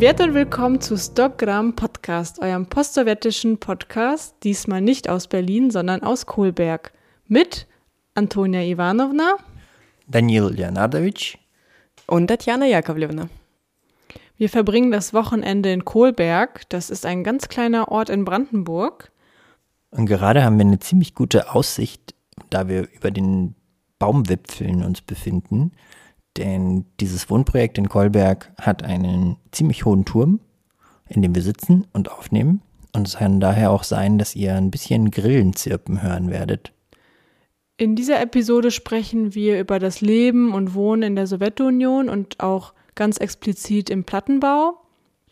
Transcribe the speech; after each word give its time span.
Privet 0.00 0.20
und 0.22 0.32
willkommen 0.32 0.80
zu 0.80 0.96
Stockgram 0.96 1.76
Podcast, 1.76 2.38
eurem 2.40 2.64
postsowjetischen 2.64 3.58
Podcast, 3.58 4.34
diesmal 4.44 4.80
nicht 4.80 5.10
aus 5.10 5.28
Berlin, 5.28 5.70
sondern 5.70 6.02
aus 6.02 6.24
Kohlberg. 6.24 6.94
Mit 7.26 7.66
Antonia 8.14 8.62
Ivanovna, 8.62 9.36
Daniil 10.08 10.54
Leonardowitsch 10.54 11.36
und 12.06 12.28
Tatjana 12.28 12.64
Jakovlevna. 12.64 13.28
Wir 14.38 14.48
verbringen 14.48 14.90
das 14.90 15.12
Wochenende 15.12 15.70
in 15.70 15.84
Kohlberg. 15.84 16.66
Das 16.70 16.88
ist 16.88 17.04
ein 17.04 17.22
ganz 17.22 17.48
kleiner 17.48 17.88
Ort 17.88 18.08
in 18.08 18.24
Brandenburg. 18.24 19.12
Und 19.90 20.06
gerade 20.06 20.42
haben 20.42 20.56
wir 20.56 20.64
eine 20.64 20.78
ziemlich 20.78 21.14
gute 21.14 21.54
Aussicht, 21.54 22.14
da 22.48 22.68
wir 22.68 22.88
über 22.94 23.10
den 23.10 23.54
Baumwipfeln 23.98 24.82
uns 24.82 25.02
befinden. 25.02 25.72
Denn 26.36 26.84
dieses 27.00 27.28
Wohnprojekt 27.28 27.78
in 27.78 27.88
Kolberg 27.88 28.52
hat 28.60 28.82
einen 28.82 29.36
ziemlich 29.50 29.84
hohen 29.84 30.04
Turm, 30.04 30.40
in 31.08 31.22
dem 31.22 31.34
wir 31.34 31.42
sitzen 31.42 31.86
und 31.92 32.10
aufnehmen. 32.10 32.62
Und 32.94 33.06
es 33.08 33.16
kann 33.16 33.40
daher 33.40 33.70
auch 33.70 33.84
sein, 33.84 34.18
dass 34.18 34.36
ihr 34.36 34.54
ein 34.54 34.70
bisschen 34.70 35.10
Grillenzirpen 35.10 36.02
hören 36.02 36.30
werdet. 36.30 36.72
In 37.76 37.96
dieser 37.96 38.20
Episode 38.20 38.70
sprechen 38.70 39.34
wir 39.34 39.58
über 39.58 39.78
das 39.78 40.00
Leben 40.00 40.52
und 40.52 40.74
Wohnen 40.74 41.02
in 41.02 41.16
der 41.16 41.26
Sowjetunion 41.26 42.08
und 42.08 42.40
auch 42.40 42.74
ganz 42.94 43.16
explizit 43.16 43.88
im 43.88 44.04
Plattenbau. 44.04 44.80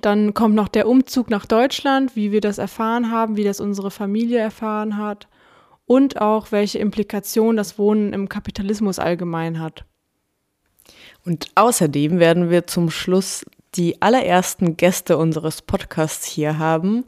Dann 0.00 0.32
kommt 0.32 0.54
noch 0.54 0.68
der 0.68 0.88
Umzug 0.88 1.28
nach 1.28 1.44
Deutschland, 1.44 2.16
wie 2.16 2.32
wir 2.32 2.40
das 2.40 2.58
erfahren 2.58 3.10
haben, 3.10 3.36
wie 3.36 3.44
das 3.44 3.60
unsere 3.60 3.90
Familie 3.90 4.38
erfahren 4.38 4.96
hat 4.96 5.28
und 5.84 6.20
auch 6.20 6.52
welche 6.52 6.78
Implikationen 6.78 7.56
das 7.56 7.78
Wohnen 7.78 8.12
im 8.12 8.28
Kapitalismus 8.28 8.98
allgemein 8.98 9.60
hat. 9.60 9.84
Und 11.24 11.48
außerdem 11.54 12.18
werden 12.18 12.50
wir 12.50 12.66
zum 12.66 12.90
Schluss 12.90 13.44
die 13.74 14.00
allerersten 14.00 14.76
Gäste 14.76 15.18
unseres 15.18 15.62
Podcasts 15.62 16.26
hier 16.26 16.58
haben. 16.58 17.04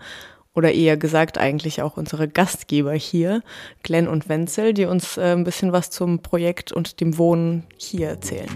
Oder 0.54 0.72
eher 0.72 0.96
gesagt 0.96 1.38
eigentlich 1.38 1.80
auch 1.80 1.96
unsere 1.96 2.28
Gastgeber 2.28 2.92
hier, 2.92 3.42
Glenn 3.82 4.08
und 4.08 4.28
Wenzel, 4.28 4.74
die 4.74 4.84
uns 4.84 5.16
äh, 5.16 5.32
ein 5.32 5.44
bisschen 5.44 5.72
was 5.72 5.90
zum 5.90 6.22
Projekt 6.22 6.72
und 6.72 7.00
dem 7.00 7.18
Wohnen 7.18 7.66
hier 7.78 8.08
erzählen. 8.08 8.50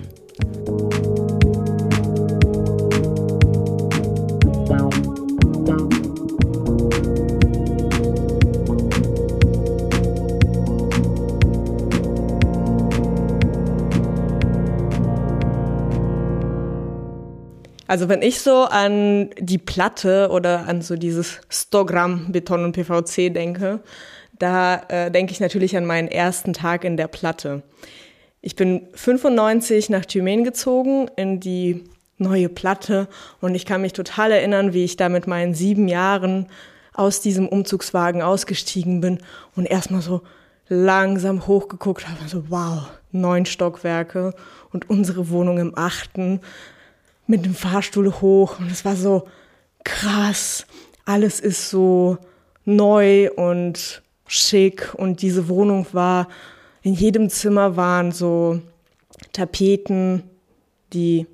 Also 17.86 18.08
wenn 18.08 18.22
ich 18.22 18.40
so 18.40 18.62
an 18.64 19.30
die 19.38 19.58
Platte 19.58 20.28
oder 20.30 20.66
an 20.66 20.80
so 20.80 20.96
dieses 20.96 21.40
100 21.72 21.86
Gramm 21.86 22.32
Beton 22.32 22.64
und 22.64 22.72
PVC 22.72 23.32
denke, 23.32 23.80
da 24.38 24.82
äh, 24.88 25.10
denke 25.10 25.32
ich 25.32 25.40
natürlich 25.40 25.76
an 25.76 25.84
meinen 25.84 26.08
ersten 26.08 26.52
Tag 26.52 26.84
in 26.84 26.96
der 26.96 27.08
Platte. 27.08 27.62
Ich 28.40 28.56
bin 28.56 28.88
95 28.94 29.90
nach 29.90 30.04
Thymen 30.04 30.44
gezogen 30.44 31.08
in 31.16 31.40
die 31.40 31.84
neue 32.18 32.48
Platte 32.48 33.08
und 33.40 33.54
ich 33.54 33.66
kann 33.66 33.80
mich 33.80 33.92
total 33.92 34.32
erinnern, 34.32 34.72
wie 34.72 34.84
ich 34.84 34.96
da 34.96 35.08
mit 35.08 35.26
meinen 35.26 35.54
sieben 35.54 35.88
Jahren 35.88 36.46
aus 36.94 37.20
diesem 37.20 37.48
Umzugswagen 37.48 38.22
ausgestiegen 38.22 39.00
bin 39.00 39.18
und 39.56 39.66
erstmal 39.66 40.00
so 40.00 40.22
langsam 40.68 41.46
hochgeguckt 41.46 42.08
habe, 42.08 42.28
so 42.28 42.44
wow, 42.50 42.90
neun 43.10 43.46
Stockwerke 43.46 44.34
und 44.72 44.88
unsere 44.88 45.28
Wohnung 45.30 45.58
im 45.58 45.76
achten 45.76 46.40
mit 47.26 47.44
dem 47.44 47.54
Fahrstuhl 47.54 48.12
hoch 48.20 48.58
und 48.58 48.70
es 48.70 48.84
war 48.84 48.96
so 48.96 49.28
krass. 49.84 50.66
Alles 51.04 51.40
ist 51.40 51.70
so 51.70 52.18
neu 52.64 53.30
und 53.32 54.02
schick 54.26 54.94
und 54.94 55.22
diese 55.22 55.48
Wohnung 55.48 55.86
war, 55.92 56.28
in 56.82 56.94
jedem 56.94 57.30
Zimmer 57.30 57.76
waren 57.76 58.12
so 58.12 58.60
Tapeten, 59.32 60.22
die 60.92 61.26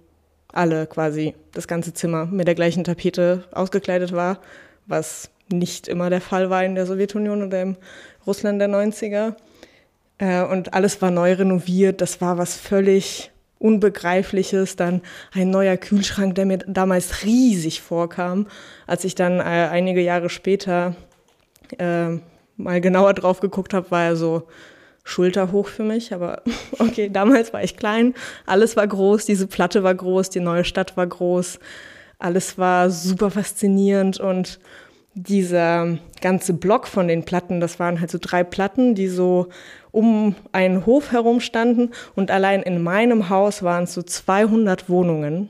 alle 0.53 0.87
quasi 0.87 1.35
das 1.53 1.69
ganze 1.69 1.95
Zimmer 1.95 2.27
mit 2.27 2.47
der 2.47 2.55
gleichen 2.55 2.85
Tapete 2.85 3.45
ausgekleidet 3.53 4.13
war, 4.13 4.41
was 4.87 5.31
nicht 5.53 5.89
immer 5.89 6.11
der 6.11 6.21
Fall 6.21 6.51
war 6.51 6.65
in 6.65 6.75
der 6.75 6.87
Sowjetunion 6.87 7.43
oder 7.43 7.63
im 7.63 7.77
Russland 8.27 8.61
der 8.61 8.69
90er. 8.69 9.35
Äh, 10.19 10.45
und 10.45 10.75
alles 10.75 11.03
war 11.03 11.11
neu 11.11 11.33
renoviert. 11.33 12.01
Das 12.01 12.21
war 12.21 12.39
was 12.39 12.57
völlig 12.57 13.31
Unbegreifliches, 13.61 14.75
dann 14.75 15.03
ein 15.33 15.51
neuer 15.51 15.77
Kühlschrank, 15.77 16.35
der 16.35 16.47
mir 16.47 16.59
damals 16.59 17.25
riesig 17.25 17.83
vorkam. 17.83 18.47
Als 18.87 19.05
ich 19.05 19.15
dann 19.15 19.39
äh, 19.39 19.43
einige 19.43 20.01
Jahre 20.01 20.31
später 20.31 20.97
äh, 21.79 22.19
mal 22.57 22.81
genauer 22.81 23.13
drauf 23.15 23.41
geguckt 23.41 23.75
habe, 23.75 23.91
war 23.91 24.05
er 24.05 24.17
so 24.17 24.49
schulterhoch 25.05 25.69
für 25.69 25.83
mich. 25.83 26.15
Aber 26.15 26.43
okay, 26.79 27.11
damals 27.11 27.53
war 27.53 27.63
ich 27.63 27.77
klein, 27.77 28.15
alles 28.47 28.77
war 28.77 28.87
groß, 28.87 29.27
diese 29.27 29.47
Platte 29.47 29.83
war 29.83 29.95
groß, 29.95 30.31
die 30.31 30.41
neue 30.41 30.65
Stadt 30.65 30.97
war 30.97 31.07
groß, 31.07 31.59
alles 32.19 32.57
war 32.57 32.91
super 32.91 33.31
faszinierend 33.31 34.19
und 34.21 34.59
dieser 35.15 35.99
ganze 36.21 36.55
Block 36.55 36.87
von 36.87 37.09
den 37.09 37.25
Platten, 37.25 37.61
das 37.61 37.79
waren 37.79 38.01
halt 38.01 38.11
so 38.11 38.19
drei 38.21 38.45
Platten, 38.45 38.95
die 38.95 39.09
so 39.09 39.49
um 39.93 40.35
einen 40.53 40.87
Hof 40.87 41.13
herum 41.13 41.41
standen 41.41 41.91
und 42.15 42.31
allein 42.31 42.63
in 42.63 42.83
meinem 42.83 43.29
Haus 43.29 43.63
waren 43.63 43.85
es 43.85 43.95
so 43.95 44.03
200 44.03 44.89
Wohnungen, 44.89 45.49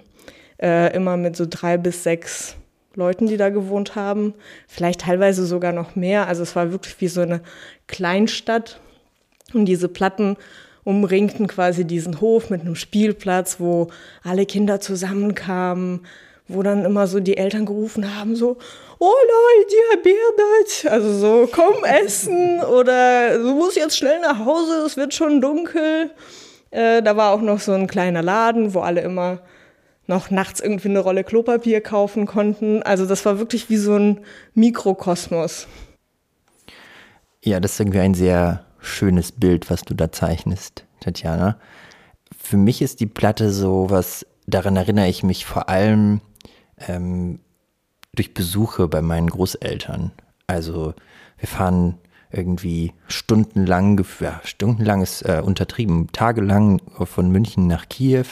äh, 0.61 0.95
immer 0.95 1.17
mit 1.17 1.37
so 1.37 1.47
drei 1.49 1.77
bis 1.77 2.03
sechs 2.03 2.57
Leuten, 2.95 3.27
die 3.27 3.37
da 3.37 3.51
gewohnt 3.51 3.95
haben, 3.95 4.35
vielleicht 4.67 5.03
teilweise 5.03 5.47
sogar 5.47 5.73
noch 5.73 5.95
mehr. 5.95 6.27
Also 6.27 6.43
es 6.43 6.57
war 6.57 6.73
wirklich 6.73 7.01
wie 7.01 7.09
so 7.09 7.21
eine 7.21 7.41
Kleinstadt 7.87 8.81
und 9.55 9.67
diese 9.67 9.89
Platten 9.89 10.37
umringten 10.85 11.47
quasi 11.47 11.85
diesen 11.85 12.21
Hof 12.21 12.51
mit 12.51 12.63
einem 12.63 12.75
Spielplatz, 12.75 13.61
wo 13.61 13.89
alle 14.23 14.47
Kinder 14.47 14.81
zusammenkamen, 14.81 16.01
wo 16.49 16.63
dann 16.63 16.85
immer 16.85 17.07
so 17.07 17.21
die 17.21 17.37
Eltern 17.37 17.67
gerufen 17.67 18.17
haben, 18.17 18.35
so, 18.35 18.59
oh 19.01 19.15
Leute, 19.57 20.03
Bernhard, 20.03 20.93
also 20.93 21.19
so, 21.19 21.49
komm 21.51 21.85
essen 22.05 22.61
oder 22.61 23.39
du 23.39 23.55
musst 23.55 23.77
jetzt 23.77 23.97
schnell 23.97 24.21
nach 24.21 24.45
Hause, 24.45 24.85
es 24.87 24.97
wird 24.97 25.15
schon 25.15 25.41
dunkel. 25.41 26.11
Äh, 26.71 27.03
da 27.03 27.17
war 27.17 27.33
auch 27.33 27.41
noch 27.41 27.59
so 27.59 27.73
ein 27.73 27.89
kleiner 27.89 28.23
Laden, 28.23 28.75
wo 28.75 28.81
alle 28.81 29.01
immer 29.01 29.41
noch 30.07 30.31
nachts 30.31 30.61
irgendwie 30.61 30.89
eine 30.89 31.01
Rolle 31.01 31.25
Klopapier 31.25 31.81
kaufen 31.81 32.27
konnten. 32.27 32.83
Also 32.83 33.07
das 33.07 33.25
war 33.25 33.39
wirklich 33.39 33.71
wie 33.71 33.77
so 33.77 33.97
ein 33.97 34.21
Mikrokosmos. 34.55 35.67
Ja, 37.43 37.59
das 37.59 37.73
ist 37.73 37.81
irgendwie 37.81 38.01
ein 38.01 38.15
sehr 38.15 38.67
schönes 38.81 39.33
Bild, 39.33 39.71
was 39.71 39.83
du 39.83 39.95
da 39.95 40.13
zeichnest, 40.13 40.85
Tatjana. 41.01 41.59
Für 42.39 42.57
mich 42.57 42.83
ist 42.83 43.01
die 43.01 43.07
Platte 43.07 43.51
so 43.51 43.87
was, 43.89 44.27
daran 44.47 44.77
erinnere 44.77 45.09
ich 45.09 45.23
mich 45.23 45.47
vor 45.47 45.69
allem 45.69 46.21
ähm, 46.87 47.41
durch 48.21 48.35
Besuche 48.35 48.87
bei 48.87 49.01
meinen 49.01 49.31
Großeltern. 49.31 50.13
Also 50.47 50.93
wir 51.39 51.49
fahren 51.49 51.97
irgendwie 52.31 52.93
stundenlang, 53.09 54.05
ja, 54.21 54.43
stundenlang 54.45 55.01
ist 55.01 55.23
äh, 55.23 55.41
untertrieben, 55.43 56.09
tagelang 56.13 56.83
von 57.07 57.31
München 57.31 57.67
nach 57.67 57.89
Kiew. 57.89 58.27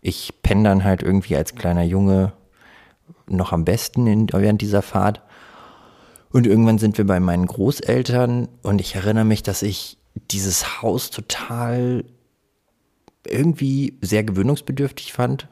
Ich 0.00 0.32
penne 0.44 0.62
dann 0.62 0.84
halt 0.84 1.02
irgendwie 1.02 1.34
als 1.34 1.56
kleiner 1.56 1.82
Junge 1.82 2.34
noch 3.26 3.52
am 3.52 3.64
besten 3.64 4.06
in, 4.06 4.28
während 4.32 4.62
dieser 4.62 4.80
Fahrt. 4.80 5.22
Und 6.30 6.46
irgendwann 6.46 6.78
sind 6.78 6.96
wir 6.96 7.04
bei 7.04 7.18
meinen 7.18 7.46
Großeltern 7.46 8.46
und 8.62 8.80
ich 8.80 8.94
erinnere 8.94 9.24
mich, 9.24 9.42
dass 9.42 9.62
ich 9.62 9.98
dieses 10.14 10.82
Haus 10.82 11.10
total 11.10 12.04
irgendwie 13.26 13.98
sehr 14.00 14.24
gewöhnungsbedürftig 14.24 15.12
fand. 15.12 15.48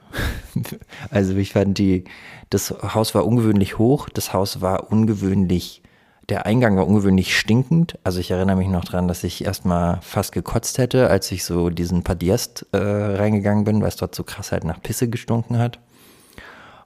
also 1.10 1.36
ich 1.36 1.52
fand 1.52 1.78
die, 1.78 2.04
das 2.50 2.70
Haus 2.70 3.14
war 3.14 3.26
ungewöhnlich 3.26 3.78
hoch, 3.78 4.08
das 4.08 4.32
Haus 4.32 4.60
war 4.60 4.90
ungewöhnlich, 4.90 5.82
der 6.28 6.46
Eingang 6.46 6.76
war 6.76 6.86
ungewöhnlich 6.86 7.36
stinkend. 7.36 7.98
Also 8.04 8.20
ich 8.20 8.30
erinnere 8.30 8.56
mich 8.56 8.68
noch 8.68 8.84
dran, 8.84 9.08
dass 9.08 9.24
ich 9.24 9.44
erstmal 9.44 10.00
fast 10.02 10.32
gekotzt 10.32 10.78
hätte, 10.78 11.08
als 11.08 11.30
ich 11.32 11.44
so 11.44 11.70
diesen 11.70 12.02
Padiest 12.02 12.66
äh, 12.72 12.78
reingegangen 12.78 13.64
bin, 13.64 13.80
weil 13.80 13.88
es 13.88 13.96
dort 13.96 14.14
so 14.14 14.24
krass 14.24 14.52
halt 14.52 14.64
nach 14.64 14.82
Pisse 14.82 15.08
gestunken 15.08 15.58
hat. 15.58 15.78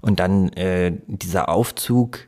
Und 0.00 0.20
dann 0.20 0.48
äh, 0.52 0.92
dieser 1.06 1.48
Aufzug, 1.48 2.26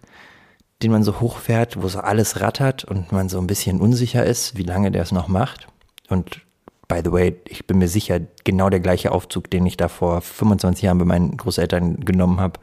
den 0.82 0.92
man 0.92 1.02
so 1.02 1.20
hochfährt, 1.20 1.80
wo 1.82 1.88
so 1.88 2.00
alles 2.00 2.40
rattert 2.40 2.84
und 2.84 3.10
man 3.10 3.28
so 3.28 3.38
ein 3.38 3.46
bisschen 3.46 3.80
unsicher 3.80 4.24
ist, 4.24 4.56
wie 4.56 4.62
lange 4.62 4.90
der 4.90 5.02
es 5.02 5.12
noch 5.12 5.28
macht. 5.28 5.66
Und 6.08 6.42
by 6.88 7.00
the 7.04 7.12
way, 7.12 7.36
ich 7.48 7.66
bin 7.66 7.78
mir 7.78 7.88
sicher, 7.88 8.20
genau 8.44 8.70
der 8.70 8.80
gleiche 8.80 9.12
Aufzug, 9.12 9.50
den 9.50 9.66
ich 9.66 9.76
da 9.76 9.88
vor 9.88 10.20
25 10.20 10.82
Jahren 10.82 10.98
bei 10.98 11.04
meinen 11.04 11.36
Großeltern 11.36 12.00
genommen 12.04 12.40
habe, 12.40 12.60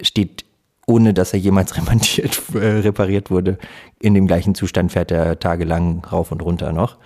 steht, 0.00 0.44
ohne 0.86 1.14
dass 1.14 1.32
er 1.32 1.38
jemals 1.38 1.72
äh, 2.54 2.58
repariert 2.58 3.30
wurde, 3.30 3.58
in 4.00 4.14
dem 4.14 4.26
gleichen 4.26 4.54
Zustand 4.54 4.92
fährt 4.92 5.10
er 5.10 5.38
tagelang 5.38 6.04
rauf 6.04 6.32
und 6.32 6.42
runter 6.42 6.72
noch. 6.72 6.98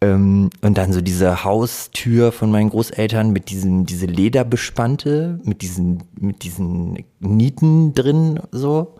Ähm, 0.00 0.50
und 0.62 0.78
dann 0.78 0.92
so 0.92 1.00
diese 1.00 1.44
Haustür 1.44 2.32
von 2.32 2.50
meinen 2.50 2.70
Großeltern 2.70 3.30
mit 3.30 3.50
diesem, 3.50 3.86
diese 3.86 4.06
Lederbespannte, 4.06 5.38
mit 5.44 5.62
diesen, 5.62 6.02
mit 6.18 6.42
diesen 6.42 7.04
Nieten 7.20 7.94
drin, 7.94 8.40
so. 8.50 8.96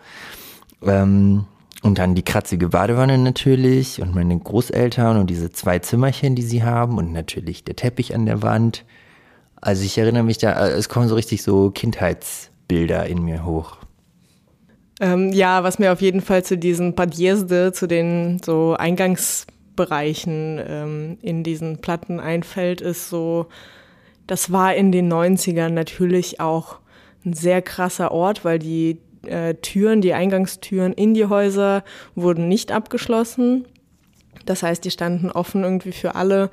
Ähm, 0.84 1.46
und 1.82 1.98
dann 1.98 2.14
die 2.14 2.22
kratzige 2.22 2.68
Badewanne 2.68 3.18
natürlich 3.18 4.00
und 4.00 4.14
meine 4.14 4.38
Großeltern 4.38 5.18
und 5.18 5.28
diese 5.28 5.50
zwei 5.50 5.80
Zimmerchen, 5.80 6.36
die 6.36 6.42
sie 6.42 6.62
haben 6.62 6.96
und 6.96 7.12
natürlich 7.12 7.64
der 7.64 7.76
Teppich 7.76 8.14
an 8.14 8.24
der 8.24 8.40
Wand. 8.42 8.84
Also 9.56 9.84
ich 9.84 9.98
erinnere 9.98 10.22
mich 10.22 10.38
da, 10.38 10.68
es 10.68 10.88
kommen 10.88 11.08
so 11.08 11.16
richtig 11.16 11.42
so 11.42 11.70
Kindheitsbilder 11.70 13.06
in 13.06 13.24
mir 13.24 13.44
hoch. 13.44 13.78
Ähm, 15.00 15.32
ja, 15.32 15.64
was 15.64 15.80
mir 15.80 15.92
auf 15.92 16.00
jeden 16.00 16.20
Fall 16.20 16.44
zu 16.44 16.56
diesen 16.56 16.94
Podjezde, 16.94 17.72
zu 17.72 17.88
den 17.88 18.40
so 18.44 18.76
Eingangsbereichen 18.78 20.60
ähm, 20.64 21.18
in 21.20 21.42
diesen 21.42 21.78
Platten 21.78 22.20
einfällt, 22.20 22.80
ist 22.80 23.10
so, 23.10 23.46
das 24.28 24.52
war 24.52 24.74
in 24.76 24.92
den 24.92 25.12
90ern 25.12 25.70
natürlich 25.70 26.38
auch 26.38 26.78
ein 27.24 27.32
sehr 27.32 27.62
krasser 27.62 28.12
Ort, 28.12 28.44
weil 28.44 28.60
die 28.60 28.98
äh, 29.26 29.54
Türen, 29.54 30.00
die 30.00 30.14
Eingangstüren 30.14 30.92
in 30.92 31.14
die 31.14 31.26
Häuser 31.26 31.84
wurden 32.14 32.48
nicht 32.48 32.72
abgeschlossen. 32.72 33.66
Das 34.46 34.62
heißt, 34.62 34.84
die 34.84 34.90
standen 34.90 35.30
offen 35.30 35.64
irgendwie 35.64 35.92
für 35.92 36.14
alle. 36.14 36.50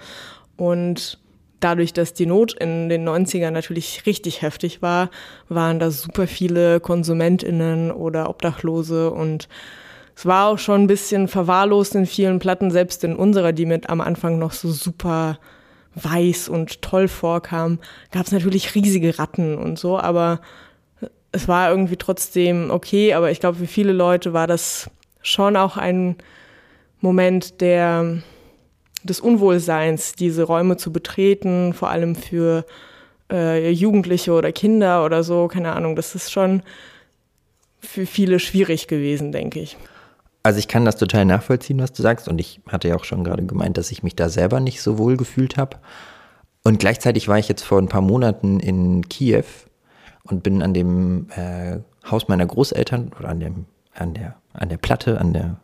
Und 0.57 1.19
dadurch, 1.59 1.93
dass 1.93 2.13
die 2.13 2.25
Not 2.25 2.53
in 2.53 2.89
den 2.89 3.07
90ern 3.07 3.51
natürlich 3.51 4.05
richtig 4.05 4.41
heftig 4.41 4.81
war, 4.81 5.09
waren 5.47 5.79
da 5.79 5.91
super 5.91 6.27
viele 6.27 6.79
KonsumentInnen 6.79 7.91
oder 7.91 8.29
Obdachlose. 8.29 9.11
Und 9.11 9.47
es 10.15 10.25
war 10.25 10.47
auch 10.47 10.59
schon 10.59 10.83
ein 10.83 10.87
bisschen 10.87 11.27
verwahrlost 11.27 11.95
in 11.95 12.05
vielen 12.05 12.39
Platten, 12.39 12.71
selbst 12.71 13.03
in 13.03 13.15
unserer, 13.15 13.53
die 13.53 13.65
mit 13.65 13.89
am 13.89 14.01
Anfang 14.01 14.37
noch 14.37 14.51
so 14.51 14.69
super 14.71 15.39
weiß 15.95 16.49
und 16.49 16.81
toll 16.81 17.07
vorkam, 17.07 17.79
gab 18.11 18.25
es 18.25 18.31
natürlich 18.31 18.75
riesige 18.75 19.17
Ratten 19.17 19.57
und 19.57 19.79
so, 19.79 19.99
aber 19.99 20.39
es 21.31 21.47
war 21.47 21.69
irgendwie 21.69 21.97
trotzdem 21.97 22.71
okay, 22.71 23.13
aber 23.13 23.31
ich 23.31 23.39
glaube, 23.39 23.57
für 23.57 23.67
viele 23.67 23.93
Leute 23.93 24.33
war 24.33 24.47
das 24.47 24.89
schon 25.21 25.55
auch 25.55 25.77
ein 25.77 26.15
Moment 27.01 27.61
der, 27.61 28.21
des 29.03 29.19
Unwohlseins, 29.19 30.13
diese 30.13 30.43
Räume 30.43 30.77
zu 30.77 30.91
betreten, 30.91 31.73
vor 31.73 31.89
allem 31.89 32.15
für 32.15 32.65
äh, 33.31 33.69
Jugendliche 33.71 34.31
oder 34.33 34.51
Kinder 34.51 35.05
oder 35.05 35.23
so, 35.23 35.47
keine 35.47 35.73
Ahnung. 35.73 35.95
Das 35.95 36.15
ist 36.15 36.31
schon 36.31 36.63
für 37.79 38.05
viele 38.05 38.39
schwierig 38.39 38.87
gewesen, 38.87 39.31
denke 39.31 39.59
ich. 39.59 39.77
Also 40.43 40.59
ich 40.59 40.67
kann 40.67 40.85
das 40.85 40.97
total 40.97 41.25
nachvollziehen, 41.25 41.79
was 41.79 41.93
du 41.93 42.01
sagst. 42.01 42.27
Und 42.27 42.39
ich 42.39 42.61
hatte 42.67 42.87
ja 42.87 42.95
auch 42.95 43.03
schon 43.03 43.23
gerade 43.23 43.45
gemeint, 43.45 43.77
dass 43.77 43.91
ich 43.91 44.03
mich 44.03 44.15
da 44.15 44.29
selber 44.29 44.59
nicht 44.59 44.81
so 44.81 44.97
wohl 44.97 45.17
gefühlt 45.17 45.57
habe. 45.57 45.77
Und 46.63 46.79
gleichzeitig 46.79 47.27
war 47.27 47.37
ich 47.37 47.47
jetzt 47.47 47.63
vor 47.63 47.77
ein 47.77 47.87
paar 47.87 48.01
Monaten 48.01 48.59
in 48.59 49.07
Kiew 49.07 49.43
und 50.31 50.43
bin 50.43 50.61
an 50.61 50.73
dem 50.73 51.27
äh, 51.35 51.79
Haus 52.09 52.27
meiner 52.27 52.45
Großeltern 52.45 53.11
oder 53.17 53.29
an 53.29 53.39
dem, 53.39 53.65
an 53.93 54.13
der, 54.13 54.35
an 54.53 54.69
der 54.69 54.77
Platte, 54.77 55.19
an 55.19 55.33
der 55.33 55.57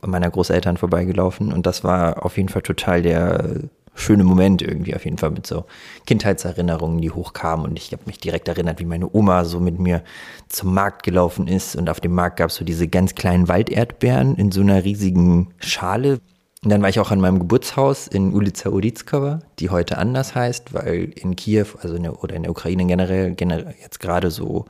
meiner 0.00 0.30
Großeltern 0.30 0.76
vorbeigelaufen. 0.76 1.52
Und 1.52 1.66
das 1.66 1.84
war 1.84 2.24
auf 2.24 2.36
jeden 2.36 2.48
Fall 2.48 2.62
total 2.62 3.02
der 3.02 3.68
schöne 3.94 4.24
Moment 4.24 4.62
irgendwie 4.62 4.94
auf 4.94 5.04
jeden 5.04 5.18
Fall 5.18 5.30
mit 5.30 5.46
so 5.46 5.64
Kindheitserinnerungen, 6.06 7.00
die 7.00 7.10
hochkamen. 7.10 7.66
Und 7.66 7.78
ich 7.78 7.92
habe 7.92 8.02
mich 8.06 8.18
direkt 8.18 8.46
erinnert, 8.48 8.78
wie 8.78 8.84
meine 8.84 9.08
Oma 9.12 9.44
so 9.44 9.58
mit 9.58 9.78
mir 9.78 10.02
zum 10.48 10.74
Markt 10.74 11.02
gelaufen 11.02 11.48
ist. 11.48 11.76
Und 11.76 11.88
auf 11.88 12.00
dem 12.00 12.12
Markt 12.12 12.36
gab 12.36 12.50
es 12.50 12.56
so 12.56 12.64
diese 12.64 12.88
ganz 12.88 13.14
kleinen 13.14 13.48
Walderdbeeren 13.48 14.36
in 14.36 14.52
so 14.52 14.60
einer 14.60 14.84
riesigen 14.84 15.54
Schale. 15.58 16.20
Und 16.66 16.70
dann 16.70 16.82
war 16.82 16.88
ich 16.88 16.98
auch 16.98 17.12
an 17.12 17.20
meinem 17.20 17.38
Geburtshaus 17.38 18.08
in 18.08 18.34
Ulica 18.34 18.70
Uritskova, 18.70 19.38
die 19.60 19.70
heute 19.70 19.98
anders 19.98 20.34
heißt, 20.34 20.74
weil 20.74 21.12
in 21.14 21.36
Kiew, 21.36 21.66
also 21.80 21.94
in 21.94 22.02
der, 22.02 22.24
oder 22.24 22.34
in 22.34 22.42
der 22.42 22.50
Ukraine 22.50 22.84
generell, 22.86 23.36
generell 23.36 23.76
jetzt 23.80 24.00
gerade 24.00 24.32
so 24.32 24.64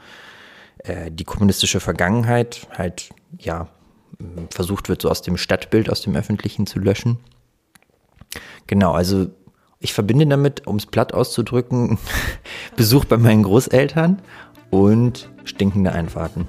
äh, 0.81 1.11
die 1.11 1.25
kommunistische 1.25 1.81
Vergangenheit 1.81 2.69
halt, 2.77 3.09
ja, 3.39 3.69
versucht 4.51 4.91
wird, 4.91 5.01
so 5.01 5.09
aus 5.09 5.23
dem 5.23 5.39
Stadtbild, 5.39 5.89
aus 5.89 6.03
dem 6.03 6.15
Öffentlichen 6.15 6.67
zu 6.67 6.81
löschen. 6.81 7.17
Genau, 8.67 8.93
also 8.93 9.29
ich 9.81 9.95
verbinde 9.95 10.27
damit, 10.27 10.67
um 10.67 10.77
es 10.77 10.85
platt 10.85 11.15
auszudrücken, 11.15 11.97
Besuch 12.77 13.07
bei 13.07 13.17
meinen 13.17 13.43
Großeltern 13.43 14.21
und 14.69 15.31
stinkende 15.45 15.93
Einfahrten. 15.93 16.47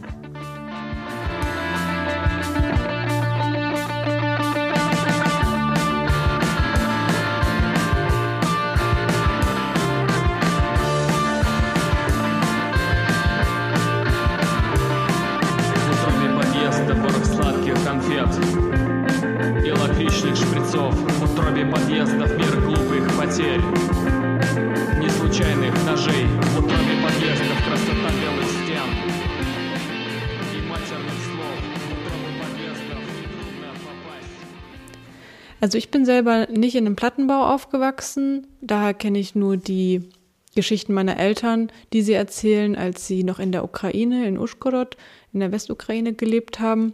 Also 35.67 35.77
ich 35.77 35.91
bin 35.91 36.05
selber 36.05 36.47
nicht 36.47 36.75
in 36.75 36.85
einem 36.85 36.95
Plattenbau 36.95 37.53
aufgewachsen. 37.53 38.47
Daher 38.61 38.93
kenne 38.93 39.19
ich 39.19 39.35
nur 39.35 39.57
die 39.57 40.09
Geschichten 40.55 40.93
meiner 40.93 41.19
Eltern, 41.19 41.73
die 41.91 42.03
sie 42.03 42.13
erzählen, 42.13 42.77
als 42.77 43.05
sie 43.05 43.25
noch 43.25 43.37
in 43.37 43.51
der 43.51 43.65
Ukraine, 43.65 44.29
in 44.29 44.37
Uschgorod, 44.37 44.95
in 45.33 45.41
der 45.41 45.51
Westukraine 45.51 46.13
gelebt 46.13 46.61
haben. 46.61 46.93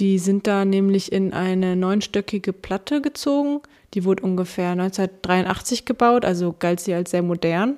Die 0.00 0.18
sind 0.18 0.48
da 0.48 0.64
nämlich 0.64 1.12
in 1.12 1.32
eine 1.32 1.76
neunstöckige 1.76 2.52
Platte 2.52 3.00
gezogen. 3.00 3.60
Die 3.94 4.04
wurde 4.04 4.24
ungefähr 4.24 4.70
1983 4.70 5.84
gebaut, 5.84 6.24
also 6.24 6.52
galt 6.52 6.80
sie 6.80 6.94
als 6.94 7.12
sehr 7.12 7.22
modern. 7.22 7.76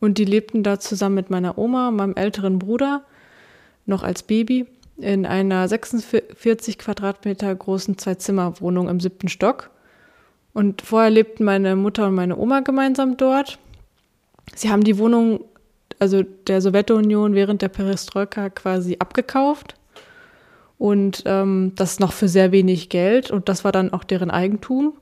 Und 0.00 0.16
die 0.16 0.24
lebten 0.24 0.62
da 0.62 0.80
zusammen 0.80 1.16
mit 1.16 1.28
meiner 1.28 1.58
Oma 1.58 1.90
meinem 1.90 2.16
älteren 2.16 2.58
Bruder, 2.58 3.04
noch 3.84 4.02
als 4.02 4.22
Baby 4.22 4.64
in 4.98 5.26
einer 5.26 5.68
46 5.68 6.78
Quadratmeter 6.78 7.54
großen 7.54 7.98
Zwei-Zimmer-Wohnung 7.98 8.88
im 8.88 9.00
siebten 9.00 9.28
Stock. 9.28 9.70
Und 10.52 10.82
vorher 10.82 11.10
lebten 11.10 11.44
meine 11.44 11.76
Mutter 11.76 12.08
und 12.08 12.14
meine 12.14 12.36
Oma 12.36 12.60
gemeinsam 12.60 13.16
dort. 13.16 13.58
Sie 14.54 14.70
haben 14.70 14.82
die 14.82 14.98
Wohnung, 14.98 15.44
also 15.98 16.22
der 16.22 16.60
Sowjetunion 16.60 17.34
während 17.34 17.62
der 17.62 17.68
Perestroika 17.68 18.50
quasi 18.50 18.96
abgekauft. 18.98 19.76
Und 20.78 21.22
ähm, 21.26 21.72
das 21.76 22.00
noch 22.00 22.12
für 22.12 22.28
sehr 22.28 22.52
wenig 22.52 22.88
Geld. 22.88 23.30
Und 23.30 23.48
das 23.48 23.64
war 23.64 23.72
dann 23.72 23.92
auch 23.92 24.04
deren 24.04 24.30
Eigentum. 24.30 24.94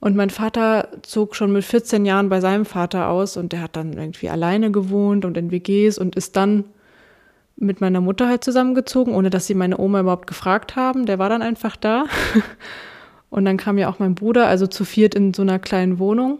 Und 0.00 0.16
mein 0.16 0.30
Vater 0.30 0.88
zog 1.00 1.34
schon 1.34 1.50
mit 1.50 1.64
14 1.64 2.04
Jahren 2.04 2.28
bei 2.28 2.40
seinem 2.40 2.66
Vater 2.66 3.08
aus 3.08 3.38
und 3.38 3.52
der 3.52 3.62
hat 3.62 3.76
dann 3.76 3.94
irgendwie 3.94 4.28
alleine 4.28 4.70
gewohnt 4.70 5.24
und 5.24 5.38
in 5.38 5.50
WGs 5.50 5.96
und 5.96 6.14
ist 6.14 6.36
dann 6.36 6.64
mit 7.56 7.80
meiner 7.80 8.00
Mutter 8.00 8.28
halt 8.28 8.44
zusammengezogen, 8.44 9.14
ohne 9.14 9.30
dass 9.30 9.46
sie 9.46 9.54
meine 9.54 9.78
Oma 9.78 10.00
überhaupt 10.00 10.26
gefragt 10.26 10.76
haben. 10.76 11.06
Der 11.06 11.18
war 11.18 11.28
dann 11.28 11.42
einfach 11.42 11.76
da. 11.76 12.04
Und 13.30 13.44
dann 13.44 13.56
kam 13.56 13.78
ja 13.78 13.88
auch 13.88 13.98
mein 13.98 14.14
Bruder, 14.14 14.46
also 14.46 14.66
zu 14.66 14.84
viert 14.84 15.14
in 15.14 15.34
so 15.34 15.42
einer 15.42 15.58
kleinen 15.58 15.98
Wohnung. 15.98 16.38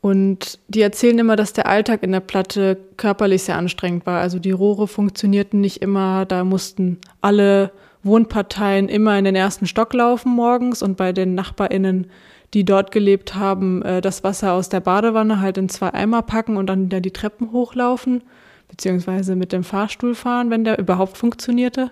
Und 0.00 0.58
die 0.68 0.82
erzählen 0.82 1.18
immer, 1.18 1.36
dass 1.36 1.54
der 1.54 1.66
Alltag 1.66 2.02
in 2.02 2.12
der 2.12 2.20
Platte 2.20 2.78
körperlich 2.96 3.44
sehr 3.44 3.56
anstrengend 3.56 4.04
war. 4.04 4.20
Also 4.20 4.38
die 4.38 4.50
Rohre 4.50 4.86
funktionierten 4.86 5.60
nicht 5.60 5.80
immer. 5.80 6.26
Da 6.26 6.44
mussten 6.44 6.98
alle 7.22 7.72
Wohnparteien 8.02 8.88
immer 8.90 9.18
in 9.18 9.24
den 9.24 9.34
ersten 9.34 9.66
Stock 9.66 9.94
laufen 9.94 10.30
morgens 10.30 10.82
und 10.82 10.98
bei 10.98 11.12
den 11.12 11.34
NachbarInnen, 11.34 12.08
die 12.52 12.64
dort 12.64 12.90
gelebt 12.92 13.34
haben, 13.34 13.80
äh, 13.82 14.02
das 14.02 14.22
Wasser 14.22 14.52
aus 14.52 14.68
der 14.68 14.80
Badewanne 14.80 15.40
halt 15.40 15.56
in 15.56 15.70
zwei 15.70 15.92
Eimer 15.94 16.20
packen 16.20 16.58
und 16.58 16.66
dann 16.66 16.84
wieder 16.84 17.00
die 17.00 17.12
Treppen 17.12 17.52
hochlaufen 17.52 18.22
beziehungsweise 18.68 19.36
mit 19.36 19.52
dem 19.52 19.64
Fahrstuhl 19.64 20.14
fahren, 20.14 20.50
wenn 20.50 20.64
der 20.64 20.78
überhaupt 20.78 21.16
funktionierte. 21.16 21.90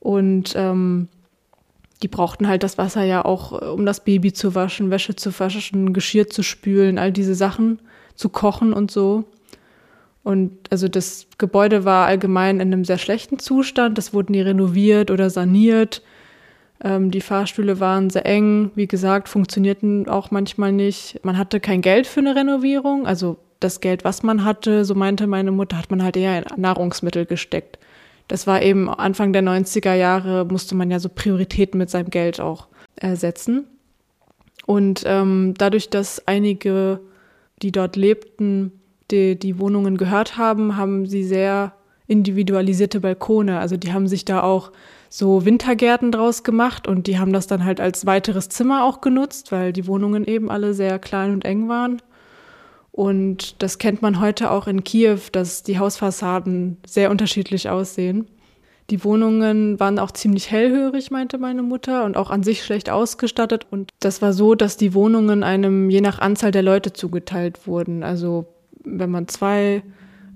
Und 0.00 0.54
ähm, 0.56 1.08
die 2.02 2.08
brauchten 2.08 2.48
halt 2.48 2.62
das 2.62 2.78
Wasser 2.78 3.04
ja 3.04 3.24
auch, 3.24 3.60
äh, 3.60 3.66
um 3.66 3.86
das 3.86 4.04
Baby 4.04 4.32
zu 4.32 4.54
waschen, 4.54 4.90
Wäsche 4.90 5.16
zu 5.16 5.38
waschen, 5.38 5.92
Geschirr 5.92 6.28
zu 6.28 6.42
spülen, 6.42 6.98
all 6.98 7.12
diese 7.12 7.34
Sachen, 7.34 7.80
zu 8.14 8.28
kochen 8.28 8.72
und 8.72 8.90
so. 8.90 9.24
Und 10.24 10.52
also 10.70 10.88
das 10.88 11.26
Gebäude 11.38 11.84
war 11.84 12.06
allgemein 12.06 12.60
in 12.60 12.72
einem 12.72 12.84
sehr 12.84 12.98
schlechten 12.98 13.38
Zustand. 13.38 13.98
Das 13.98 14.14
wurden 14.14 14.32
nie 14.32 14.40
renoviert 14.40 15.10
oder 15.10 15.30
saniert. 15.30 16.02
Ähm, 16.82 17.10
die 17.10 17.20
Fahrstühle 17.20 17.80
waren 17.80 18.10
sehr 18.10 18.26
eng, 18.26 18.70
wie 18.74 18.86
gesagt, 18.86 19.28
funktionierten 19.28 20.08
auch 20.08 20.30
manchmal 20.30 20.72
nicht. 20.72 21.20
Man 21.24 21.38
hatte 21.38 21.60
kein 21.60 21.80
Geld 21.80 22.06
für 22.06 22.20
eine 22.20 22.36
Renovierung, 22.36 23.06
also 23.06 23.36
das 23.64 23.80
Geld, 23.80 24.04
was 24.04 24.22
man 24.22 24.44
hatte, 24.44 24.84
so 24.84 24.94
meinte 24.94 25.26
meine 25.26 25.52
Mutter, 25.52 25.78
hat 25.78 25.90
man 25.90 26.02
halt 26.02 26.16
eher 26.16 26.38
in 26.38 26.60
Nahrungsmittel 26.60 27.26
gesteckt. 27.26 27.78
Das 28.28 28.46
war 28.46 28.62
eben 28.62 28.88
Anfang 28.88 29.32
der 29.32 29.42
90er 29.42 29.94
Jahre, 29.94 30.44
musste 30.44 30.74
man 30.74 30.90
ja 30.90 30.98
so 30.98 31.08
Prioritäten 31.08 31.78
mit 31.78 31.90
seinem 31.90 32.10
Geld 32.10 32.40
auch 32.40 32.68
ersetzen. 32.96 33.66
Und 34.66 35.02
ähm, 35.06 35.54
dadurch, 35.58 35.90
dass 35.90 36.26
einige, 36.26 37.00
die 37.62 37.72
dort 37.72 37.96
lebten, 37.96 38.72
die, 39.10 39.38
die 39.38 39.58
Wohnungen 39.58 39.96
gehört 39.96 40.38
haben, 40.38 40.76
haben 40.76 41.06
sie 41.06 41.24
sehr 41.24 41.74
individualisierte 42.06 43.00
Balkone. 43.00 43.58
Also 43.58 43.76
die 43.76 43.92
haben 43.92 44.06
sich 44.06 44.24
da 44.24 44.42
auch 44.42 44.72
so 45.08 45.44
Wintergärten 45.44 46.12
draus 46.12 46.42
gemacht 46.42 46.88
und 46.88 47.06
die 47.06 47.18
haben 47.18 47.32
das 47.32 47.46
dann 47.46 47.64
halt 47.64 47.80
als 47.80 48.06
weiteres 48.06 48.48
Zimmer 48.48 48.84
auch 48.84 49.00
genutzt, 49.00 49.52
weil 49.52 49.72
die 49.72 49.86
Wohnungen 49.86 50.24
eben 50.24 50.50
alle 50.50 50.74
sehr 50.74 50.98
klein 50.98 51.32
und 51.32 51.44
eng 51.44 51.68
waren. 51.68 52.00
Und 52.92 53.62
das 53.62 53.78
kennt 53.78 54.02
man 54.02 54.20
heute 54.20 54.50
auch 54.50 54.66
in 54.66 54.84
Kiew, 54.84 55.18
dass 55.32 55.62
die 55.62 55.78
Hausfassaden 55.78 56.76
sehr 56.86 57.10
unterschiedlich 57.10 57.70
aussehen. 57.70 58.26
Die 58.90 59.02
Wohnungen 59.02 59.80
waren 59.80 59.98
auch 59.98 60.10
ziemlich 60.10 60.50
hellhörig, 60.50 61.10
meinte 61.10 61.38
meine 61.38 61.62
Mutter, 61.62 62.04
und 62.04 62.18
auch 62.18 62.30
an 62.30 62.42
sich 62.42 62.62
schlecht 62.62 62.90
ausgestattet. 62.90 63.66
Und 63.70 63.90
das 64.00 64.20
war 64.20 64.34
so, 64.34 64.54
dass 64.54 64.76
die 64.76 64.92
Wohnungen 64.92 65.42
einem 65.42 65.88
je 65.88 66.02
nach 66.02 66.18
Anzahl 66.18 66.50
der 66.50 66.62
Leute 66.62 66.92
zugeteilt 66.92 67.66
wurden. 67.66 68.02
Also 68.02 68.46
wenn 68.84 69.10
man 69.10 69.26
zwei, 69.28 69.82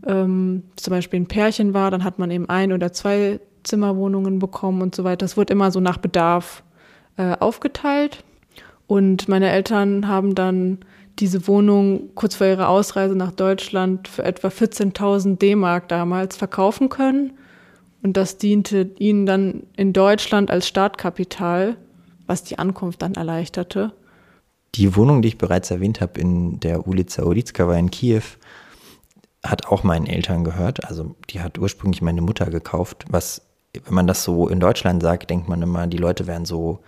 ähm, 0.06 0.62
zum 0.76 0.92
Beispiel 0.92 1.20
ein 1.20 1.26
Pärchen 1.26 1.74
war, 1.74 1.90
dann 1.90 2.04
hat 2.04 2.18
man 2.18 2.30
eben 2.30 2.48
ein 2.48 2.72
oder 2.72 2.92
zwei 2.92 3.40
Zimmerwohnungen 3.64 4.38
bekommen 4.38 4.80
und 4.80 4.94
so 4.94 5.04
weiter. 5.04 5.18
Das 5.18 5.36
wurde 5.36 5.52
immer 5.52 5.70
so 5.70 5.80
nach 5.80 5.98
Bedarf 5.98 6.62
äh, 7.18 7.36
aufgeteilt. 7.38 8.24
Und 8.86 9.28
meine 9.28 9.50
Eltern 9.50 10.08
haben 10.08 10.34
dann 10.34 10.78
diese 11.18 11.46
Wohnung 11.46 12.10
kurz 12.14 12.36
vor 12.36 12.46
ihrer 12.46 12.68
Ausreise 12.68 13.16
nach 13.16 13.32
Deutschland 13.32 14.08
für 14.08 14.24
etwa 14.24 14.48
14.000 14.48 15.38
D-Mark 15.38 15.88
damals 15.88 16.36
verkaufen 16.36 16.88
können. 16.88 17.32
Und 18.02 18.16
das 18.16 18.38
diente 18.38 18.90
ihnen 18.98 19.26
dann 19.26 19.62
in 19.76 19.92
Deutschland 19.92 20.50
als 20.50 20.68
Startkapital, 20.68 21.76
was 22.26 22.44
die 22.44 22.58
Ankunft 22.58 23.02
dann 23.02 23.14
erleichterte. 23.14 23.92
Die 24.74 24.94
Wohnung, 24.94 25.22
die 25.22 25.28
ich 25.28 25.38
bereits 25.38 25.70
erwähnt 25.70 26.00
habe, 26.00 26.20
in 26.20 26.60
der 26.60 26.86
Ulica 26.86 27.22
Ulicka 27.24 27.74
in 27.74 27.90
Kiew, 27.90 28.22
hat 29.42 29.66
auch 29.66 29.82
meinen 29.82 30.06
Eltern 30.06 30.44
gehört. 30.44 30.84
Also 30.84 31.16
die 31.30 31.40
hat 31.40 31.58
ursprünglich 31.58 32.02
meine 32.02 32.20
Mutter 32.20 32.46
gekauft. 32.46 33.04
Was, 33.08 33.42
wenn 33.72 33.94
man 33.94 34.06
das 34.06 34.22
so 34.22 34.48
in 34.48 34.60
Deutschland 34.60 35.02
sagt, 35.02 35.30
denkt 35.30 35.48
man 35.48 35.62
immer, 35.62 35.86
die 35.86 35.96
Leute 35.96 36.26
wären 36.26 36.44
so 36.44 36.80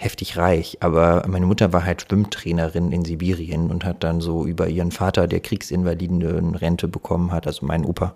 heftig 0.00 0.38
reich. 0.38 0.78
Aber 0.80 1.24
meine 1.28 1.46
Mutter 1.46 1.72
war 1.72 1.84
halt 1.84 2.02
Schwimmtrainerin 2.02 2.90
in 2.90 3.04
Sibirien 3.04 3.70
und 3.70 3.84
hat 3.84 4.02
dann 4.02 4.20
so 4.20 4.46
über 4.46 4.68
ihren 4.68 4.92
Vater, 4.92 5.28
der 5.28 5.40
Kriegsinvaliden 5.40 6.54
Rente 6.54 6.88
bekommen 6.88 7.32
hat, 7.32 7.46
also 7.46 7.66
mein 7.66 7.84
Opa, 7.84 8.14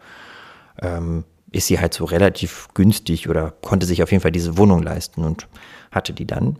ähm, 0.80 1.24
ist 1.52 1.66
sie 1.66 1.78
halt 1.78 1.94
so 1.94 2.04
relativ 2.04 2.68
günstig 2.74 3.28
oder 3.28 3.52
konnte 3.62 3.86
sich 3.86 4.02
auf 4.02 4.10
jeden 4.10 4.22
Fall 4.22 4.32
diese 4.32 4.56
Wohnung 4.56 4.82
leisten 4.82 5.22
und 5.22 5.46
hatte 5.92 6.12
die 6.12 6.26
dann. 6.26 6.58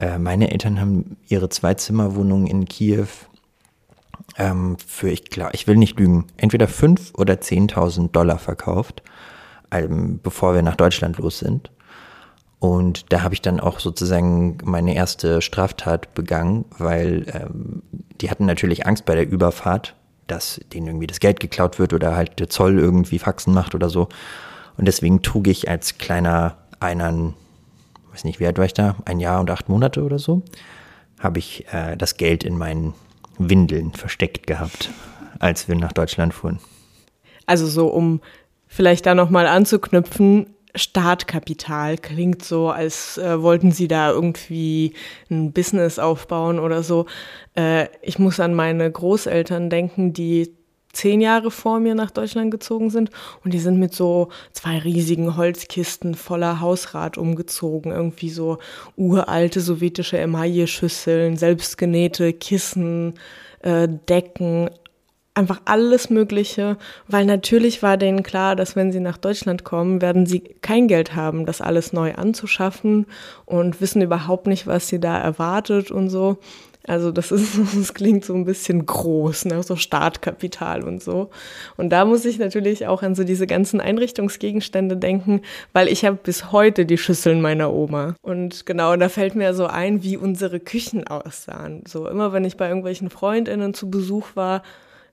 Äh, 0.00 0.18
meine 0.18 0.50
Eltern 0.50 0.80
haben 0.80 1.16
ihre 1.28 1.48
Zwei-Zimmer-Wohnung 1.48 2.46
in 2.46 2.66
Kiew 2.66 3.06
ähm, 4.36 4.76
für, 4.84 5.08
ich 5.08 5.24
glaube, 5.26 5.52
ich 5.54 5.66
will 5.66 5.76
nicht 5.76 5.98
lügen, 5.98 6.26
entweder 6.36 6.66
5.000 6.66 7.14
oder 7.14 7.34
10.000 7.34 8.10
Dollar 8.10 8.38
verkauft, 8.38 9.02
ähm, 9.70 10.18
bevor 10.22 10.54
wir 10.54 10.62
nach 10.62 10.76
Deutschland 10.76 11.18
los 11.18 11.38
sind. 11.38 11.70
Und 12.58 13.12
da 13.12 13.22
habe 13.22 13.34
ich 13.34 13.42
dann 13.42 13.60
auch 13.60 13.78
sozusagen 13.78 14.58
meine 14.64 14.94
erste 14.94 15.42
Straftat 15.42 16.14
begangen, 16.14 16.64
weil 16.78 17.26
ähm, 17.32 17.82
die 18.20 18.30
hatten 18.30 18.46
natürlich 18.46 18.86
Angst 18.86 19.04
bei 19.04 19.14
der 19.14 19.28
Überfahrt, 19.28 19.94
dass 20.26 20.60
denen 20.72 20.86
irgendwie 20.86 21.06
das 21.06 21.20
Geld 21.20 21.40
geklaut 21.40 21.78
wird 21.78 21.92
oder 21.92 22.16
halt 22.16 22.38
der 22.40 22.48
Zoll 22.48 22.78
irgendwie 22.78 23.18
Faxen 23.18 23.52
macht 23.52 23.74
oder 23.74 23.90
so. 23.90 24.08
Und 24.76 24.86
deswegen 24.86 25.22
trug 25.22 25.46
ich 25.48 25.68
als 25.68 25.98
kleiner 25.98 26.56
Einern, 26.80 27.34
weiß 28.12 28.24
nicht, 28.24 28.40
wie 28.40 28.46
alt 28.46 28.58
war 28.58 28.64
ich 28.64 28.74
da, 28.74 28.96
ein 29.04 29.20
Jahr 29.20 29.40
und 29.40 29.50
acht 29.50 29.68
Monate 29.68 30.02
oder 30.02 30.18
so, 30.18 30.42
habe 31.20 31.38
ich 31.38 31.66
äh, 31.72 31.96
das 31.96 32.16
Geld 32.16 32.44
in 32.44 32.56
meinen 32.56 32.94
Windeln 33.38 33.92
versteckt 33.92 34.46
gehabt, 34.46 34.90
als 35.38 35.68
wir 35.68 35.74
nach 35.74 35.92
Deutschland 35.92 36.34
fuhren. 36.34 36.60
Also 37.46 37.66
so, 37.66 37.88
um 37.88 38.20
vielleicht 38.66 39.06
da 39.06 39.14
nochmal 39.14 39.46
anzuknüpfen, 39.46 40.53
Startkapital 40.74 41.98
klingt 41.98 42.44
so, 42.44 42.70
als 42.70 43.18
äh, 43.18 43.40
wollten 43.40 43.72
sie 43.72 43.88
da 43.88 44.10
irgendwie 44.10 44.94
ein 45.30 45.52
Business 45.52 45.98
aufbauen 45.98 46.58
oder 46.58 46.82
so. 46.82 47.06
Äh, 47.56 47.88
ich 48.02 48.18
muss 48.18 48.40
an 48.40 48.54
meine 48.54 48.90
Großeltern 48.90 49.70
denken, 49.70 50.12
die 50.12 50.52
zehn 50.94 51.20
Jahre 51.20 51.50
vor 51.50 51.80
mir 51.80 51.94
nach 51.94 52.10
Deutschland 52.10 52.50
gezogen 52.50 52.90
sind. 52.90 53.10
Und 53.44 53.52
die 53.52 53.58
sind 53.58 53.78
mit 53.78 53.94
so 53.94 54.28
zwei 54.52 54.78
riesigen 54.78 55.36
Holzkisten 55.36 56.14
voller 56.14 56.60
Hausrat 56.60 57.18
umgezogen, 57.18 57.92
irgendwie 57.92 58.30
so 58.30 58.58
uralte 58.96 59.60
sowjetische 59.60 60.18
Emaille-Schüsseln, 60.18 61.36
selbstgenähte 61.36 62.32
Kissen, 62.32 63.14
äh, 63.60 63.88
Decken, 64.08 64.70
einfach 65.34 65.60
alles 65.64 66.10
Mögliche, 66.10 66.76
weil 67.08 67.26
natürlich 67.26 67.82
war 67.82 67.96
denen 67.96 68.22
klar, 68.22 68.54
dass 68.56 68.76
wenn 68.76 68.92
sie 68.92 69.00
nach 69.00 69.18
Deutschland 69.18 69.64
kommen, 69.64 70.00
werden 70.00 70.26
sie 70.26 70.40
kein 70.62 70.86
Geld 70.86 71.16
haben, 71.16 71.44
das 71.44 71.60
alles 71.60 71.92
neu 71.92 72.14
anzuschaffen 72.14 73.06
und 73.44 73.80
wissen 73.80 74.00
überhaupt 74.00 74.46
nicht, 74.46 74.66
was 74.66 74.88
sie 74.88 75.00
da 75.00 75.18
erwartet 75.18 75.90
und 75.90 76.08
so. 76.08 76.38
Also 76.86 77.10
das 77.10 77.32
ist, 77.32 77.58
das 77.76 77.94
klingt 77.94 78.24
so 78.24 78.34
ein 78.34 78.44
bisschen 78.44 78.84
groß, 78.84 79.46
ne? 79.46 79.62
so 79.62 79.74
Startkapital 79.74 80.84
und 80.84 81.02
so. 81.02 81.30
Und 81.76 81.90
da 81.90 82.04
muss 82.04 82.24
ich 82.24 82.38
natürlich 82.38 82.86
auch 82.86 83.02
an 83.02 83.14
so 83.14 83.24
diese 83.24 83.46
ganzen 83.46 83.80
Einrichtungsgegenstände 83.80 84.96
denken, 84.96 85.40
weil 85.72 85.88
ich 85.88 86.04
habe 86.04 86.18
bis 86.22 86.52
heute 86.52 86.84
die 86.86 86.98
Schüsseln 86.98 87.40
meiner 87.40 87.72
Oma. 87.72 88.14
Und 88.22 88.66
genau, 88.66 88.94
da 88.96 89.08
fällt 89.08 89.34
mir 89.34 89.54
so 89.54 89.66
ein, 89.66 90.02
wie 90.02 90.16
unsere 90.16 90.60
Küchen 90.60 91.06
aussahen. 91.06 91.82
So 91.88 92.06
immer, 92.06 92.32
wenn 92.32 92.44
ich 92.44 92.56
bei 92.56 92.68
irgendwelchen 92.68 93.10
Freundinnen 93.10 93.74
zu 93.74 93.90
Besuch 93.90 94.28
war, 94.34 94.62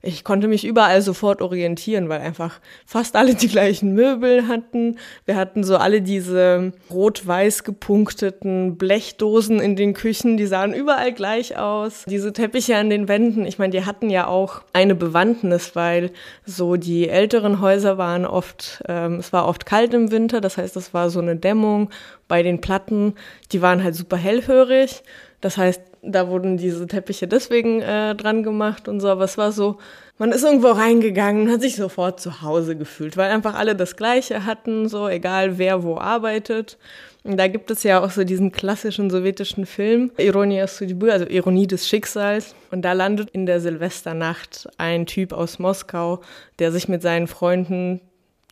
ich 0.04 0.24
konnte 0.24 0.48
mich 0.48 0.64
überall 0.64 1.00
sofort 1.00 1.40
orientieren, 1.40 2.08
weil 2.08 2.20
einfach 2.20 2.60
fast 2.84 3.14
alle 3.14 3.36
die 3.36 3.46
gleichen 3.46 3.94
Möbel 3.94 4.48
hatten. 4.48 4.98
Wir 5.26 5.36
hatten 5.36 5.62
so 5.62 5.76
alle 5.76 6.02
diese 6.02 6.72
rot-weiß 6.90 7.62
gepunkteten 7.62 8.76
Blechdosen 8.76 9.60
in 9.60 9.76
den 9.76 9.94
Küchen, 9.94 10.36
die 10.36 10.46
sahen 10.46 10.74
überall 10.74 11.12
gleich 11.12 11.56
aus. 11.56 12.04
Diese 12.08 12.32
Teppiche 12.32 12.76
an 12.76 12.90
den 12.90 13.06
Wänden, 13.06 13.46
ich 13.46 13.60
meine, 13.60 13.70
die 13.70 13.86
hatten 13.86 14.10
ja 14.10 14.26
auch 14.26 14.62
eine 14.72 14.96
Bewandtnis, 14.96 15.76
weil 15.76 16.10
so 16.44 16.74
die 16.74 17.08
älteren 17.08 17.60
Häuser 17.60 17.96
waren 17.96 18.26
oft, 18.26 18.82
ähm, 18.88 19.20
es 19.20 19.32
war 19.32 19.46
oft 19.46 19.66
kalt 19.66 19.94
im 19.94 20.10
Winter, 20.10 20.40
das 20.40 20.58
heißt, 20.58 20.76
es 20.76 20.92
war 20.92 21.10
so 21.10 21.20
eine 21.20 21.36
Dämmung. 21.36 21.90
Bei 22.26 22.42
den 22.42 22.60
Platten, 22.60 23.14
die 23.52 23.62
waren 23.62 23.84
halt 23.84 23.94
super 23.94 24.16
hellhörig. 24.16 25.02
Das 25.40 25.58
heißt, 25.58 25.91
da 26.02 26.28
wurden 26.28 26.56
diese 26.56 26.86
Teppiche 26.86 27.28
deswegen 27.28 27.80
äh, 27.80 28.14
dran 28.16 28.42
gemacht 28.42 28.88
und 28.88 29.00
so, 29.00 29.08
aber 29.08 29.24
es 29.24 29.38
war 29.38 29.52
so, 29.52 29.78
man 30.18 30.32
ist 30.32 30.44
irgendwo 30.44 30.68
reingegangen 30.68 31.46
und 31.46 31.52
hat 31.52 31.62
sich 31.62 31.76
sofort 31.76 32.20
zu 32.20 32.42
Hause 32.42 32.76
gefühlt, 32.76 33.16
weil 33.16 33.30
einfach 33.30 33.54
alle 33.54 33.76
das 33.76 33.96
Gleiche 33.96 34.44
hatten, 34.44 34.88
so 34.88 35.08
egal 35.08 35.58
wer 35.58 35.84
wo 35.84 35.96
arbeitet. 35.96 36.76
Und 37.24 37.36
da 37.36 37.46
gibt 37.46 37.70
es 37.70 37.84
ja 37.84 38.02
auch 38.02 38.10
so 38.10 38.24
diesen 38.24 38.50
klassischen 38.50 39.08
sowjetischen 39.10 39.64
Film, 39.64 40.10
Ironia 40.18 40.66
Sudibü, 40.66 41.08
also 41.08 41.24
Ironie 41.26 41.68
des 41.68 41.88
Schicksals. 41.88 42.56
Und 42.72 42.82
da 42.82 42.94
landet 42.94 43.30
in 43.30 43.46
der 43.46 43.60
Silvesternacht 43.60 44.68
ein 44.76 45.06
Typ 45.06 45.32
aus 45.32 45.60
Moskau, 45.60 46.20
der 46.58 46.72
sich 46.72 46.88
mit 46.88 47.00
seinen 47.00 47.28
Freunden 47.28 48.00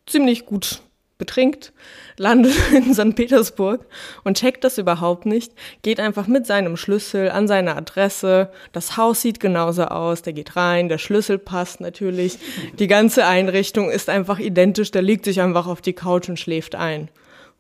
ziemlich 0.07 0.47
gut 0.47 0.83
betrinkt, 1.20 1.72
landet 2.16 2.54
in 2.74 2.92
St. 2.92 3.14
Petersburg 3.14 3.86
und 4.24 4.36
checkt 4.36 4.64
das 4.64 4.78
überhaupt 4.78 5.26
nicht, 5.26 5.52
geht 5.82 6.00
einfach 6.00 6.26
mit 6.26 6.46
seinem 6.46 6.76
Schlüssel 6.76 7.30
an 7.30 7.46
seine 7.46 7.76
Adresse. 7.76 8.50
Das 8.72 8.96
Haus 8.96 9.22
sieht 9.22 9.38
genauso 9.38 9.84
aus, 9.84 10.22
der 10.22 10.32
geht 10.32 10.56
rein, 10.56 10.88
der 10.88 10.98
Schlüssel 10.98 11.38
passt 11.38 11.80
natürlich. 11.80 12.38
Die 12.80 12.88
ganze 12.88 13.26
Einrichtung 13.26 13.88
ist 13.90 14.08
einfach 14.08 14.40
identisch, 14.40 14.90
der 14.90 15.02
legt 15.02 15.24
sich 15.24 15.40
einfach 15.40 15.68
auf 15.68 15.80
die 15.80 15.92
Couch 15.92 16.28
und 16.28 16.40
schläft 16.40 16.74
ein. 16.74 17.08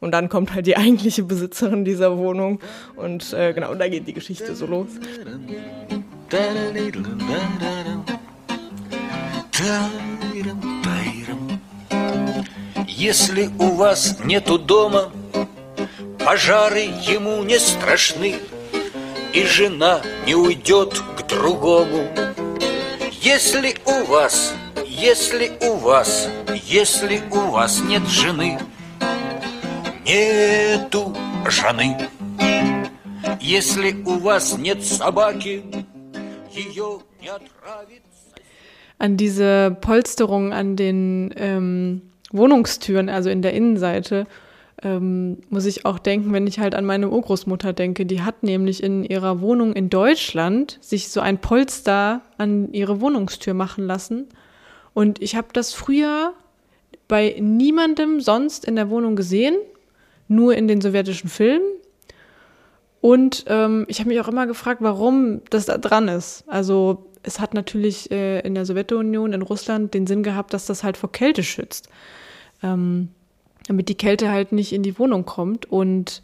Und 0.00 0.12
dann 0.12 0.28
kommt 0.28 0.54
halt 0.54 0.66
die 0.66 0.76
eigentliche 0.84 1.22
Besitzerin 1.22 1.84
dieser 1.84 2.18
Wohnung 2.18 2.58
und 2.96 3.32
äh, 3.32 3.52
genau, 3.52 3.72
da 3.74 3.86
geht 3.86 4.08
die 4.08 4.14
Geschichte 4.14 4.56
so 4.56 4.66
los. 4.66 4.88
Если 13.00 13.48
у 13.58 13.76
вас 13.76 14.18
нету 14.26 14.58
дома, 14.58 15.10
пожары 16.22 16.80
ему 16.80 17.42
не 17.44 17.58
страшны, 17.58 18.34
И 19.32 19.42
жена 19.46 20.02
не 20.26 20.34
уйдет 20.34 21.02
к 21.16 21.26
другому. 21.26 22.06
Если 23.22 23.74
у 23.86 24.04
вас, 24.04 24.52
если 24.86 25.50
у 25.62 25.76
вас, 25.76 26.28
если 26.66 27.22
у 27.30 27.50
вас 27.52 27.80
нет 27.80 28.06
жены, 28.06 28.58
нету 30.04 31.16
жены. 31.48 31.96
Если 33.40 33.92
у 34.04 34.18
вас 34.18 34.58
нет 34.58 34.84
собаки, 34.84 35.64
ее 36.52 37.00
не 37.22 37.28
отравит. 37.28 38.02
An 38.98 39.16
diese 39.16 39.78
Polsterung 39.80 40.52
an 40.52 40.76
den 40.76 41.32
ähm, 41.34 42.09
Wohnungstüren, 42.32 43.08
also 43.08 43.30
in 43.30 43.42
der 43.42 43.54
Innenseite, 43.54 44.26
ähm, 44.82 45.38
muss 45.50 45.66
ich 45.66 45.84
auch 45.84 45.98
denken, 45.98 46.32
wenn 46.32 46.46
ich 46.46 46.58
halt 46.58 46.74
an 46.74 46.84
meine 46.84 47.10
Urgroßmutter 47.10 47.72
denke. 47.72 48.06
Die 48.06 48.22
hat 48.22 48.42
nämlich 48.42 48.82
in 48.82 49.04
ihrer 49.04 49.40
Wohnung 49.40 49.74
in 49.74 49.90
Deutschland 49.90 50.78
sich 50.80 51.10
so 51.10 51.20
ein 51.20 51.38
Polster 51.38 52.22
an 52.38 52.72
ihre 52.72 53.00
Wohnungstür 53.00 53.54
machen 53.54 53.86
lassen. 53.86 54.28
Und 54.94 55.20
ich 55.22 55.36
habe 55.36 55.48
das 55.52 55.74
früher 55.74 56.32
bei 57.08 57.36
niemandem 57.38 58.20
sonst 58.20 58.64
in 58.64 58.76
der 58.76 58.88
Wohnung 58.88 59.16
gesehen, 59.16 59.56
nur 60.28 60.54
in 60.54 60.68
den 60.68 60.80
sowjetischen 60.80 61.28
Filmen. 61.28 61.66
Und 63.00 63.44
ähm, 63.48 63.86
ich 63.88 63.98
habe 63.98 64.08
mich 64.08 64.20
auch 64.20 64.28
immer 64.28 64.46
gefragt, 64.46 64.80
warum 64.82 65.42
das 65.50 65.66
da 65.66 65.78
dran 65.78 66.08
ist. 66.08 66.44
Also 66.46 67.06
es 67.22 67.40
hat 67.40 67.54
natürlich 67.54 68.10
äh, 68.10 68.40
in 68.40 68.54
der 68.54 68.66
Sowjetunion, 68.66 69.32
in 69.32 69.42
Russland 69.42 69.94
den 69.94 70.06
Sinn 70.06 70.22
gehabt, 70.22 70.52
dass 70.54 70.66
das 70.66 70.82
halt 70.82 70.96
vor 70.96 71.12
Kälte 71.12 71.42
schützt. 71.42 71.88
Ähm, 72.62 73.08
damit 73.66 73.88
die 73.88 73.94
Kälte 73.94 74.30
halt 74.30 74.52
nicht 74.52 74.72
in 74.72 74.82
die 74.82 74.98
Wohnung 74.98 75.24
kommt. 75.24 75.66
Und 75.66 76.22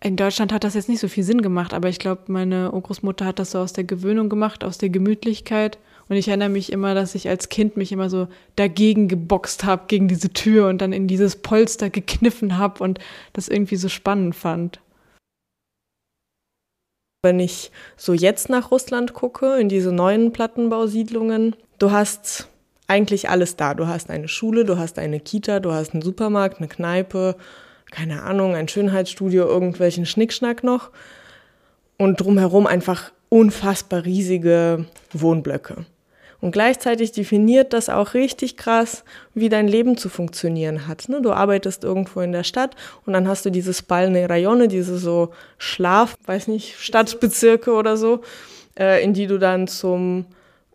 in 0.00 0.16
Deutschland 0.16 0.52
hat 0.52 0.64
das 0.64 0.74
jetzt 0.74 0.88
nicht 0.88 1.00
so 1.00 1.08
viel 1.08 1.24
Sinn 1.24 1.42
gemacht, 1.42 1.74
aber 1.74 1.88
ich 1.88 1.98
glaube, 1.98 2.22
meine 2.28 2.72
Urgroßmutter 2.72 3.24
hat 3.24 3.38
das 3.38 3.50
so 3.50 3.58
aus 3.58 3.72
der 3.72 3.84
Gewöhnung 3.84 4.28
gemacht, 4.28 4.64
aus 4.64 4.78
der 4.78 4.88
Gemütlichkeit. 4.88 5.78
Und 6.08 6.16
ich 6.16 6.28
erinnere 6.28 6.48
mich 6.48 6.70
immer, 6.70 6.94
dass 6.94 7.16
ich 7.16 7.28
als 7.28 7.48
Kind 7.48 7.76
mich 7.76 7.90
immer 7.90 8.08
so 8.08 8.28
dagegen 8.54 9.08
geboxt 9.08 9.64
habe, 9.64 9.84
gegen 9.88 10.06
diese 10.06 10.32
Tür 10.32 10.68
und 10.68 10.80
dann 10.80 10.92
in 10.92 11.08
dieses 11.08 11.36
Polster 11.36 11.90
gekniffen 11.90 12.58
habe 12.58 12.82
und 12.84 13.00
das 13.32 13.48
irgendwie 13.48 13.76
so 13.76 13.88
spannend 13.88 14.36
fand. 14.36 14.80
Wenn 17.26 17.40
ich 17.40 17.72
so 17.96 18.12
jetzt 18.12 18.50
nach 18.50 18.70
Russland 18.70 19.12
gucke, 19.12 19.56
in 19.56 19.68
diese 19.68 19.90
neuen 19.90 20.30
Plattenbausiedlungen, 20.30 21.56
du 21.80 21.90
hast 21.90 22.46
eigentlich 22.86 23.28
alles 23.28 23.56
da. 23.56 23.74
Du 23.74 23.88
hast 23.88 24.10
eine 24.10 24.28
Schule, 24.28 24.64
du 24.64 24.78
hast 24.78 25.00
eine 25.00 25.18
Kita, 25.18 25.58
du 25.58 25.72
hast 25.72 25.92
einen 25.92 26.02
Supermarkt, 26.02 26.58
eine 26.58 26.68
Kneipe, 26.68 27.34
keine 27.90 28.22
Ahnung, 28.22 28.54
ein 28.54 28.68
Schönheitsstudio, 28.68 29.44
irgendwelchen 29.44 30.06
Schnickschnack 30.06 30.62
noch. 30.62 30.92
Und 31.98 32.20
drumherum 32.20 32.68
einfach 32.68 33.10
unfassbar 33.28 34.04
riesige 34.04 34.86
Wohnblöcke. 35.12 35.84
Und 36.46 36.52
gleichzeitig 36.52 37.10
definiert 37.10 37.72
das 37.72 37.88
auch 37.88 38.14
richtig 38.14 38.56
krass, 38.56 39.02
wie 39.34 39.48
dein 39.48 39.66
Leben 39.66 39.96
zu 39.96 40.08
funktionieren 40.08 40.86
hat. 40.86 41.08
Ne? 41.08 41.20
Du 41.20 41.32
arbeitest 41.32 41.82
irgendwo 41.82 42.20
in 42.20 42.30
der 42.30 42.44
Stadt 42.44 42.76
und 43.04 43.14
dann 43.14 43.26
hast 43.26 43.44
du 43.46 43.50
diese 43.50 43.74
spalne 43.74 44.30
Rayone, 44.30 44.68
diese 44.68 44.96
so 44.96 45.32
Schlaf, 45.58 46.16
weiß 46.24 46.46
nicht, 46.46 46.78
Stadtbezirke 46.78 47.72
oder 47.72 47.96
so, 47.96 48.20
äh, 48.78 49.02
in 49.02 49.12
die 49.12 49.26
du 49.26 49.40
dann 49.40 49.66
zum 49.66 50.26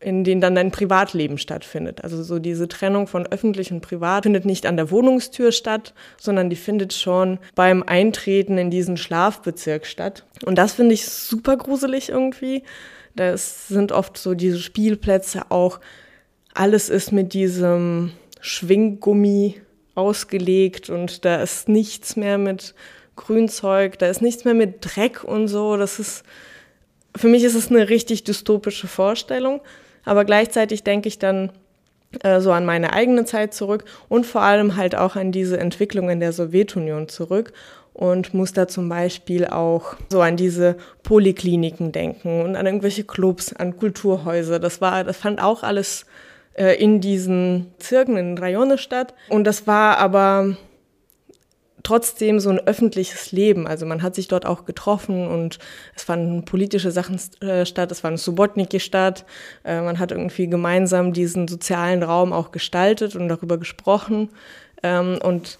in 0.01 0.23
denen 0.23 0.41
dann 0.41 0.55
dein 0.55 0.71
Privatleben 0.71 1.37
stattfindet. 1.37 2.03
Also 2.03 2.21
so 2.23 2.39
diese 2.39 2.67
Trennung 2.67 3.05
von 3.07 3.27
öffentlich 3.27 3.71
und 3.71 3.81
privat 3.81 4.23
findet 4.23 4.45
nicht 4.45 4.65
an 4.65 4.75
der 4.75 4.89
Wohnungstür 4.89 5.51
statt, 5.51 5.93
sondern 6.19 6.49
die 6.49 6.55
findet 6.55 6.91
schon 6.93 7.37
beim 7.53 7.83
Eintreten 7.83 8.57
in 8.57 8.71
diesen 8.71 8.97
Schlafbezirk 8.97 9.85
statt. 9.85 10.25
Und 10.43 10.57
das 10.57 10.73
finde 10.73 10.95
ich 10.95 11.05
super 11.05 11.55
gruselig 11.55 12.09
irgendwie. 12.09 12.63
Das 13.15 13.67
sind 13.67 13.91
oft 13.91 14.17
so 14.17 14.33
diese 14.33 14.59
Spielplätze 14.59 15.43
auch. 15.49 15.79
Alles 16.53 16.89
ist 16.89 17.11
mit 17.11 17.33
diesem 17.33 18.11
Schwinggummi 18.39 19.61
ausgelegt 19.95 20.89
und 20.89 21.25
da 21.25 21.41
ist 21.41 21.69
nichts 21.69 22.15
mehr 22.15 22.37
mit 22.37 22.73
Grünzeug, 23.15 23.99
da 23.99 24.07
ist 24.07 24.21
nichts 24.21 24.45
mehr 24.45 24.53
mit 24.53 24.77
Dreck 24.81 25.23
und 25.23 25.47
so. 25.47 25.77
Das 25.77 25.99
ist, 25.99 26.23
für 27.15 27.27
mich 27.27 27.43
ist 27.43 27.55
es 27.55 27.69
eine 27.69 27.89
richtig 27.89 28.23
dystopische 28.23 28.87
Vorstellung. 28.87 29.61
Aber 30.03 30.25
gleichzeitig 30.25 30.83
denke 30.83 31.07
ich 31.07 31.19
dann 31.19 31.51
äh, 32.23 32.39
so 32.41 32.51
an 32.51 32.65
meine 32.65 32.93
eigene 32.93 33.25
Zeit 33.25 33.53
zurück 33.53 33.85
und 34.09 34.25
vor 34.25 34.41
allem 34.41 34.75
halt 34.75 34.95
auch 34.95 35.15
an 35.15 35.31
diese 35.31 35.59
Entwicklung 35.59 36.09
in 36.09 36.19
der 36.19 36.33
Sowjetunion 36.33 37.07
zurück 37.07 37.53
und 37.93 38.33
muss 38.33 38.53
da 38.53 38.67
zum 38.67 38.89
Beispiel 38.89 39.45
auch 39.47 39.95
so 40.09 40.21
an 40.21 40.37
diese 40.37 40.77
Polikliniken 41.03 41.91
denken 41.91 42.41
und 42.41 42.55
an 42.55 42.65
irgendwelche 42.65 43.03
Clubs, 43.03 43.53
an 43.53 43.77
Kulturhäuser. 43.77 44.59
Das 44.59 44.81
war, 44.81 45.03
das 45.03 45.17
fand 45.17 45.41
auch 45.41 45.63
alles 45.63 46.05
äh, 46.53 46.75
in 46.81 47.01
diesen 47.01 47.67
Zirken, 47.79 48.17
in 48.17 48.37
Rayone 48.37 48.77
statt. 48.77 49.13
Und 49.29 49.43
das 49.45 49.67
war 49.67 49.97
aber 49.97 50.55
trotzdem 51.83 52.39
so 52.39 52.49
ein 52.49 52.59
öffentliches 52.59 53.31
Leben. 53.31 53.67
Also 53.67 53.85
man 53.85 54.01
hat 54.01 54.15
sich 54.15 54.27
dort 54.27 54.45
auch 54.45 54.65
getroffen 54.65 55.27
und 55.27 55.59
es 55.95 56.03
fanden 56.03 56.45
politische 56.45 56.91
Sachen 56.91 57.19
äh, 57.41 57.65
statt, 57.65 57.91
es 57.91 58.03
war 58.03 58.09
eine 58.09 58.17
Subotniki 58.17 58.79
statt. 58.79 59.25
Äh, 59.63 59.81
man 59.81 59.99
hat 59.99 60.11
irgendwie 60.11 60.47
gemeinsam 60.47 61.13
diesen 61.13 61.47
sozialen 61.47 62.03
Raum 62.03 62.33
auch 62.33 62.51
gestaltet 62.51 63.15
und 63.15 63.27
darüber 63.27 63.57
gesprochen. 63.57 64.29
Ähm, 64.83 65.19
und 65.21 65.57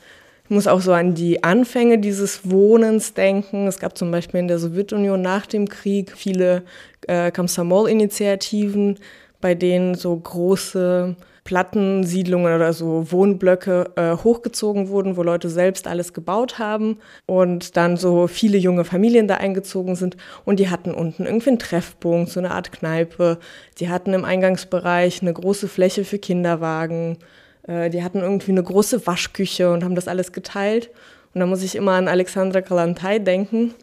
muss 0.52 0.68
auch 0.68 0.82
so 0.82 0.94
an 0.94 1.16
die 1.16 1.44
Anfänge 1.44 1.98
dieses 1.98 2.50
Wohnens 2.50 3.14
denken. 3.14 3.68
Es 3.68 3.80
gab 3.80 3.98
zum 3.98 4.12
Beispiel 4.12 4.42
in 4.42 4.48
der 4.48 4.60
Sowjetunion 4.60 5.22
nach 5.22 5.46
dem 5.48 5.68
Krieg 5.68 6.12
viele 6.16 6.64
äh, 7.08 7.32
Komsomol-Initiativen, 7.32 9.00
bei 9.40 9.56
denen 9.56 9.96
so 9.96 10.16
große 10.16 11.16
Plattensiedlungen 11.44 12.54
oder 12.54 12.72
so 12.72 13.12
Wohnblöcke 13.12 13.92
äh, 13.96 14.16
hochgezogen 14.16 14.90
wurden, 14.90 15.18
wo 15.18 15.24
Leute 15.24 15.50
selbst 15.50 15.88
alles 15.88 16.14
gebaut 16.14 16.60
haben 16.60 17.00
und 17.26 17.78
dann 17.78 17.98
so 17.98 18.28
viele 18.28 18.58
junge 18.58 18.84
Familien 18.84 19.28
da 19.28 19.38
eingezogen 19.38 19.96
sind 19.96 20.18
und 20.46 20.60
die 20.60 20.70
hatten 20.70 20.94
unten 20.94 21.26
irgendwie 21.26 21.50
einen 21.50 21.60
Treffpunkt, 21.60 22.30
so 22.30 22.40
eine 22.40 22.52
Art 22.52 22.72
Kneipe. 22.72 23.40
Die 23.80 23.90
hatten 23.90 24.14
im 24.14 24.24
Eingangsbereich 24.24 25.22
eine 25.22 25.34
große 25.34 25.68
Fläche 25.68 26.06
für 26.06 26.20
Kinderwagen. 26.20 27.18
Äh, 27.67 27.89
die 27.89 28.04
hatten 28.04 28.19
irgendwie 28.19 28.52
eine 28.52 28.63
große 28.63 29.06
Waschküche 29.06 29.71
und 29.71 29.84
haben 29.84 29.95
das 29.95 30.08
alles 30.08 30.32
geteilt. 30.32 30.89
Und 31.34 31.39
da 31.39 31.45
muss 31.45 31.63
ich 31.63 31.76
immer 31.76 31.93
an 31.93 32.08
Alexandra 32.08 32.62
Kalantai 32.62 33.19
denken, 33.19 33.74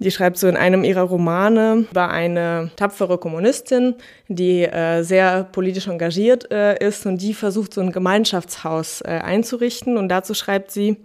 die 0.00 0.10
schreibt 0.10 0.38
so 0.38 0.48
in 0.48 0.56
einem 0.56 0.82
ihrer 0.82 1.02
Romane 1.02 1.86
über 1.90 2.10
eine 2.10 2.70
tapfere 2.74 3.16
Kommunistin, 3.16 3.94
die 4.26 4.64
äh, 4.64 5.02
sehr 5.02 5.44
politisch 5.44 5.86
engagiert 5.86 6.50
äh, 6.50 6.76
ist 6.84 7.06
und 7.06 7.22
die 7.22 7.32
versucht, 7.32 7.72
so 7.74 7.80
ein 7.80 7.92
Gemeinschaftshaus 7.92 9.02
äh, 9.02 9.20
einzurichten. 9.22 9.96
Und 9.96 10.08
dazu 10.08 10.34
schreibt 10.34 10.72
sie, 10.72 10.96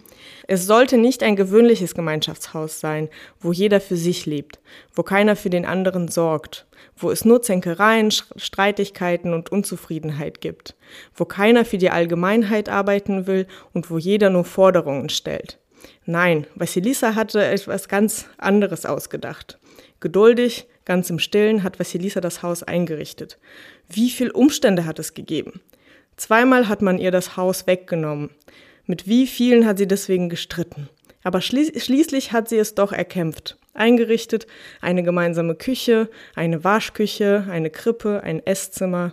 es 0.48 0.66
sollte 0.66 0.98
nicht 0.98 1.22
ein 1.22 1.36
gewöhnliches 1.36 1.94
Gemeinschaftshaus 1.94 2.80
sein, 2.80 3.08
wo 3.38 3.52
jeder 3.52 3.80
für 3.80 3.96
sich 3.96 4.26
lebt, 4.26 4.58
wo 4.92 5.04
keiner 5.04 5.36
für 5.36 5.50
den 5.50 5.66
anderen 5.66 6.08
sorgt, 6.08 6.66
wo 7.02 7.10
es 7.10 7.24
nur 7.24 7.42
Zänkereien, 7.42 8.12
Streitigkeiten 8.36 9.32
und 9.34 9.50
Unzufriedenheit 9.50 10.40
gibt, 10.40 10.74
wo 11.14 11.24
keiner 11.24 11.64
für 11.64 11.78
die 11.78 11.90
Allgemeinheit 11.90 12.68
arbeiten 12.68 13.26
will 13.26 13.46
und 13.72 13.90
wo 13.90 13.98
jeder 13.98 14.30
nur 14.30 14.44
Forderungen 14.44 15.08
stellt. 15.08 15.58
Nein, 16.04 16.46
Vasilisa 16.54 17.14
hatte 17.14 17.44
etwas 17.44 17.88
ganz 17.88 18.26
anderes 18.38 18.86
ausgedacht. 18.86 19.58
Geduldig, 20.00 20.66
ganz 20.84 21.10
im 21.10 21.18
Stillen 21.18 21.62
hat 21.62 21.78
Vasilisa 21.78 22.20
das 22.20 22.42
Haus 22.42 22.62
eingerichtet. 22.62 23.38
Wie 23.88 24.10
viel 24.10 24.30
Umstände 24.30 24.86
hat 24.86 24.98
es 24.98 25.14
gegeben? 25.14 25.60
Zweimal 26.16 26.68
hat 26.68 26.82
man 26.82 26.98
ihr 26.98 27.10
das 27.10 27.36
Haus 27.36 27.66
weggenommen. 27.66 28.30
Mit 28.86 29.06
wie 29.06 29.26
vielen 29.26 29.66
hat 29.66 29.78
sie 29.78 29.86
deswegen 29.86 30.28
gestritten? 30.28 30.88
Aber 31.22 31.40
schließ 31.40 31.82
schließlich 31.82 32.32
hat 32.32 32.48
sie 32.48 32.58
es 32.58 32.74
doch 32.74 32.92
erkämpft. 32.92 33.56
Eingerichtet, 33.72 34.46
eine 34.80 35.02
gemeinsame 35.02 35.54
Küche, 35.54 36.08
eine 36.34 36.64
Waschküche, 36.64 37.46
eine 37.50 37.70
Krippe, 37.70 38.22
ein 38.22 38.44
Esszimmer. 38.44 39.12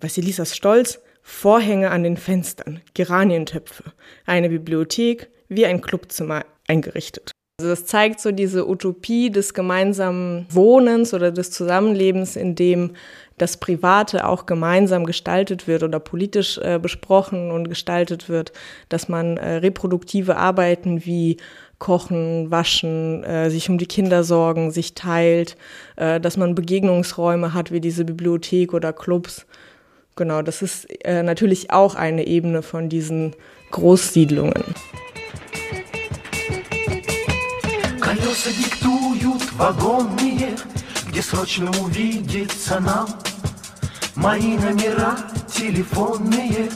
Vasilisas 0.00 0.56
Stolz, 0.56 1.00
Vorhänge 1.22 1.90
an 1.90 2.02
den 2.02 2.16
Fenstern, 2.16 2.80
Geranientöpfe, 2.94 3.92
eine 4.26 4.48
Bibliothek, 4.48 5.30
wie 5.48 5.66
ein 5.66 5.80
Clubzimmer 5.80 6.44
eingerichtet. 6.66 7.32
Also 7.60 7.68
das 7.68 7.84
zeigt 7.84 8.20
so 8.20 8.32
diese 8.32 8.66
Utopie 8.66 9.30
des 9.30 9.52
gemeinsamen 9.52 10.46
Wohnens 10.48 11.12
oder 11.12 11.30
des 11.30 11.50
Zusammenlebens, 11.50 12.36
in 12.36 12.54
dem 12.54 12.92
das 13.36 13.58
Private 13.58 14.26
auch 14.26 14.46
gemeinsam 14.46 15.04
gestaltet 15.04 15.68
wird 15.68 15.82
oder 15.82 16.00
politisch 16.00 16.56
äh, 16.56 16.78
besprochen 16.80 17.50
und 17.50 17.68
gestaltet 17.68 18.30
wird, 18.30 18.52
dass 18.88 19.08
man 19.10 19.36
äh, 19.36 19.56
reproduktive 19.56 20.36
Arbeiten 20.36 21.04
wie 21.04 21.36
Kochen, 21.79 22.51
Waschen, 22.51 23.23
äh, 23.23 23.49
sich 23.49 23.69
um 23.69 23.77
die 23.77 23.85
Kinder 23.85 24.23
sorgen, 24.23 24.71
sich 24.71 24.93
teilt, 24.93 25.57
äh, 25.97 26.19
dass 26.19 26.37
man 26.37 26.55
Begegnungsräume 26.55 27.53
hat 27.53 27.71
wie 27.71 27.81
diese 27.81 28.05
Bibliothek 28.05 28.73
oder 28.73 28.93
Clubs. 28.93 29.45
Genau, 30.15 30.41
das 30.41 30.61
ist 30.61 30.87
äh, 31.03 31.23
natürlich 31.23 31.71
auch 31.71 31.95
eine 31.95 32.25
Ebene 32.25 32.61
von 32.61 32.87
diesen 32.87 33.35
Großsiedlungen. 33.71 34.63
Колеса 37.99 38.49
диктуют 38.51 39.51
вагонные, 39.57 40.55
где 41.09 41.21
срочно 41.21 41.69
увидеться 41.81 42.79
нам. 42.79 43.07
Мои 44.15 44.55
номера 44.57 45.17
телефонные 45.53 46.69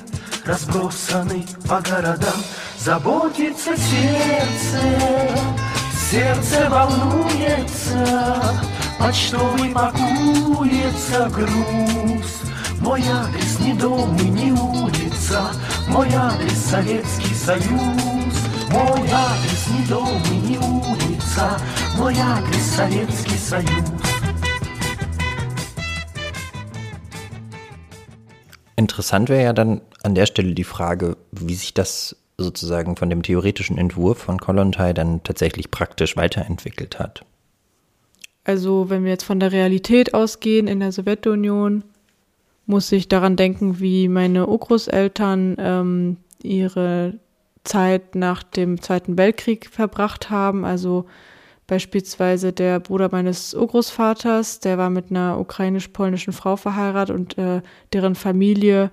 разбросаны 0.45 1.45
по 1.69 1.79
городам. 1.81 2.43
Заботится 2.83 3.75
сердце, 3.75 4.81
сердце 6.09 6.69
волнуется, 6.69 8.41
почтовый 8.97 9.69
пакуется 9.69 11.29
груз. 11.29 12.41
Мой 12.79 13.03
адрес 13.07 13.59
не 13.59 13.73
дом 13.73 14.15
и 14.17 14.29
не 14.29 14.51
улица, 14.53 15.51
мой 15.87 16.07
адрес 16.13 16.57
Советский 16.57 17.35
Союз. 17.35 18.33
Мой 18.71 19.09
адрес 19.11 19.67
не 19.67 19.85
дом 19.87 20.21
и 20.31 20.37
не 20.47 20.57
улица, 20.57 21.59
мой 21.97 22.15
адрес 22.17 22.75
Советский 22.75 23.37
Союз. 23.37 23.89
Interessant 28.77 29.27
wäre 29.27 29.43
ja 29.43 29.53
dann 29.53 29.81
an 30.03 30.15
der 30.15 30.25
Stelle 30.25 30.53
die 30.53 30.63
Frage, 30.63 31.17
wie 31.31 31.55
sich 31.55 31.73
das 31.73 32.15
sozusagen 32.38 32.96
von 32.96 33.10
dem 33.10 33.22
theoretischen 33.22 33.78
Entwurf 33.78 34.18
von 34.18 34.38
Kollontai 34.38 34.92
dann 34.92 35.22
tatsächlich 35.22 35.70
praktisch 35.70 36.16
weiterentwickelt 36.16 36.98
hat. 36.98 37.24
Also 38.44 38.90
wenn 38.90 39.04
wir 39.04 39.10
jetzt 39.10 39.24
von 39.24 39.40
der 39.40 39.52
Realität 39.52 40.14
ausgehen 40.14 40.66
in 40.66 40.80
der 40.80 40.92
Sowjetunion, 40.92 41.84
muss 42.66 42.92
ich 42.92 43.08
daran 43.08 43.36
denken, 43.36 43.80
wie 43.80 44.08
meine 44.08 44.46
Urgroßeltern 44.46 45.56
ähm, 45.58 46.16
ihre 46.42 47.18
Zeit 47.64 48.14
nach 48.14 48.42
dem 48.42 48.80
Zweiten 48.80 49.16
Weltkrieg 49.16 49.68
verbracht 49.70 50.30
haben. 50.30 50.64
Also 50.64 51.06
beispielsweise 51.66 52.52
der 52.52 52.80
Bruder 52.80 53.08
meines 53.10 53.54
Urgroßvaters, 53.54 54.60
der 54.60 54.76
war 54.76 54.90
mit 54.90 55.10
einer 55.10 55.38
ukrainisch-polnischen 55.38 56.32
Frau 56.32 56.56
verheiratet 56.56 57.16
und 57.16 57.38
äh, 57.38 57.62
deren 57.92 58.14
Familie 58.14 58.90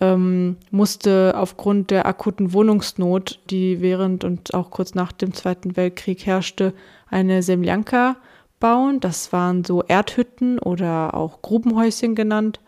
ähm, 0.00 0.56
musste 0.70 1.34
aufgrund 1.36 1.90
der 1.90 2.06
akuten 2.06 2.52
Wohnungsnot, 2.52 3.38
die 3.50 3.80
während 3.80 4.24
und 4.24 4.54
auch 4.54 4.70
kurz 4.70 4.94
nach 4.94 5.12
dem 5.12 5.34
Zweiten 5.34 5.76
Weltkrieg 5.76 6.24
herrschte, 6.26 6.72
eine 7.08 7.42
Semljanka 7.42 8.16
bauen. 8.60 9.00
Das 9.00 9.32
waren 9.32 9.64
so 9.64 9.82
Erdhütten 9.82 10.58
oder 10.58 11.14
auch 11.14 11.42
Grubenhäuschen 11.42 12.14
genannt. 12.14 12.60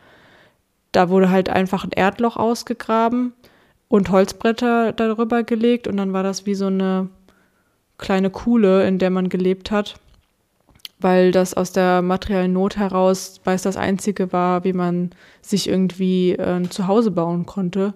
Da 0.92 1.08
wurde 1.08 1.30
halt 1.30 1.48
einfach 1.48 1.84
ein 1.84 1.92
Erdloch 1.92 2.36
ausgegraben 2.36 3.32
und 3.88 4.10
Holzbretter 4.10 4.92
darüber 4.92 5.42
gelegt 5.42 5.86
und 5.86 5.96
dann 5.96 6.12
war 6.12 6.22
das 6.22 6.44
wie 6.44 6.54
so 6.54 6.66
eine 6.66 7.08
kleine 7.98 8.30
Kuhle, 8.30 8.86
in 8.86 8.98
der 8.98 9.10
man 9.10 9.28
gelebt 9.28 9.70
hat, 9.70 9.94
weil 11.02 11.32
das 11.32 11.54
aus 11.54 11.72
der 11.72 12.02
materiellen 12.02 12.52
Not 12.52 12.76
heraus, 12.76 13.40
weil 13.44 13.56
das 13.58 13.76
einzige 13.76 14.32
war, 14.32 14.64
wie 14.64 14.72
man 14.72 15.10
sich 15.40 15.68
irgendwie 15.68 16.32
äh, 16.32 16.56
ein 16.56 16.70
Zuhause 16.70 17.10
bauen 17.10 17.46
konnte. 17.46 17.94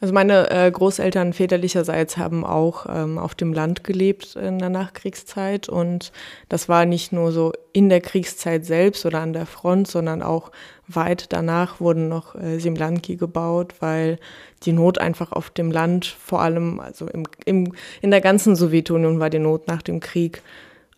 Also 0.00 0.12
meine 0.12 0.50
äh, 0.50 0.70
Großeltern 0.70 1.32
väterlicherseits 1.32 2.18
haben 2.18 2.44
auch 2.44 2.84
ähm, 2.90 3.16
auf 3.16 3.34
dem 3.34 3.54
Land 3.54 3.84
gelebt 3.84 4.36
in 4.36 4.58
der 4.58 4.68
Nachkriegszeit 4.68 5.70
und 5.70 6.12
das 6.50 6.68
war 6.68 6.84
nicht 6.84 7.12
nur 7.12 7.32
so 7.32 7.52
in 7.72 7.88
der 7.88 8.02
Kriegszeit 8.02 8.66
selbst 8.66 9.06
oder 9.06 9.20
an 9.20 9.32
der 9.32 9.46
Front, 9.46 9.88
sondern 9.88 10.22
auch 10.22 10.50
weit 10.88 11.32
danach 11.32 11.80
wurden 11.80 12.08
noch 12.10 12.34
äh, 12.34 12.58
Simlanki 12.58 13.16
gebaut, 13.16 13.76
weil 13.80 14.18
die 14.64 14.72
Not 14.72 14.98
einfach 14.98 15.32
auf 15.32 15.48
dem 15.48 15.70
Land, 15.70 16.04
vor 16.04 16.42
allem 16.42 16.80
also 16.80 17.06
im, 17.06 17.24
im, 17.46 17.72
in 18.02 18.10
der 18.10 18.20
ganzen 18.20 18.56
Sowjetunion 18.56 19.20
war 19.20 19.30
die 19.30 19.38
Not 19.38 19.68
nach 19.68 19.80
dem 19.80 20.00
Krieg 20.00 20.42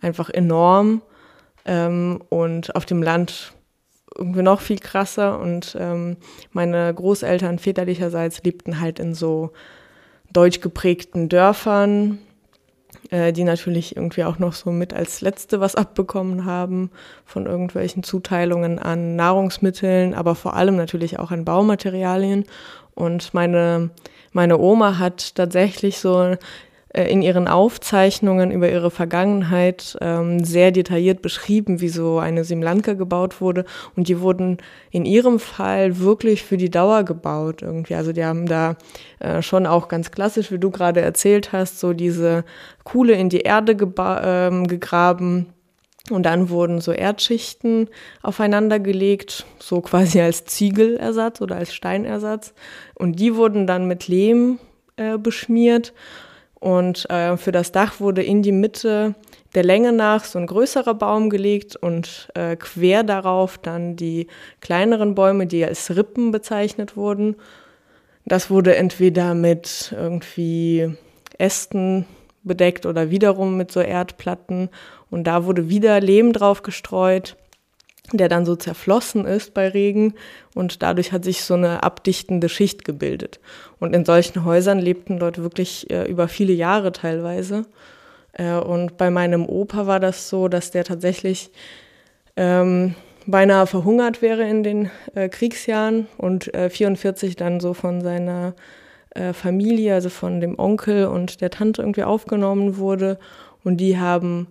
einfach 0.00 0.30
enorm 0.30 1.00
ähm, 1.66 2.22
und 2.30 2.74
auf 2.74 2.86
dem 2.86 3.02
Land 3.02 3.52
irgendwie 4.16 4.42
noch 4.42 4.60
viel 4.60 4.78
krasser. 4.78 5.38
Und 5.38 5.76
ähm, 5.78 6.16
meine 6.52 6.92
Großeltern 6.94 7.58
väterlicherseits 7.58 8.42
lebten 8.42 8.80
halt 8.80 8.98
in 8.98 9.14
so 9.14 9.52
deutsch 10.32 10.60
geprägten 10.60 11.28
Dörfern, 11.28 12.18
äh, 13.10 13.32
die 13.32 13.44
natürlich 13.44 13.96
irgendwie 13.96 14.24
auch 14.24 14.38
noch 14.38 14.54
so 14.54 14.70
mit 14.70 14.94
als 14.94 15.20
letzte 15.20 15.60
was 15.60 15.74
abbekommen 15.74 16.44
haben 16.44 16.90
von 17.24 17.46
irgendwelchen 17.46 18.02
Zuteilungen 18.02 18.78
an 18.78 19.16
Nahrungsmitteln, 19.16 20.14
aber 20.14 20.34
vor 20.34 20.54
allem 20.54 20.76
natürlich 20.76 21.18
auch 21.18 21.30
an 21.30 21.44
Baumaterialien. 21.44 22.44
Und 22.94 23.34
meine, 23.34 23.90
meine 24.32 24.58
Oma 24.58 24.98
hat 24.98 25.34
tatsächlich 25.34 25.98
so 25.98 26.36
in 27.04 27.20
ihren 27.20 27.46
Aufzeichnungen 27.46 28.50
über 28.50 28.70
ihre 28.70 28.90
Vergangenheit 28.90 29.98
ähm, 30.00 30.42
sehr 30.44 30.70
detailliert 30.70 31.20
beschrieben, 31.20 31.80
wie 31.80 31.90
so 31.90 32.18
eine 32.18 32.42
Simlanka 32.44 32.94
gebaut 32.94 33.40
wurde. 33.40 33.64
Und 33.96 34.08
die 34.08 34.20
wurden 34.20 34.58
in 34.90 35.04
ihrem 35.04 35.38
Fall 35.38 35.98
wirklich 35.98 36.42
für 36.42 36.56
die 36.56 36.70
Dauer 36.70 37.04
gebaut 37.04 37.60
irgendwie. 37.60 37.94
Also 37.94 38.12
die 38.12 38.24
haben 38.24 38.46
da 38.46 38.76
äh, 39.18 39.42
schon 39.42 39.66
auch 39.66 39.88
ganz 39.88 40.10
klassisch, 40.10 40.50
wie 40.50 40.58
du 40.58 40.70
gerade 40.70 41.02
erzählt 41.02 41.52
hast, 41.52 41.80
so 41.80 41.92
diese 41.92 42.44
Kuhle 42.84 43.12
in 43.12 43.28
die 43.28 43.40
Erde 43.40 43.76
ähm, 44.22 44.66
gegraben. 44.66 45.46
Und 46.10 46.22
dann 46.22 46.48
wurden 46.48 46.80
so 46.80 46.92
Erdschichten 46.92 47.88
aufeinander 48.22 48.78
gelegt, 48.78 49.44
so 49.58 49.80
quasi 49.82 50.20
als 50.20 50.44
Ziegelersatz 50.44 51.40
oder 51.40 51.56
als 51.56 51.74
Steinersatz. 51.74 52.54
Und 52.94 53.20
die 53.20 53.36
wurden 53.36 53.66
dann 53.66 53.86
mit 53.86 54.08
Lehm 54.08 54.60
äh, 54.96 55.18
beschmiert 55.18 55.92
und 56.66 57.08
äh, 57.10 57.36
für 57.36 57.52
das 57.52 57.70
Dach 57.70 58.00
wurde 58.00 58.24
in 58.24 58.42
die 58.42 58.50
Mitte 58.50 59.14
der 59.54 59.62
Länge 59.62 59.92
nach 59.92 60.24
so 60.24 60.40
ein 60.40 60.48
größerer 60.48 60.94
Baum 60.94 61.30
gelegt 61.30 61.76
und 61.76 62.28
äh, 62.34 62.56
quer 62.56 63.04
darauf 63.04 63.56
dann 63.56 63.94
die 63.94 64.26
kleineren 64.60 65.14
Bäume, 65.14 65.46
die 65.46 65.64
als 65.64 65.94
Rippen 65.94 66.32
bezeichnet 66.32 66.96
wurden. 66.96 67.36
Das 68.24 68.50
wurde 68.50 68.74
entweder 68.74 69.34
mit 69.36 69.94
irgendwie 69.96 70.92
Ästen 71.38 72.04
bedeckt 72.42 72.84
oder 72.84 73.10
wiederum 73.10 73.56
mit 73.56 73.70
so 73.70 73.78
Erdplatten. 73.78 74.68
Und 75.08 75.28
da 75.28 75.44
wurde 75.44 75.68
wieder 75.68 76.00
Lehm 76.00 76.32
drauf 76.32 76.64
gestreut 76.64 77.36
der 78.12 78.28
dann 78.28 78.46
so 78.46 78.56
zerflossen 78.56 79.24
ist 79.24 79.54
bei 79.54 79.68
Regen 79.68 80.14
und 80.54 80.82
dadurch 80.82 81.12
hat 81.12 81.24
sich 81.24 81.42
so 81.42 81.54
eine 81.54 81.82
abdichtende 81.82 82.48
Schicht 82.48 82.84
gebildet. 82.84 83.40
Und 83.80 83.94
in 83.94 84.04
solchen 84.04 84.44
Häusern 84.44 84.78
lebten 84.78 85.18
dort 85.18 85.38
wirklich 85.38 85.90
äh, 85.90 86.08
über 86.08 86.28
viele 86.28 86.52
Jahre 86.52 86.92
teilweise. 86.92 87.66
Äh, 88.32 88.54
und 88.54 88.96
bei 88.96 89.10
meinem 89.10 89.46
Opa 89.46 89.86
war 89.86 90.00
das 90.00 90.28
so, 90.28 90.48
dass 90.48 90.70
der 90.70 90.84
tatsächlich 90.84 91.50
ähm, 92.36 92.94
beinahe 93.26 93.66
verhungert 93.66 94.22
wäre 94.22 94.48
in 94.48 94.62
den 94.62 94.90
äh, 95.14 95.28
Kriegsjahren 95.28 96.06
und 96.16 96.54
äh, 96.54 96.70
44 96.70 97.36
dann 97.36 97.60
so 97.60 97.74
von 97.74 98.00
seiner 98.00 98.54
äh, 99.10 99.32
Familie, 99.32 99.94
also 99.94 100.10
von 100.10 100.40
dem 100.40 100.58
Onkel 100.58 101.06
und 101.06 101.40
der 101.40 101.50
Tante 101.50 101.82
irgendwie 101.82 102.04
aufgenommen 102.04 102.76
wurde. 102.76 103.18
Und 103.64 103.78
die 103.78 103.98
haben 103.98 104.48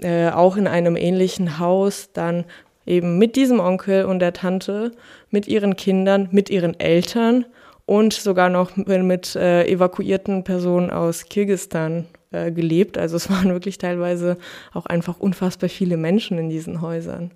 äh, 0.00 0.30
auch 0.30 0.56
in 0.56 0.66
einem 0.66 0.96
ähnlichen 0.96 1.58
Haus 1.58 2.10
dann 2.12 2.44
eben 2.86 3.18
mit 3.18 3.36
diesem 3.36 3.60
Onkel 3.60 4.04
und 4.04 4.20
der 4.20 4.32
Tante, 4.32 4.92
mit 5.30 5.48
ihren 5.48 5.76
Kindern, 5.76 6.28
mit 6.30 6.50
ihren 6.50 6.78
Eltern 6.78 7.44
und 7.84 8.12
sogar 8.12 8.48
noch 8.48 8.76
mit 8.76 9.36
äh, 9.36 9.66
evakuierten 9.66 10.44
Personen 10.44 10.90
aus 10.90 11.26
Kirgistan 11.26 12.06
äh, 12.32 12.50
gelebt. 12.50 12.98
Also 12.98 13.16
es 13.16 13.30
waren 13.30 13.50
wirklich 13.50 13.78
teilweise 13.78 14.36
auch 14.72 14.86
einfach 14.86 15.18
unfassbar 15.18 15.68
viele 15.68 15.96
Menschen 15.96 16.38
in 16.38 16.48
diesen 16.48 16.80
Häusern. 16.80 17.30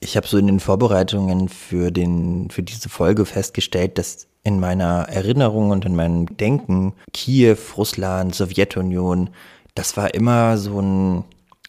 Ich 0.00 0.16
habe 0.16 0.28
so 0.28 0.38
in 0.38 0.46
den 0.46 0.60
Vorbereitungen 0.60 1.48
für, 1.48 1.90
den, 1.90 2.50
für 2.50 2.62
diese 2.62 2.88
Folge 2.88 3.24
festgestellt, 3.24 3.98
dass 3.98 4.28
in 4.44 4.60
meiner 4.60 5.06
Erinnerung 5.08 5.70
und 5.70 5.84
in 5.84 5.96
meinem 5.96 6.36
Denken 6.36 6.94
Kiew, 7.12 7.56
Russland, 7.76 8.34
Sowjetunion, 8.34 9.30
das 9.74 9.96
war 9.96 10.14
immer 10.14 10.56
so 10.56 10.80
ein 10.80 11.24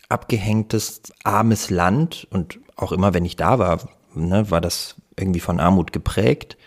abgehängtes, 0.10 1.02
armes 1.24 1.70
Land 1.70 2.28
und 2.32 2.60
auch 2.76 2.92
immer, 2.92 3.14
wenn 3.14 3.26
ich 3.26 3.36
da 3.36 3.60
war, 3.60 3.80
ne, 4.16 4.50
war 4.52 4.62
das 4.62 4.96
irgendwie 5.18 5.40
von 5.40 5.60
Armut 5.60 5.94
geprägt. 5.94 6.58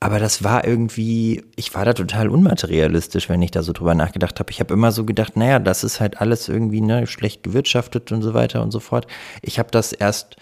Aber 0.00 0.20
das 0.20 0.44
war 0.44 0.64
irgendwie, 0.64 1.42
ich 1.56 1.74
war 1.74 1.84
da 1.84 1.92
total 1.92 2.28
unmaterialistisch, 2.28 3.28
wenn 3.28 3.42
ich 3.42 3.50
da 3.50 3.64
so 3.64 3.72
drüber 3.72 3.96
nachgedacht 3.96 4.38
habe. 4.38 4.52
Ich 4.52 4.60
habe 4.60 4.72
immer 4.72 4.92
so 4.92 5.04
gedacht, 5.04 5.36
naja, 5.36 5.58
das 5.58 5.82
ist 5.82 5.98
halt 5.98 6.20
alles 6.20 6.48
irgendwie 6.48 6.80
ne, 6.80 7.08
schlecht 7.08 7.42
gewirtschaftet 7.42 8.12
und 8.12 8.22
so 8.22 8.32
weiter 8.32 8.62
und 8.62 8.70
so 8.70 8.78
fort. 8.78 9.08
Ich 9.42 9.58
habe 9.58 9.72
das 9.72 9.92
erst 9.92 10.36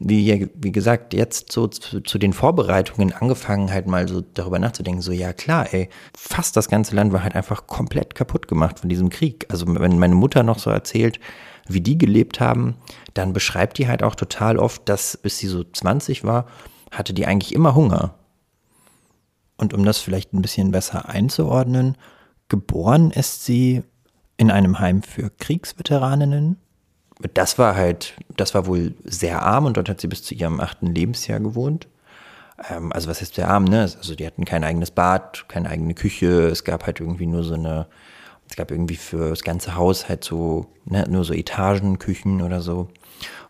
wie, 0.00 0.48
wie 0.54 0.72
gesagt, 0.72 1.12
jetzt 1.12 1.50
so 1.50 1.66
zu, 1.66 2.00
zu, 2.00 2.18
den 2.18 2.32
Vorbereitungen 2.32 3.12
angefangen, 3.12 3.72
halt 3.72 3.88
mal 3.88 4.06
so 4.06 4.20
darüber 4.20 4.58
nachzudenken, 4.58 5.02
so 5.02 5.10
ja 5.10 5.32
klar, 5.32 5.72
ey, 5.72 5.88
fast 6.16 6.56
das 6.56 6.68
ganze 6.68 6.94
Land 6.94 7.12
war 7.12 7.24
halt 7.24 7.34
einfach 7.34 7.66
komplett 7.66 8.14
kaputt 8.14 8.46
gemacht 8.46 8.78
von 8.78 8.88
diesem 8.88 9.10
Krieg. 9.10 9.46
Also 9.48 9.66
wenn 9.66 9.98
meine 9.98 10.14
Mutter 10.14 10.44
noch 10.44 10.60
so 10.60 10.70
erzählt, 10.70 11.18
wie 11.66 11.80
die 11.80 11.98
gelebt 11.98 12.38
haben, 12.38 12.76
dann 13.14 13.32
beschreibt 13.32 13.78
die 13.78 13.88
halt 13.88 14.02
auch 14.02 14.14
total 14.14 14.58
oft, 14.58 14.88
dass 14.88 15.16
bis 15.16 15.38
sie 15.38 15.48
so 15.48 15.64
20 15.64 16.22
war, 16.24 16.46
hatte 16.92 17.12
die 17.12 17.26
eigentlich 17.26 17.54
immer 17.54 17.74
Hunger. 17.74 18.14
Und 19.56 19.74
um 19.74 19.84
das 19.84 19.98
vielleicht 19.98 20.32
ein 20.32 20.42
bisschen 20.42 20.70
besser 20.70 21.08
einzuordnen, 21.08 21.98
geboren 22.48 23.10
ist 23.10 23.44
sie 23.44 23.82
in 24.36 24.52
einem 24.52 24.78
Heim 24.78 25.02
für 25.02 25.30
Kriegsveteraninnen 25.30 26.56
das 27.34 27.58
war 27.58 27.74
halt, 27.74 28.14
das 28.36 28.54
war 28.54 28.66
wohl 28.66 28.94
sehr 29.04 29.42
arm 29.42 29.66
und 29.66 29.76
dort 29.76 29.88
hat 29.88 30.00
sie 30.00 30.08
bis 30.08 30.22
zu 30.22 30.34
ihrem 30.34 30.60
achten 30.60 30.86
Lebensjahr 30.94 31.40
gewohnt. 31.40 31.88
Ähm, 32.70 32.92
also 32.92 33.08
was 33.08 33.20
heißt 33.20 33.34
sehr 33.34 33.48
arm, 33.48 33.64
ne? 33.64 33.82
Also 33.82 34.14
die 34.14 34.26
hatten 34.26 34.44
kein 34.44 34.64
eigenes 34.64 34.90
Bad, 34.90 35.48
keine 35.48 35.68
eigene 35.68 35.94
Küche, 35.94 36.48
es 36.48 36.64
gab 36.64 36.86
halt 36.86 37.00
irgendwie 37.00 37.26
nur 37.26 37.44
so 37.44 37.54
eine 37.54 37.86
es 38.48 38.56
gab 38.56 38.70
irgendwie 38.70 38.96
für 38.96 39.30
das 39.30 39.42
ganze 39.42 39.76
Haus 39.76 40.08
halt 40.08 40.24
so, 40.24 40.66
ne, 40.86 41.04
nur 41.08 41.24
so 41.24 41.34
Etagenküchen 41.34 42.42
oder 42.42 42.60
so. 42.60 42.88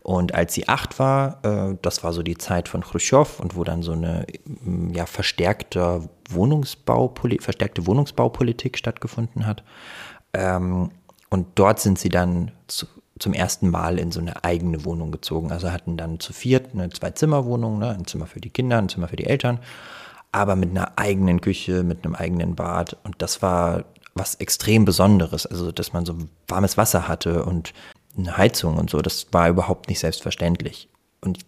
Und 0.03 0.35
als 0.35 0.55
sie 0.55 0.69
acht 0.69 0.99
war, 0.99 1.39
äh, 1.45 1.77
das 1.83 2.03
war 2.03 2.13
so 2.13 2.23
die 2.23 2.39
Zeit 2.39 2.69
von 2.69 2.83
Khrushchev 2.83 3.41
und 3.41 3.57
wo 3.57 3.65
dann 3.65 3.83
so 3.83 3.93
eine 3.93 4.27
mm, 4.65 4.95
ja, 4.95 5.07
verstärkte, 5.07 6.09
Wohnungsbaupoli 6.31 7.39
verstärkte 7.41 7.87
Wohnungsbaupolitik 7.87 8.79
stattgefunden 8.79 9.47
hat. 9.47 9.63
Ähm, 10.33 10.91
und 11.31 11.47
dort 11.57 11.79
sind 11.79 11.99
sie 11.99 12.09
dann 12.09 12.53
zu, 12.67 12.87
zum 13.19 13.33
ersten 13.33 13.71
Mal 13.71 13.99
in 13.99 14.13
so 14.13 14.21
eine 14.21 14.45
eigene 14.45 14.85
Wohnung 14.85 15.11
gezogen. 15.13 15.53
Also 15.53 15.71
hatten 15.71 15.97
dann 15.97 16.21
zu 16.21 16.33
viert 16.33 16.73
eine 16.73 16.91
Zwei-Zimmer-Wohnung, 16.91 17.79
ne? 17.79 17.91
ein 17.91 18.07
Zimmer 18.07 18.27
für 18.27 18.41
die 18.41 18.51
Kinder, 18.51 18.79
ein 18.79 18.89
Zimmer 18.89 19.09
für 19.09 19.17
die 19.17 19.27
Eltern, 19.27 19.61
aber 20.33 20.57
mit 20.57 20.71
einer 20.71 20.99
eigenen 20.99 21.41
Küche, 21.41 21.83
mit 21.83 22.05
einem 22.05 22.15
eigenen 22.15 22.55
Bad. 22.55 22.97
Und 23.05 23.17
das 23.19 23.43
war 23.43 23.85
was 24.15 24.35
extrem 24.37 24.85
Besonderes. 24.85 25.47
Also, 25.47 25.73
dass 25.73 25.93
man 25.93 26.05
so 26.05 26.17
warmes 26.49 26.77
Wasser 26.77 27.09
hatte 27.09 27.45
und 27.45 27.73
eine 28.17 28.37
Heizung 28.37 28.77
und 28.77 28.91
so, 28.91 29.01
das 29.01 29.29
war 29.33 29.49
überhaupt 29.49 29.89
nicht 29.89 30.01
selbstverständlich. 30.01 30.89
Und 31.21 31.39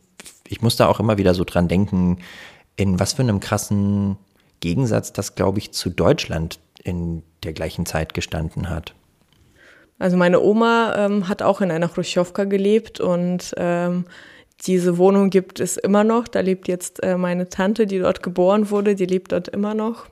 ich 0.46 0.62
musste 0.62 0.88
auch 0.88 1.00
immer 1.00 1.18
wieder 1.18 1.35
so 1.35 1.44
dran 1.44 1.68
denken, 1.68 2.18
in 2.76 2.98
was 3.00 3.14
für 3.14 3.22
einem 3.22 3.40
krassen 3.40 4.16
Gegensatz 4.61 5.12
das, 5.12 5.35
glaube 5.35 5.59
ich, 5.59 5.72
zu 5.72 5.90
Deutschland 5.90 6.61
in 6.83 7.22
der 7.42 7.52
gleichen 7.52 7.87
Zeit 7.87 8.14
gestanden 8.14 8.68
hat. 8.68 8.94
Also 10.00 10.16
meine 10.16 10.40
Oma 10.40 10.94
ähm, 10.96 11.28
hat 11.28 11.42
auch 11.42 11.60
in 11.60 11.70
einer 11.70 11.88
Chruschowka 11.88 12.44
gelebt 12.44 13.00
und 13.00 13.54
ähm, 13.58 14.06
diese 14.66 14.96
Wohnung 14.98 15.28
gibt 15.28 15.60
es 15.60 15.76
immer 15.76 16.04
noch. 16.04 16.26
Da 16.26 16.40
lebt 16.40 16.68
jetzt 16.68 17.02
äh, 17.02 17.16
meine 17.16 17.50
Tante, 17.50 17.86
die 17.86 17.98
dort 17.98 18.22
geboren 18.22 18.70
wurde, 18.70 18.94
die 18.94 19.04
lebt 19.04 19.32
dort 19.32 19.48
immer 19.48 19.74
noch. 19.74 20.06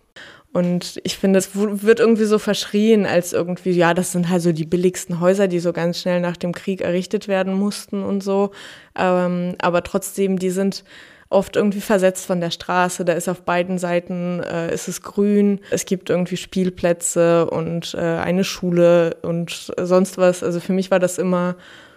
Und 0.53 1.01
ich 1.05 1.17
finde, 1.17 1.39
es 1.39 1.51
wird 1.55 2.01
irgendwie 2.01 2.25
so 2.25 2.39
verschrien, 2.39 3.07
als 3.07 3.33
irgendwie, 3.33 3.71
ja, 3.73 3.95
das 3.95 4.13
sind 4.13 4.29
halt 4.29 4.43
so 4.43 4.53
die 4.53 4.65
billigsten 4.65 5.21
Häuser, 5.21 5.49
die 5.49 5.59
so 5.59 5.73
ganz 5.73 6.01
schnell 6.01 6.21
nach 6.21 6.37
dem 6.37 6.53
Krieg 6.53 6.83
errichtet 6.83 7.27
werden 7.27 7.55
mussten 7.55 8.03
und 8.03 8.23
so. 8.23 8.51
Ähm, 8.95 9.55
aber 9.61 9.83
trotzdem, 9.85 10.39
die 10.39 10.51
sind 10.51 10.85
oft 11.31 11.57
irgendwie 11.57 11.81
versetzt 11.81 12.27
von 12.27 12.41
der 12.41 12.51
Straße. 12.51 13.05
Da 13.05 13.13
ist 13.13 13.29
auf 13.29 13.43
beiden 13.43 13.79
Seiten 13.79 14.43
äh, 14.43 14.73
ist 14.73 14.89
es 14.89 15.03
grün. 15.03 15.61
Es 15.71 15.85
gibt 15.85 16.11
irgendwie 16.11 16.37
Spielplätze 16.37 17.51
und 17.51 17.95
äh, 17.95 17.99
eine 17.99 18.45
Schule 18.45 19.17
und 19.23 19.73
sonst 19.79 20.19
was. 20.19 20.43
Also 20.43 20.61
für 20.61 20.73
mich 20.73 20.91
war 20.91 20.99
das 20.99 21.19
immer 21.19 21.57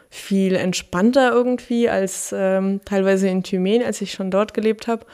viel 0.10 0.56
entspannter 0.56 1.32
irgendwie 1.32 1.88
als 1.90 2.36
ähm, 2.38 2.82
teilweise 2.84 3.30
in 3.30 3.44
Thymen, 3.44 3.84
als 3.84 4.02
ich 4.02 4.12
schon 4.12 4.32
dort 4.32 4.54
gelebt 4.54 4.88
habe 4.88 5.06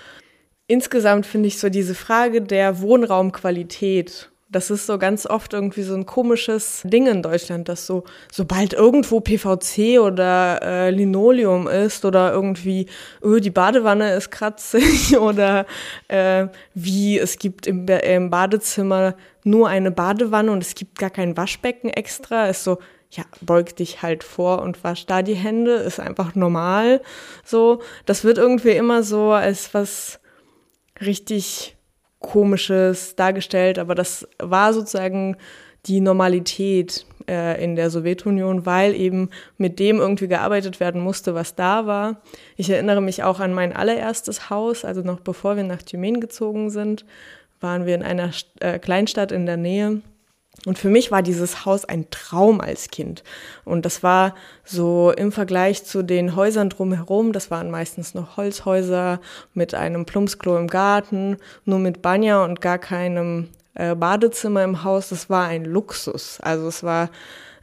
insgesamt 0.68 1.26
finde 1.26 1.48
ich 1.48 1.60
so 1.60 1.70
diese 1.70 1.96
Frage 1.96 2.42
der 2.42 2.82
Wohnraumqualität 2.82 4.30
das 4.50 4.70
ist 4.70 4.86
so 4.86 4.98
ganz 4.98 5.26
oft 5.26 5.54
irgendwie 5.54 5.84
so 5.84 5.94
ein 5.94 6.06
komisches 6.06 6.82
Ding 6.86 7.08
in 7.08 7.22
Deutschland, 7.22 7.68
dass 7.68 7.86
so, 7.86 8.06
sobald 8.32 8.74
irgendwo 8.74 9.20
PVC 9.20 10.00
oder 10.00 10.62
äh, 10.62 10.90
Linoleum 10.90 11.68
ist 11.68 12.06
oder 12.06 12.32
irgendwie, 12.32 12.88
öh, 13.22 13.42
die 13.42 13.50
Badewanne 13.50 14.14
ist 14.14 14.32
kratzig 14.32 15.18
oder 15.20 15.66
äh, 16.08 16.48
wie 16.74 17.20
es 17.20 17.40
gibt 17.40 17.68
im, 17.68 17.88
im 17.88 18.30
Badezimmer 18.30 19.16
nur 19.44 19.68
eine 19.68 19.92
Badewanne 19.92 20.52
und 20.52 20.64
es 20.64 20.76
gibt 20.76 20.98
gar 20.98 21.10
kein 21.10 21.36
Waschbecken 21.36 21.90
extra, 21.90 22.48
ist 22.48 22.64
so, 22.64 22.78
ja, 23.12 23.24
beug 23.42 23.76
dich 23.76 24.02
halt 24.02 24.24
vor 24.24 24.62
und 24.62 24.84
wasch 24.84 25.06
da 25.06 25.22
die 25.22 25.36
Hände, 25.36 25.76
ist 25.76 26.00
einfach 26.00 26.36
normal. 26.36 27.02
So, 27.46 27.82
das 28.06 28.24
wird 28.24 28.38
irgendwie 28.38 28.72
immer 28.72 29.04
so 29.04 29.32
als 29.32 29.74
was 29.74 30.20
richtig 31.00 31.77
Komisches 32.28 33.16
dargestellt, 33.16 33.80
aber 33.80 33.96
das 33.96 34.28
war 34.40 34.74
sozusagen 34.74 35.38
die 35.86 36.02
Normalität 36.02 37.06
äh, 37.30 37.64
in 37.64 37.76
der 37.76 37.90
Sowjetunion, 37.90 38.66
weil 38.66 38.94
eben 38.94 39.30
mit 39.58 39.80
dem 39.80 39.98
irgendwie 40.00 40.28
gearbeitet 40.28 40.80
werden 40.80 41.02
musste, 41.02 41.36
was 41.36 41.56
da 41.56 41.86
war. 41.86 42.22
Ich 42.58 42.70
erinnere 42.70 43.02
mich 43.02 43.24
auch 43.24 43.40
an 43.40 43.54
mein 43.54 43.74
allererstes 43.74 44.50
Haus, 44.50 44.84
also 44.84 45.02
noch 45.02 45.22
bevor 45.22 45.56
wir 45.56 45.64
nach 45.64 45.82
Thymen 45.82 46.20
gezogen 46.20 46.70
sind, 46.70 47.06
waren 47.62 47.86
wir 47.86 47.96
in 47.96 48.04
einer 48.04 48.32
äh, 48.60 48.78
Kleinstadt 48.80 49.32
in 49.32 49.46
der 49.46 49.58
Nähe 49.58 50.02
und 50.66 50.78
für 50.78 50.90
mich 50.90 51.12
war 51.12 51.22
dieses 51.22 51.66
Haus 51.66 51.86
ein 51.86 52.10
Traum 52.10 52.60
als 52.60 52.90
Kind. 52.90 53.24
Und 53.64 53.86
das 53.86 54.04
war 54.04 54.36
so 54.64 55.14
im 55.16 55.32
Vergleich 55.32 55.84
zu 55.86 56.04
den 56.04 56.36
Häusern 56.36 56.70
drumherum, 56.70 57.32
das 57.32 57.52
waren 57.52 57.70
meistens 57.70 58.14
noch 58.14 58.38
Holzhäuser 58.38 59.20
mit 59.54 59.76
einem 59.76 60.06
Plumpsklo 60.06 60.58
im 60.58 60.68
Garten, 60.68 61.38
nur 61.66 61.80
mit 61.80 62.02
Banja 62.02 62.44
und 62.44 62.60
gar 62.60 62.80
keinem 62.80 63.50
äh, 63.76 63.96
Badezimmer 63.96 64.64
im 64.64 64.84
Haus. 64.84 65.10
Das 65.10 65.30
war 65.30 65.48
ein 65.48 65.64
Luxus. 65.64 66.40
Also 66.42 66.68
es 66.68 66.84
war 66.84 67.10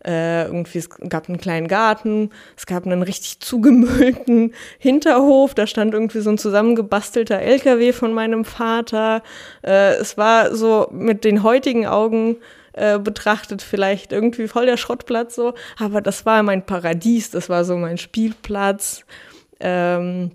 äh, 0.07 0.45
irgendwie, 0.45 0.79
es 0.79 0.89
gab 0.91 1.29
einen 1.29 1.39
kleinen 1.39 1.67
Garten, 1.67 2.31
es 2.57 2.67
gab 2.67 2.87
einen 2.87 3.03
richtig 3.03 3.41
zugemüllten 3.41 4.53
Hinterhof, 4.79 5.55
da 5.55 5.67
stand 5.67 5.95
irgendwie 5.95 6.21
so 6.21 6.31
ein 6.31 6.39
zusammengebastelter 6.39 7.41
LKW 7.41 7.93
von 7.93 8.13
meinem 8.13 8.45
Vater. 8.45 9.23
Äh, 9.63 9.95
es 9.95 10.17
war 10.17 10.55
so 10.55 10.89
mit 10.93 11.25
den 11.25 11.43
heutigen 11.43 11.87
Augen 11.87 12.37
äh, 12.75 12.99
betrachtet 12.99 13.63
vielleicht 13.63 14.13
irgendwie 14.13 14.49
voll 14.49 14.67
der 14.67 14.77
Schrottplatz 14.77 15.35
so, 15.35 15.55
aber 15.79 16.01
das 16.01 16.27
war 16.27 16.43
mein 16.43 16.67
Paradies, 16.67 17.31
das 17.31 17.49
war 17.49 17.65
so 17.65 17.77
mein 17.77 17.99
Spielplatz 17.99 19.05
ähm, 19.61 20.33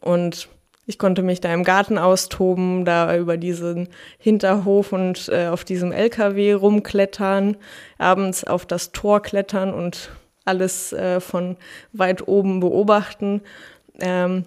und 0.00 0.48
ich 0.86 0.98
konnte 0.98 1.22
mich 1.22 1.40
da 1.40 1.54
im 1.54 1.64
Garten 1.64 1.96
austoben, 1.96 2.84
da 2.84 3.16
über 3.16 3.36
diesen 3.36 3.88
Hinterhof 4.18 4.92
und 4.92 5.28
äh, 5.28 5.46
auf 5.46 5.64
diesem 5.64 5.92
LKW 5.92 6.54
rumklettern, 6.54 7.56
abends 7.98 8.44
auf 8.44 8.66
das 8.66 8.90
Tor 8.90 9.22
klettern 9.22 9.72
und 9.72 10.10
alles 10.44 10.92
äh, 10.92 11.20
von 11.20 11.56
weit 11.92 12.26
oben 12.26 12.60
beobachten. 12.60 13.42
Ähm, 14.00 14.44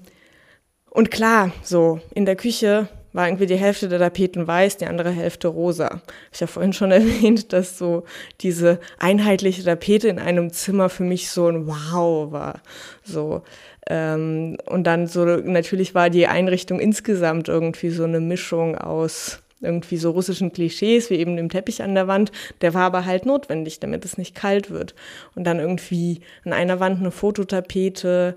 und 0.90 1.10
klar, 1.10 1.52
so 1.64 2.02
in 2.14 2.26
der 2.26 2.36
Küche 2.36 2.90
war 3.16 3.28
irgendwie 3.28 3.46
die 3.46 3.56
Hälfte 3.56 3.88
der 3.88 4.00
Tapeten 4.00 4.46
weiß, 4.46 4.78
die 4.78 4.88
andere 4.88 5.10
Hälfte 5.10 5.48
rosa. 5.48 6.02
Ich 6.34 6.42
habe 6.42 6.52
vorhin 6.52 6.74
schon 6.74 6.92
erwähnt, 6.92 7.54
dass 7.54 7.78
so 7.78 8.04
diese 8.42 8.80
einheitliche 9.00 9.64
Tapete 9.64 10.10
in 10.10 10.20
einem 10.20 10.52
Zimmer 10.52 10.90
für 10.90 11.04
mich 11.04 11.30
so 11.30 11.48
ein 11.48 11.66
Wow 11.66 12.32
war. 12.34 12.62
So 13.04 13.44
ähm, 13.88 14.58
und 14.66 14.84
dann 14.86 15.08
so 15.08 15.24
natürlich 15.26 15.96
war 15.96 16.10
die 16.10 16.28
Einrichtung 16.28 16.80
insgesamt 16.80 17.48
irgendwie 17.48 17.90
so 17.90 18.04
eine 18.04 18.20
Mischung 18.20 18.78
aus 18.78 19.42
irgendwie 19.62 19.98
so 19.98 20.12
russischen 20.12 20.52
Klischees, 20.52 21.10
wie 21.10 21.16
eben 21.16 21.38
dem 21.38 21.50
Teppich 21.50 21.82
an 21.82 21.96
der 21.96 22.08
Wand, 22.08 22.32
der 22.62 22.74
war 22.74 22.84
aber 22.84 23.06
halt 23.06 23.26
notwendig, 23.26 23.80
damit 23.80 24.06
es 24.06 24.18
nicht 24.18 24.36
kalt 24.36 24.70
wird. 24.70 24.94
Und 25.34 25.46
dann 25.46 25.60
irgendwie 25.60 26.22
an 26.44 26.54
einer 26.54 26.80
Wand 26.80 27.00
eine 27.00 27.12
Fototapete, 27.12 28.36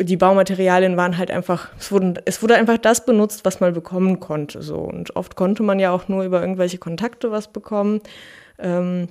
die 0.00 0.16
Baumaterialien 0.16 0.96
waren 0.96 1.18
halt 1.18 1.30
einfach, 1.30 1.68
es, 1.78 1.92
wurden, 1.92 2.18
es 2.24 2.42
wurde 2.42 2.56
einfach 2.56 2.78
das 2.78 3.04
benutzt, 3.04 3.44
was 3.44 3.60
man 3.60 3.72
bekommen 3.72 4.18
konnte. 4.18 4.62
So. 4.62 4.78
Und 4.78 5.14
oft 5.14 5.36
konnte 5.36 5.62
man 5.62 5.78
ja 5.78 5.92
auch 5.92 6.08
nur 6.08 6.24
über 6.24 6.40
irgendwelche 6.40 6.78
Kontakte 6.78 7.30
was 7.30 7.48
bekommen. 7.48 8.00
Ähm, 8.58 9.08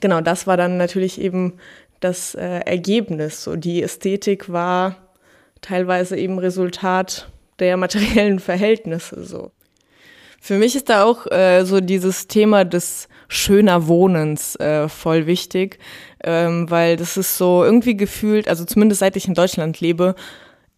genau, 0.00 0.20
das 0.20 0.46
war 0.46 0.56
dann 0.56 0.78
natürlich 0.78 1.20
eben 1.20 1.54
das 2.00 2.34
äh, 2.34 2.60
Ergebnis. 2.60 3.44
So, 3.44 3.56
die 3.56 3.82
Ästhetik 3.82 4.50
war 4.50 4.96
teilweise 5.60 6.16
eben 6.16 6.38
Resultat 6.38 7.28
der 7.58 7.76
materiellen 7.76 8.38
Verhältnisse. 8.38 9.24
So. 9.24 9.50
Für 10.40 10.54
mich 10.54 10.74
ist 10.74 10.88
da 10.88 11.04
auch 11.04 11.26
äh, 11.30 11.64
so 11.64 11.80
dieses 11.80 12.28
Thema 12.28 12.64
des 12.64 13.08
schöner 13.28 13.86
Wohnens 13.86 14.56
äh, 14.56 14.88
voll 14.88 15.26
wichtig, 15.26 15.78
ähm, 16.22 16.70
weil 16.70 16.96
das 16.96 17.16
ist 17.16 17.36
so 17.36 17.64
irgendwie 17.64 17.96
gefühlt, 17.96 18.48
also 18.48 18.64
zumindest 18.64 19.00
seit 19.00 19.16
ich 19.16 19.28
in 19.28 19.34
Deutschland 19.34 19.80
lebe, 19.80 20.14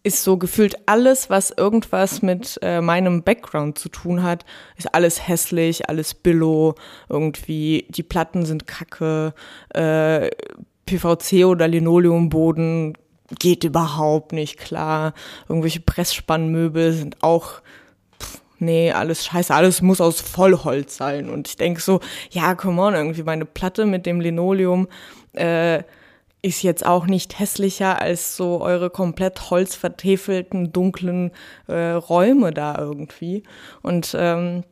ist 0.03 0.23
so 0.23 0.37
gefühlt 0.37 0.75
alles, 0.87 1.29
was 1.29 1.51
irgendwas 1.51 2.21
mit 2.21 2.57
äh, 2.61 2.81
meinem 2.81 3.23
Background 3.23 3.77
zu 3.77 3.89
tun 3.89 4.23
hat, 4.23 4.45
ist 4.77 4.93
alles 4.93 5.27
hässlich, 5.27 5.89
alles 5.89 6.13
billo, 6.13 6.75
irgendwie 7.09 7.87
die 7.89 8.03
Platten 8.03 8.45
sind 8.45 8.67
kacke, 8.67 9.33
äh, 9.73 10.29
PVC 10.85 11.45
oder 11.45 11.67
Linoleumboden 11.67 12.97
geht 13.39 13.65
überhaupt 13.65 14.31
nicht 14.31 14.57
klar, 14.57 15.13
irgendwelche 15.49 15.81
Pressspannmöbel 15.81 16.93
sind 16.93 17.21
auch 17.21 17.61
nee, 18.59 18.91
alles 18.91 19.25
scheiße, 19.25 19.53
alles 19.53 19.81
muss 19.81 20.01
aus 20.01 20.21
Vollholz 20.21 20.97
sein. 20.97 21.29
Und 21.29 21.47
ich 21.47 21.57
denke 21.57 21.81
so, 21.81 21.99
ja, 22.31 22.55
come 22.55 22.81
on, 22.81 22.95
irgendwie 22.95 23.23
meine 23.23 23.45
Platte 23.45 23.85
mit 23.85 24.05
dem 24.05 24.19
Linoleum 24.19 24.87
äh, 25.33 25.83
ist 26.41 26.63
jetzt 26.63 26.85
auch 26.85 27.07
nicht 27.07 27.39
hässlicher 27.39 28.01
als 28.01 28.35
so 28.37 28.61
eure 28.61 28.89
komplett 28.89 29.49
holzvertäfelten, 29.49 30.71
dunklen 30.71 31.31
äh, 31.67 31.91
Räume 31.91 32.51
da 32.51 32.77
irgendwie. 32.77 33.43
Und 33.81 34.15
ähm, 34.17 34.63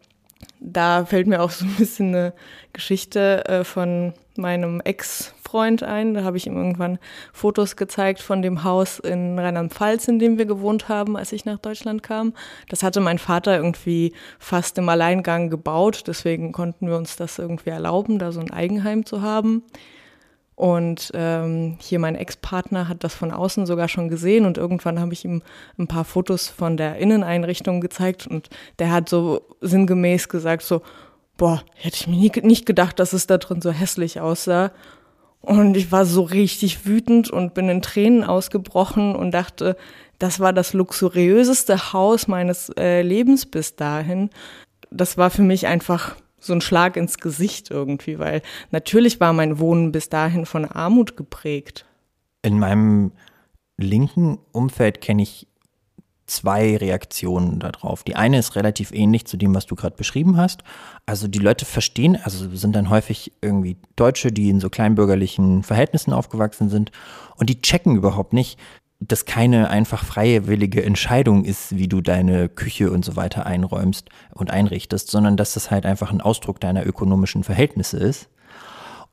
da 0.59 1.05
fällt 1.05 1.27
mir 1.27 1.41
auch 1.41 1.51
so 1.51 1.65
ein 1.65 1.75
bisschen 1.75 2.09
eine 2.09 2.33
Geschichte 2.73 3.45
äh, 3.45 3.63
von 3.63 4.13
meinem 4.35 4.81
Ex 4.81 5.34
Ex-Freund 5.45 5.83
ein. 5.83 6.13
Da 6.13 6.23
habe 6.23 6.37
ich 6.37 6.47
ihm 6.47 6.57
irgendwann 6.57 6.97
Fotos 7.31 7.75
gezeigt 7.75 8.21
von 8.21 8.41
dem 8.41 8.63
Haus 8.63 8.99
in 8.99 9.37
Rheinland-Pfalz, 9.37 10.07
in 10.07 10.19
dem 10.19 10.37
wir 10.37 10.45
gewohnt 10.45 10.89
haben, 10.89 11.15
als 11.15 11.31
ich 11.31 11.45
nach 11.45 11.59
Deutschland 11.59 12.03
kam. 12.03 12.33
Das 12.69 12.83
hatte 12.83 12.99
mein 12.99 13.19
Vater 13.19 13.55
irgendwie 13.55 14.13
fast 14.39 14.77
im 14.77 14.89
Alleingang 14.89 15.49
gebaut. 15.49 16.03
Deswegen 16.07 16.51
konnten 16.51 16.87
wir 16.87 16.97
uns 16.97 17.15
das 17.15 17.37
irgendwie 17.37 17.69
erlauben, 17.69 18.19
da 18.19 18.31
so 18.31 18.39
ein 18.39 18.51
Eigenheim 18.51 19.05
zu 19.05 19.21
haben. 19.21 19.63
Und 20.55 21.11
ähm, 21.13 21.77
hier 21.81 21.99
mein 21.99 22.15
Ex-Partner 22.15 22.87
hat 22.87 23.03
das 23.03 23.13
von 23.13 23.31
außen 23.31 23.65
sogar 23.65 23.89
schon 23.89 24.07
gesehen 24.07 24.45
und 24.45 24.57
irgendwann 24.57 25.01
habe 25.01 25.11
ich 25.11 25.25
ihm 25.25 25.41
ein 25.77 25.87
paar 25.87 26.05
Fotos 26.05 26.47
von 26.47 26.77
der 26.77 26.95
Inneneinrichtung 26.95 27.81
gezeigt 27.81 28.25
und 28.25 28.47
der 28.79 28.89
hat 28.89 29.09
so 29.09 29.41
sinngemäß 29.59 30.29
gesagt 30.29 30.63
so, 30.63 30.81
boah, 31.35 31.61
hätte 31.75 31.97
ich 31.97 32.07
mir 32.07 32.15
nie, 32.15 32.31
nicht 32.43 32.65
gedacht, 32.65 32.99
dass 32.99 33.11
es 33.11 33.27
da 33.27 33.37
drin 33.37 33.61
so 33.61 33.71
hässlich 33.71 34.21
aussah. 34.21 34.71
Und 35.45 35.77
ich 35.77 35.91
war 35.91 36.05
so 36.05 36.23
richtig 36.23 36.87
wütend 36.87 37.29
und 37.29 37.53
bin 37.53 37.69
in 37.69 37.83
Tränen 37.83 38.23
ausgebrochen 38.23 39.15
und 39.15 39.31
dachte, 39.31 39.77
das 40.17 40.39
war 40.39 40.53
das 40.53 40.73
luxuriöseste 40.73 41.93
Haus 41.93 42.27
meines 42.27 42.69
äh, 42.77 43.03
Lebens 43.03 43.45
bis 43.45 43.75
dahin. 43.75 44.31
Das 44.89 45.17
war 45.17 45.29
für 45.29 45.43
mich 45.43 45.67
einfach 45.67 46.15
so 46.39 46.53
ein 46.53 46.61
Schlag 46.61 46.97
ins 46.97 47.19
Gesicht 47.19 47.69
irgendwie, 47.69 48.17
weil 48.17 48.41
natürlich 48.71 49.19
war 49.19 49.33
mein 49.33 49.59
Wohnen 49.59 49.91
bis 49.91 50.09
dahin 50.09 50.47
von 50.47 50.65
Armut 50.65 51.15
geprägt. 51.15 51.85
In 52.41 52.57
meinem 52.57 53.11
linken 53.77 54.39
Umfeld 54.51 54.99
kenne 54.99 55.21
ich 55.21 55.47
zwei 56.27 56.75
Reaktionen 56.77 57.59
darauf. 57.59 58.03
Die 58.03 58.15
eine 58.15 58.39
ist 58.39 58.55
relativ 58.55 58.91
ähnlich 58.91 59.25
zu 59.25 59.37
dem, 59.37 59.53
was 59.53 59.65
du 59.65 59.75
gerade 59.75 59.95
beschrieben 59.95 60.37
hast. 60.37 60.63
Also 61.05 61.27
die 61.27 61.39
Leute 61.39 61.65
verstehen, 61.65 62.17
also 62.21 62.49
sind 62.55 62.75
dann 62.75 62.89
häufig 62.89 63.31
irgendwie 63.41 63.77
Deutsche, 63.95 64.31
die 64.31 64.49
in 64.49 64.59
so 64.59 64.69
kleinbürgerlichen 64.69 65.63
Verhältnissen 65.63 66.13
aufgewachsen 66.13 66.69
sind 66.69 66.91
und 67.35 67.49
die 67.49 67.61
checken 67.61 67.95
überhaupt 67.95 68.33
nicht, 68.33 68.59
das 68.99 69.25
keine 69.25 69.69
einfach 69.69 70.03
freiwillige 70.03 70.83
Entscheidung 70.83 71.43
ist, 71.43 71.77
wie 71.77 71.87
du 71.87 72.01
deine 72.01 72.49
Küche 72.49 72.91
und 72.91 73.03
so 73.05 73.15
weiter 73.15 73.45
einräumst 73.45 74.09
und 74.33 74.51
einrichtest, 74.51 75.11
sondern 75.11 75.37
dass 75.37 75.53
das 75.53 75.69
halt 75.69 75.85
einfach 75.85 76.11
ein 76.11 76.21
Ausdruck 76.21 76.59
deiner 76.59 76.85
ökonomischen 76.85 77.43
Verhältnisse 77.43 77.97
ist. 77.97 78.29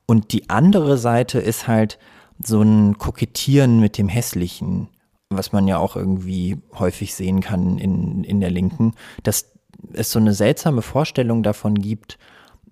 Und 0.05 0.31
die 0.31 0.49
andere 0.49 0.97
Seite 0.97 1.39
ist 1.39 1.67
halt 1.67 1.99
so 2.43 2.61
ein 2.61 2.97
Kokettieren 2.97 3.79
mit 3.79 3.97
dem 3.97 4.09
Hässlichen, 4.09 4.89
was 5.32 5.52
man 5.52 5.68
ja 5.68 5.78
auch 5.78 5.96
irgendwie 5.96 6.56
häufig 6.78 7.14
sehen 7.14 7.40
kann 7.40 7.78
in, 7.78 8.24
in 8.24 8.40
der 8.40 8.50
Linken, 8.50 8.94
dass 9.22 9.52
es 9.92 10.10
so 10.10 10.18
eine 10.18 10.34
seltsame 10.34 10.82
Vorstellung 10.82 11.42
davon 11.42 11.74
gibt, 11.74 12.18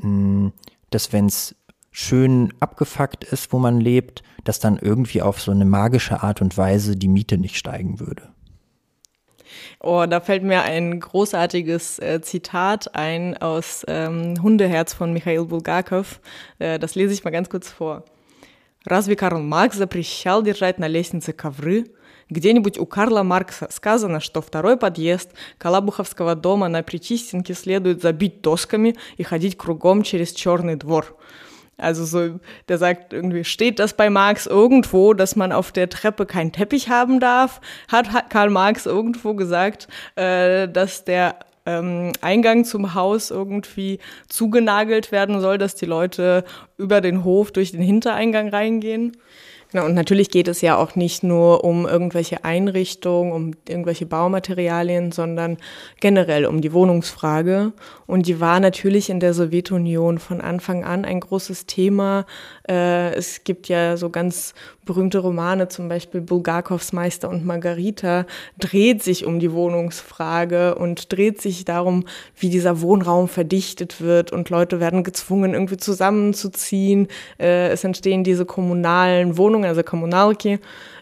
hm, 0.01 0.53
dass 0.91 1.13
wenn 1.13 1.27
es 1.27 1.55
schön 1.91 2.53
abgefuckt 2.61 3.25
ist, 3.25 3.53
wo 3.53 3.59
man 3.59 3.81
lebt, 3.81 4.23
dass 4.45 4.61
dann 4.61 4.79
irgendwie 4.79 5.23
auf 5.23 5.41
so 5.41 5.51
eine 5.51 5.65
magische 5.65 6.23
Art 6.23 6.43
und 6.43 6.57
Weise 6.57 6.97
die 6.97 7.09
Miete 7.09 7.39
nicht 7.39 7.57
steigen 7.57 8.01
würde. 8.01 8.31
Oh, 9.81 10.05
da 10.09 10.21
fällt 10.21 10.43
mir 10.43 10.63
ein 10.63 11.01
großartiges 11.01 11.99
äh, 11.99 12.21
Zitat 12.21 12.95
ein 12.95 13.37
aus 13.37 13.85
ähm, 13.89 14.35
Hundeherz 14.43 14.95
von 14.95 15.13
Michail 15.13 15.45
Bulgakov. 15.45 16.21
Äh, 16.59 16.79
das 16.79 16.95
lese 16.95 17.15
ich 17.15 17.25
mal 17.25 17.31
ganz 17.31 17.49
kurz 17.49 17.71
vor. 17.71 18.05
Разве 18.85 19.17
Карл 19.17 19.43
Маркс 19.43 19.77
запрещал 19.77 20.43
держать 20.43 20.79
на 20.79 20.89
лестнице 20.89 21.33
ковры? 21.33 21.85
Где-нибудь 22.31 22.79
у 22.79 22.87
Карла 22.87 23.23
Маркса 23.23 23.69
сказано, 23.71 24.21
что 24.21 24.43
второй 24.43 24.77
подъезд 24.77 25.31
Калабуховского 25.59 26.35
дома 26.35 26.69
на 26.69 26.83
Причистенке 26.83 27.55
следует 27.55 28.03
забить 28.03 28.41
досками 28.43 28.97
и 29.17 29.23
ходить 29.23 29.57
кругом 29.57 30.03
через 30.03 30.33
черный 30.33 30.77
двор. 30.77 31.17
Also 31.79 32.05
so, 32.07 32.41
der 32.69 32.79
sagt 32.79 33.13
irgendwie, 33.13 33.45
steht 33.45 33.79
das 33.79 33.93
bei 33.93 34.09
Marx 34.09 34.47
irgendwo, 34.47 35.13
dass 35.13 35.37
man 35.37 35.53
auf 35.53 35.73
der 35.73 35.91
Treppe 35.91 36.25
keinen 36.25 36.51
Teppich 36.51 36.89
haben 36.89 37.21
darf? 37.21 37.61
Hat 37.89 38.31
Karl 38.31 38.49
Marx 38.49 38.87
irgendwo 38.87 39.35
gesagt, 39.35 39.87
äh, 40.15 40.69
dass 40.69 41.05
der 41.05 41.37
ähm, 41.67 42.13
Eingang 42.23 42.65
zum 42.65 42.95
Haus 42.95 43.31
irgendwie 43.31 43.99
zugenagelt 44.29 45.13
werden 45.13 45.41
soll, 45.41 45.59
dass 45.59 45.75
die 45.75 45.85
Leute 45.85 46.45
über 46.79 47.03
den 47.03 47.25
Hof 47.25 47.53
durch 47.53 47.73
den 47.73 47.83
Hintereingang 47.83 48.49
reingehen? 48.49 49.17
Genau, 49.72 49.86
und 49.86 49.94
natürlich 49.94 50.30
geht 50.30 50.50
es 50.50 50.60
ja 50.60 50.76
auch 50.76 50.96
nicht 50.96 51.24
nur 51.24 51.64
um 51.64 51.88
irgendwelche 51.88 52.44
Einrichtungen, 52.44 53.32
um 53.32 53.52
irgendwelche 53.70 54.06
Baumaterialien, 54.06 55.14
sondern 55.14 55.58
generell 56.02 56.46
um 56.46 56.60
die 56.60 56.74
Wohnungsfrage. 56.74 57.72
Und 58.06 58.28
die 58.28 58.42
war 58.42 58.60
natürlich 58.60 59.10
in 59.10 59.22
der 59.22 59.34
Sowjetunion 59.34 60.20
von 60.20 60.42
Anfang 60.42 60.84
an 60.84 61.06
ein 61.06 61.22
großes 61.22 61.68
Thema. 61.68 62.26
Äh, 62.68 63.14
es 63.14 63.46
gibt 63.46 63.70
ja 63.70 63.96
so 63.96 64.10
ganz 64.10 64.54
berühmte 64.86 65.20
Romane, 65.20 65.68
zum 65.68 65.88
Beispiel 65.90 66.22
Bulgakovs 66.22 66.94
Meister 66.94 67.30
und 67.30 67.46
Margarita, 67.46 68.26
dreht 68.58 69.04
sich 69.04 69.26
um 69.26 69.40
die 69.40 69.52
Wohnungsfrage 69.52 70.76
und 70.76 71.12
dreht 71.12 71.42
sich 71.42 71.66
darum, 71.66 72.06
wie 72.36 72.50
dieser 72.50 72.82
Wohnraum 72.82 73.28
verdichtet 73.28 74.02
wird 74.02 74.32
und 74.32 74.50
Leute 74.50 74.80
werden 74.80 75.04
gezwungen, 75.04 75.54
irgendwie 75.54 75.78
zusammenzuziehen. 75.78 77.08
Äh, 77.40 77.70
es 77.70 77.84
entstehen 77.84 78.24
diese 78.24 78.46
kommunalen 78.46 79.38
Wohnungen, 79.38 79.66
also 79.66 79.84
Kommunalki, 79.84 80.60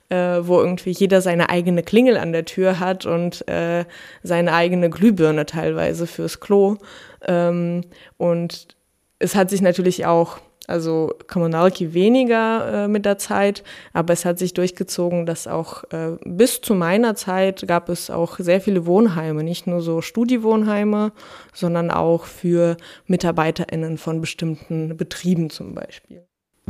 äh, 0.09 0.15
wo 0.41 0.59
irgendwie 0.59 0.91
jeder 0.91 1.21
seine 1.21 1.49
eigene 1.49 1.83
Klingel 1.83 2.17
an 2.17 2.33
der 2.33 2.45
Tür 2.45 2.79
hat 2.79 3.05
und 3.05 3.47
äh, 3.47 3.85
seine 4.23 4.53
eigene 4.53 4.89
Glühbirne 4.89 5.45
teilweise 5.45 6.07
fürs 6.07 6.39
Klo. 6.39 6.77
Ähm, 7.25 7.81
und 8.17 8.75
es 9.19 9.35
hat 9.35 9.49
sich 9.49 9.61
natürlich 9.61 10.05
auch, 10.05 10.39
also 10.69 11.13
Kommunalki 11.27 11.93
weniger 11.93 12.85
äh, 12.85 12.87
mit 12.87 13.05
der 13.05 13.17
Zeit, 13.17 13.63
aber 13.93 14.13
es 14.13 14.25
hat 14.25 14.39
sich 14.39 14.53
durchgezogen, 14.53 15.25
dass 15.25 15.47
auch 15.47 15.83
äh, 15.91 16.17
bis 16.25 16.61
zu 16.61 16.75
meiner 16.75 17.15
Zeit 17.15 17.67
gab 17.67 17.89
es 17.89 18.09
auch 18.09 18.37
sehr 18.39 18.61
viele 18.61 18.85
Wohnheime, 18.85 19.43
nicht 19.43 19.67
nur 19.67 19.81
so 19.81 20.01
Studiewohnheime, 20.01 21.11
sondern 21.53 21.91
auch 21.91 22.25
für 22.25 22.77
MitarbeiterInnen 23.07 23.97
von 23.97 24.21
bestimmten 24.21 24.95
Betrieben 24.95 25.49
zum 25.49 25.75
Beispiel 25.75 26.23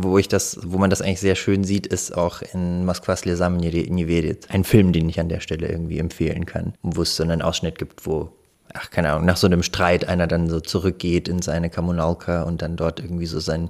wo 0.04 0.18
ich 0.18 0.28
das, 0.28 0.60
wo 0.64 0.78
man 0.78 0.90
das 0.90 1.02
eigentlich 1.02 1.20
sehr 1.20 1.36
schön 1.36 1.64
sieht, 1.66 1.88
ist 1.88 2.16
auch 2.16 2.42
in 2.54 2.86
Moskwa 2.86 3.18
Slezam 3.18 3.58
nie 3.58 4.08
vedet. 4.08 4.50
Ein 4.50 4.64
Film, 4.64 4.94
den 4.94 5.10
ich 5.10 5.20
an 5.20 5.28
der 5.30 5.40
Stelle 5.40 5.68
irgendwie 5.68 6.00
empfehlen 6.00 6.46
kann, 6.46 6.74
wo 6.82 7.02
es 7.02 7.16
so 7.16 7.24
einen 7.24 7.42
Ausschnitt 7.42 7.78
gibt, 7.78 8.06
wo, 8.06 8.32
ach 8.74 8.90
keine 8.92 9.12
Ahnung, 9.12 9.26
nach 9.26 9.38
so 9.38 9.48
einem 9.48 9.64
Streit 9.64 10.08
einer 10.08 10.28
dann 10.28 10.50
so 10.50 10.60
zurückgeht 10.60 11.28
in 11.28 11.42
seine 11.42 11.70
Kommunalka 11.70 12.44
und 12.44 12.62
dann 12.62 12.76
dort 12.76 13.00
irgendwie 13.00 13.26
so 13.26 13.40
sein 13.40 13.70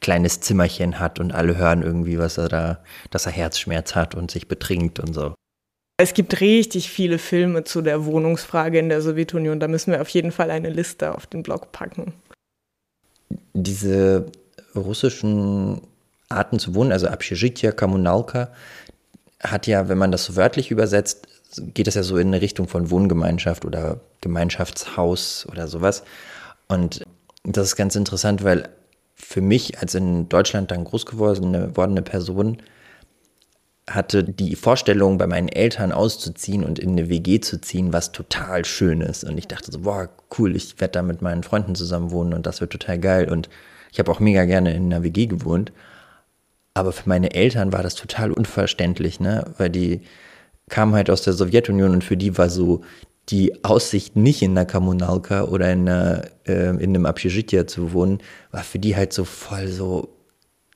kleines 0.00 0.40
Zimmerchen 0.40 0.98
hat 0.98 1.20
und 1.20 1.32
alle 1.32 1.56
hören 1.56 1.82
irgendwie, 1.82 2.18
was 2.18 2.38
er 2.38 2.48
da, 2.48 2.78
dass 3.10 3.26
er 3.26 3.32
Herzschmerz 3.32 3.94
hat 3.94 4.14
und 4.14 4.30
sich 4.30 4.48
betrinkt 4.48 4.98
und 4.98 5.14
so. 5.14 5.34
Es 5.98 6.14
gibt 6.14 6.40
richtig 6.40 6.88
viele 6.88 7.18
Filme 7.18 7.64
zu 7.64 7.82
der 7.82 8.06
Wohnungsfrage 8.06 8.78
in 8.78 8.88
der 8.88 9.02
Sowjetunion. 9.02 9.60
Da 9.60 9.68
müssen 9.68 9.92
wir 9.92 10.00
auf 10.00 10.08
jeden 10.08 10.32
Fall 10.32 10.50
eine 10.50 10.70
Liste 10.70 11.14
auf 11.14 11.26
den 11.26 11.42
Blog 11.42 11.72
packen. 11.72 12.14
Diese 13.52 14.24
russischen 14.74 15.82
Arten 16.30 16.58
zu 16.58 16.74
wohnen, 16.74 16.92
also 16.92 17.06
Abshizhitya, 17.06 17.72
Kommunalka, 17.72 18.50
hat 19.40 19.66
ja, 19.66 19.88
wenn 19.90 19.98
man 19.98 20.10
das 20.10 20.24
so 20.24 20.36
wörtlich 20.36 20.70
übersetzt, 20.70 21.26
geht 21.58 21.88
es 21.88 21.94
ja 21.94 22.02
so 22.02 22.16
in 22.16 22.28
eine 22.28 22.40
Richtung 22.40 22.68
von 22.68 22.90
Wohngemeinschaft 22.90 23.64
oder 23.64 24.00
Gemeinschaftshaus 24.20 25.46
oder 25.50 25.68
sowas. 25.68 26.02
Und 26.68 27.02
das 27.44 27.66
ist 27.68 27.76
ganz 27.76 27.96
interessant, 27.96 28.44
weil 28.44 28.68
für 29.14 29.40
mich 29.40 29.78
als 29.78 29.94
in 29.94 30.28
Deutschland 30.28 30.70
dann 30.70 30.84
groß 30.84 31.06
gewordene 31.06 32.02
Person 32.02 32.58
hatte 33.88 34.22
die 34.22 34.54
Vorstellung, 34.54 35.18
bei 35.18 35.26
meinen 35.26 35.48
Eltern 35.48 35.90
auszuziehen 35.90 36.64
und 36.64 36.78
in 36.78 36.90
eine 36.90 37.08
WG 37.08 37.40
zu 37.40 37.60
ziehen, 37.60 37.92
was 37.92 38.12
total 38.12 38.64
schön 38.64 39.00
ist. 39.00 39.24
Und 39.24 39.36
ich 39.36 39.48
dachte 39.48 39.72
so, 39.72 39.80
boah, 39.80 40.08
cool, 40.38 40.54
ich 40.54 40.80
werde 40.80 40.92
da 40.92 41.02
mit 41.02 41.22
meinen 41.22 41.42
Freunden 41.42 41.74
zusammen 41.74 42.12
wohnen 42.12 42.32
und 42.32 42.46
das 42.46 42.60
wird 42.60 42.70
total 42.70 42.98
geil. 42.98 43.28
Und 43.28 43.48
ich 43.90 43.98
habe 43.98 44.10
auch 44.12 44.20
mega 44.20 44.44
gerne 44.44 44.74
in 44.74 44.92
einer 44.92 45.02
WG 45.02 45.26
gewohnt. 45.26 45.72
Aber 46.74 46.92
für 46.92 47.08
meine 47.08 47.34
Eltern 47.34 47.72
war 47.72 47.82
das 47.82 47.96
total 47.96 48.30
unverständlich, 48.30 49.18
ne? 49.18 49.52
Weil 49.58 49.70
die 49.70 50.02
kamen 50.70 50.94
halt 50.94 51.10
aus 51.10 51.22
der 51.22 51.34
Sowjetunion 51.34 51.90
und 51.90 52.04
für 52.04 52.16
die 52.16 52.38
war 52.38 52.48
so 52.48 52.80
die 53.28 53.64
Aussicht, 53.64 54.16
nicht 54.16 54.42
in 54.42 54.52
einer 54.52 54.66
Kommunalka 54.66 55.44
oder 55.44 55.70
in, 55.72 55.88
einer, 55.88 56.22
äh, 56.46 56.70
in 56.70 56.90
einem 56.90 57.06
Abschizitja 57.06 57.66
zu 57.66 57.92
wohnen, 57.92 58.18
war 58.50 58.62
für 58.62 58.78
die 58.78 58.96
halt 58.96 59.12
so 59.12 59.24
voll 59.24 59.68
so 59.68 60.08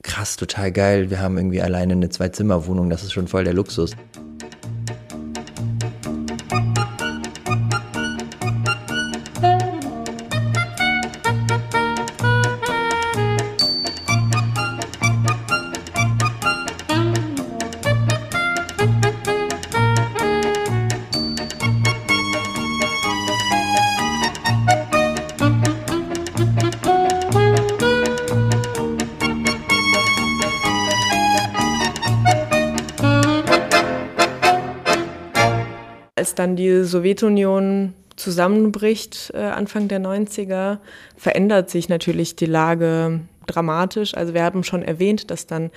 krass, 0.03 0.37
total 0.37 0.71
geil. 0.71 1.09
Wir 1.09 1.19
haben 1.19 1.37
irgendwie 1.37 1.61
alleine 1.61 1.93
eine 1.93 2.09
Zwei-Zimmer-Wohnung, 2.09 2.89
das 2.89 3.03
ist 3.03 3.13
schon 3.13 3.27
voll 3.27 3.43
der 3.43 3.53
Luxus. 3.53 3.91
Sowjetunion 36.83 37.93
zusammenbricht, 38.15 39.31
äh, 39.33 39.39
Anfang 39.39 39.87
der 39.87 39.99
90er, 39.99 40.79
verändert 41.15 41.69
sich 41.69 41.89
natürlich 41.89 42.35
die 42.35 42.45
Lage 42.45 43.21
dramatisch. 43.47 44.15
Also 44.15 44.33
wir 44.33 44.43
haben 44.43 44.63
schon 44.63 44.81
erwähnt, 44.81 45.31
dass 45.31 45.47
dann 45.47 45.71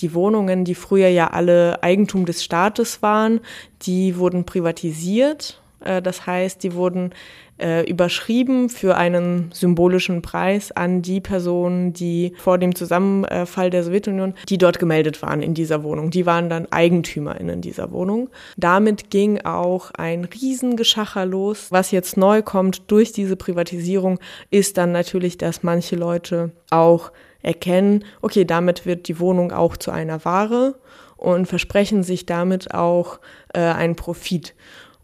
die 0.00 0.14
Wohnungen, 0.14 0.64
die 0.64 0.74
früher 0.74 1.08
ja 1.08 1.28
alle 1.28 1.82
Eigentum 1.82 2.26
des 2.26 2.44
Staates 2.44 3.02
waren, 3.02 3.40
die 3.82 4.16
wurden 4.16 4.44
privatisiert. 4.44 5.60
Äh, 5.84 6.02
das 6.02 6.26
heißt, 6.26 6.62
die 6.62 6.74
wurden 6.74 7.12
äh, 7.58 7.88
überschrieben 7.88 8.68
für 8.68 8.96
einen 8.96 9.50
symbolischen 9.52 10.22
Preis 10.22 10.72
an 10.72 11.02
die 11.02 11.20
Personen, 11.20 11.92
die 11.92 12.34
vor 12.36 12.58
dem 12.58 12.74
Zusammenfall 12.74 13.70
der 13.70 13.84
Sowjetunion, 13.84 14.34
die 14.48 14.58
dort 14.58 14.78
gemeldet 14.78 15.22
waren 15.22 15.42
in 15.42 15.54
dieser 15.54 15.82
Wohnung. 15.82 16.10
Die 16.10 16.26
waren 16.26 16.48
dann 16.48 16.66
EigentümerInnen 16.70 17.60
dieser 17.60 17.92
Wohnung. 17.92 18.30
Damit 18.56 19.10
ging 19.10 19.40
auch 19.44 19.90
ein 19.92 20.24
Riesengeschacher 20.24 21.26
los. 21.26 21.68
Was 21.70 21.90
jetzt 21.90 22.16
neu 22.16 22.42
kommt 22.42 22.90
durch 22.90 23.12
diese 23.12 23.36
Privatisierung, 23.36 24.18
ist 24.50 24.76
dann 24.76 24.92
natürlich, 24.92 25.38
dass 25.38 25.62
manche 25.62 25.96
Leute 25.96 26.52
auch 26.70 27.12
erkennen, 27.42 28.04
okay, 28.22 28.44
damit 28.44 28.86
wird 28.86 29.06
die 29.06 29.20
Wohnung 29.20 29.52
auch 29.52 29.76
zu 29.76 29.90
einer 29.90 30.24
Ware 30.24 30.76
und 31.16 31.46
versprechen 31.46 32.02
sich 32.02 32.26
damit 32.26 32.74
auch 32.74 33.20
äh, 33.52 33.60
einen 33.60 33.96
Profit. 33.96 34.54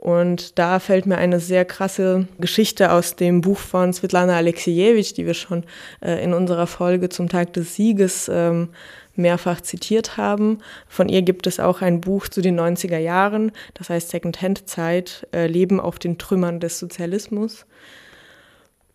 Und 0.00 0.58
da 0.58 0.78
fällt 0.78 1.04
mir 1.04 1.18
eine 1.18 1.40
sehr 1.40 1.66
krasse 1.66 2.26
Geschichte 2.38 2.90
aus 2.90 3.16
dem 3.16 3.42
Buch 3.42 3.58
von 3.58 3.92
Svetlana 3.92 4.34
Alexejewitsch, 4.34 5.12
die 5.14 5.26
wir 5.26 5.34
schon 5.34 5.64
äh, 6.00 6.24
in 6.24 6.32
unserer 6.32 6.66
Folge 6.66 7.10
zum 7.10 7.28
Tag 7.28 7.52
des 7.52 7.74
Sieges 7.74 8.30
ähm, 8.32 8.70
mehrfach 9.14 9.60
zitiert 9.60 10.16
haben. 10.16 10.60
Von 10.88 11.10
ihr 11.10 11.20
gibt 11.20 11.46
es 11.46 11.60
auch 11.60 11.82
ein 11.82 12.00
Buch 12.00 12.28
zu 12.28 12.40
den 12.40 12.58
90er 12.58 12.96
Jahren, 12.96 13.52
das 13.74 13.90
heißt 13.90 14.08
Secondhand-Zeit, 14.08 15.28
äh, 15.34 15.46
Leben 15.46 15.78
auf 15.80 15.98
den 15.98 16.16
Trümmern 16.16 16.60
des 16.60 16.78
Sozialismus. 16.78 17.66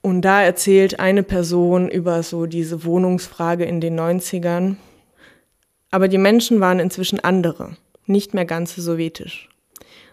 Und 0.01 0.23
da 0.23 0.41
erzählt 0.41 0.99
eine 0.99 1.21
Person 1.21 1.87
über 1.87 2.23
so 2.23 2.47
diese 2.47 2.83
Wohnungsfrage 2.83 3.65
in 3.65 3.79
den 3.79 3.99
90ern. 3.99 4.77
Aber 5.91 6.07
die 6.07 6.17
Menschen 6.17 6.61
waren 6.61 6.79
inzwischen 6.79 7.19
andere, 7.19 7.77
nicht 8.07 8.33
mehr 8.33 8.45
ganz 8.45 8.75
sowjetisch. 8.75 9.49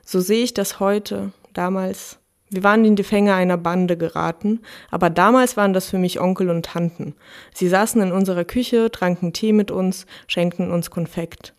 So 0.05 0.21
sehe 0.21 0.45
ich 0.45 0.55
das 0.55 0.81
heute, 0.81 1.33
damals. 1.53 2.19
Wir 2.51 2.63
waren 2.63 2.85
in 2.85 2.97
die 2.97 3.03
Fänge 3.03 3.33
einer 3.35 3.57
Bande 3.57 3.97
geraten, 3.97 4.61
aber 4.91 5.09
damals 5.09 5.57
waren 5.57 5.73
das 5.73 5.89
für 5.89 5.97
mich 5.97 6.21
Onkel 6.21 6.51
und 6.51 6.67
Tanten. 6.67 7.15
Sie 7.55 7.69
saßen 7.69 8.03
in 8.03 8.13
unserer 8.13 8.45
Küche, 8.45 8.91
tranken 8.91 9.33
Tee 9.33 9.55
mit 9.55 9.71
uns, 9.71 10.05
schenkten 10.27 10.71
uns 10.71 10.91
Konfekt. 10.91 11.55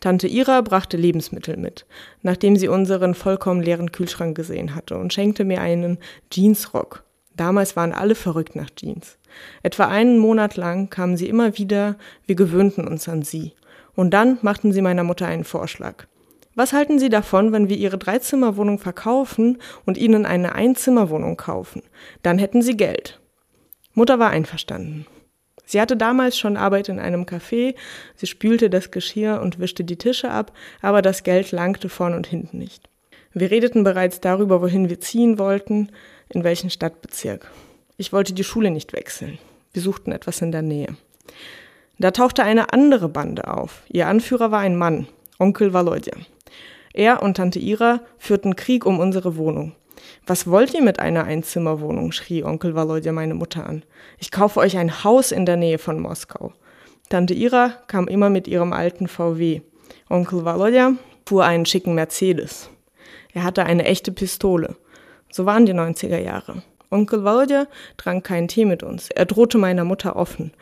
Tante 0.00 0.28
Ira 0.28 0.60
brachte 0.60 0.98
Lebensmittel 0.98 1.56
mit, 1.56 1.86
nachdem 2.20 2.56
sie 2.56 2.68
unseren 2.68 3.14
vollkommen 3.14 3.62
leeren 3.62 3.92
Kühlschrank 3.92 4.36
gesehen 4.36 4.74
hatte 4.74 4.98
und 4.98 5.14
schenkte 5.14 5.44
mir 5.44 5.62
einen 5.62 5.96
Jeansrock. 6.30 7.02
Damals 7.34 7.76
waren 7.76 7.92
alle 7.92 8.14
verrückt 8.14 8.56
nach 8.56 8.68
Jeans. 8.76 9.18
Etwa 9.62 9.86
einen 9.86 10.18
Monat 10.18 10.56
lang 10.56 10.90
kamen 10.90 11.16
sie 11.16 11.28
immer 11.28 11.56
wieder, 11.56 11.96
wir 12.26 12.34
gewöhnten 12.34 12.86
uns 12.86 13.08
an 13.08 13.22
sie. 13.22 13.52
Und 13.94 14.10
dann 14.12 14.38
machten 14.42 14.72
sie 14.72 14.82
meiner 14.82 15.02
Mutter 15.02 15.26
einen 15.26 15.44
Vorschlag. 15.44 16.06
Was 16.56 16.72
halten 16.72 16.98
Sie 16.98 17.10
davon, 17.10 17.52
wenn 17.52 17.68
wir 17.68 17.76
Ihre 17.76 17.98
Dreizimmerwohnung 17.98 18.78
verkaufen 18.78 19.58
und 19.84 19.98
Ihnen 19.98 20.24
eine 20.24 20.54
Einzimmerwohnung 20.54 21.36
kaufen? 21.36 21.82
Dann 22.22 22.38
hätten 22.38 22.62
Sie 22.62 22.78
Geld. 22.78 23.20
Mutter 23.92 24.18
war 24.18 24.30
einverstanden. 24.30 25.06
Sie 25.66 25.78
hatte 25.80 25.98
damals 25.98 26.38
schon 26.38 26.56
Arbeit 26.56 26.88
in 26.88 26.98
einem 26.98 27.24
Café, 27.24 27.74
sie 28.14 28.26
spülte 28.26 28.70
das 28.70 28.90
Geschirr 28.90 29.42
und 29.42 29.58
wischte 29.58 29.84
die 29.84 29.98
Tische 29.98 30.30
ab, 30.30 30.52
aber 30.80 31.02
das 31.02 31.24
Geld 31.24 31.52
langte 31.52 31.90
vorn 31.90 32.14
und 32.14 32.26
hinten 32.26 32.56
nicht. 32.56 32.88
Wir 33.34 33.50
redeten 33.50 33.84
bereits 33.84 34.20
darüber, 34.20 34.62
wohin 34.62 34.88
wir 34.88 35.00
ziehen 35.00 35.38
wollten, 35.38 35.90
in 36.30 36.42
welchen 36.42 36.70
Stadtbezirk. 36.70 37.50
Ich 37.98 38.14
wollte 38.14 38.32
die 38.32 38.44
Schule 38.44 38.70
nicht 38.70 38.94
wechseln. 38.94 39.38
Wir 39.74 39.82
suchten 39.82 40.10
etwas 40.10 40.40
in 40.40 40.52
der 40.52 40.62
Nähe. 40.62 40.96
Da 41.98 42.12
tauchte 42.12 42.44
eine 42.44 42.72
andere 42.72 43.10
Bande 43.10 43.48
auf. 43.48 43.82
Ihr 43.88 44.06
Anführer 44.06 44.50
war 44.50 44.60
ein 44.60 44.76
Mann, 44.76 45.06
Onkel 45.38 45.74
Volodya. 45.74 46.14
Er 46.96 47.22
und 47.22 47.36
Tante 47.36 47.58
Ira 47.58 48.00
führten 48.16 48.56
Krieg 48.56 48.86
um 48.86 48.98
unsere 48.98 49.36
Wohnung. 49.36 49.72
Was 50.26 50.50
wollt 50.50 50.72
ihr 50.72 50.82
mit 50.82 50.98
einer 50.98 51.24
Einzimmerwohnung? 51.24 52.10
schrie 52.10 52.42
Onkel 52.42 52.74
Volodya 52.74 53.12
meine 53.12 53.34
Mutter 53.34 53.66
an. 53.66 53.84
Ich 54.18 54.30
kaufe 54.30 54.60
euch 54.60 54.78
ein 54.78 55.04
Haus 55.04 55.30
in 55.30 55.44
der 55.44 55.56
Nähe 55.56 55.78
von 55.78 56.00
Moskau. 56.00 56.52
Tante 57.10 57.34
Ira 57.34 57.74
kam 57.86 58.08
immer 58.08 58.30
mit 58.30 58.48
ihrem 58.48 58.72
alten 58.72 59.08
VW. 59.08 59.60
Onkel 60.08 60.44
Volodya 60.46 60.94
fuhr 61.26 61.44
einen 61.44 61.66
schicken 61.66 61.94
Mercedes. 61.94 62.70
Er 63.34 63.44
hatte 63.44 63.64
eine 63.64 63.84
echte 63.84 64.10
Pistole. 64.10 64.76
So 65.30 65.44
waren 65.44 65.66
die 65.66 65.74
90er 65.74 66.18
Jahre. 66.18 66.62
Onkel 66.90 67.24
Volodya 67.24 67.66
trank 67.98 68.24
keinen 68.24 68.48
Tee 68.48 68.64
mit 68.64 68.82
uns. 68.82 69.10
Er 69.10 69.26
drohte 69.26 69.58
meiner 69.58 69.84
Mutter 69.84 70.16
offen. 70.16 70.52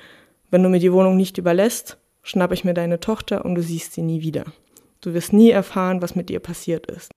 Wenn 0.50 0.64
du 0.64 0.68
mir 0.68 0.80
die 0.80 0.92
Wohnung 0.92 1.16
nicht 1.16 1.38
überlässt, 1.38 1.96
schnapp 2.22 2.50
ich 2.50 2.64
mir 2.64 2.74
deine 2.74 2.98
Tochter 2.98 3.44
und 3.44 3.54
du 3.54 3.62
siehst 3.62 3.92
sie 3.92 4.02
nie 4.02 4.20
wieder. 4.20 4.44
Du 5.04 5.12
wirst 5.12 5.34
nie 5.34 5.50
erfahren, 5.50 6.00
was 6.00 6.14
mit 6.14 6.30
ihr 6.30 6.40
passiert 6.40 6.86
ist. 6.86 7.10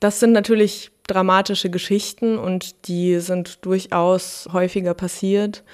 Das 0.00 0.20
sind 0.20 0.32
natürlich 0.32 0.90
dramatische 1.06 1.70
Geschichten 1.70 2.36
und 2.36 2.88
die 2.88 3.20
sind 3.20 3.64
durchaus 3.64 4.50
häufiger 4.52 4.92
passiert. 4.92 5.64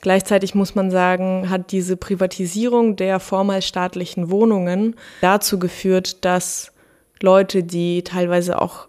Gleichzeitig 0.00 0.56
muss 0.56 0.74
man 0.74 0.90
sagen, 0.90 1.48
hat 1.50 1.70
diese 1.70 1.96
Privatisierung 1.96 2.96
der 2.96 3.20
vormals 3.20 3.64
staatlichen 3.64 4.28
Wohnungen 4.28 4.96
dazu 5.20 5.60
geführt, 5.60 6.24
dass 6.24 6.72
Leute, 7.22 7.62
die 7.62 8.02
teilweise 8.02 8.60
auch 8.60 8.88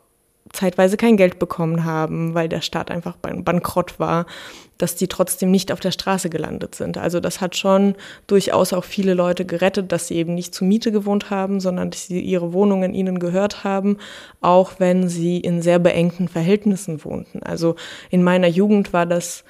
zeitweise 0.54 0.98
kein 0.98 1.18
Geld 1.18 1.40
bekommen 1.40 1.84
haben, 1.84 2.34
weil 2.34 2.50
der 2.50 2.62
Staat 2.62 2.92
einfach 2.92 3.16
bankrott 3.18 4.00
war, 4.00 4.26
dass 4.78 4.96
die 4.96 5.08
trotzdem 5.08 5.52
nicht 5.52 5.72
auf 5.72 5.80
der 5.80 5.92
Straße 5.92 6.30
gelandet 6.30 6.76
sind. 6.76 6.98
Also 6.98 7.20
das 7.20 7.42
hat 7.42 7.56
schon 7.56 7.96
durchaus 8.28 8.74
auch 8.74 8.84
viele 8.84 9.14
Leute 9.14 9.46
gerettet, 9.46 9.92
dass 9.92 10.08
sie 10.08 10.16
eben 10.16 10.36
nicht 10.36 10.54
zur 10.54 10.68
Miete 10.68 10.92
gewohnt 10.92 11.30
haben, 11.30 11.60
sondern 11.60 11.92
dass 11.92 12.08
sie 12.08 12.20
ihre 12.20 12.54
Wohnungen 12.54 12.94
ihnen 12.94 13.20
gehört 13.20 13.64
haben, 13.64 13.98
auch 14.42 14.74
wenn 14.80 15.10
sie 15.10 15.40
in 15.40 15.62
sehr 15.62 15.80
beengten 15.80 16.28
Verhältnissen 16.28 17.04
wohnten. 17.04 17.42
Also 17.44 17.76
in 18.10 18.24
meiner 18.24 18.48
Jugend 18.48 18.94
war 18.94 19.06
das 19.06 19.44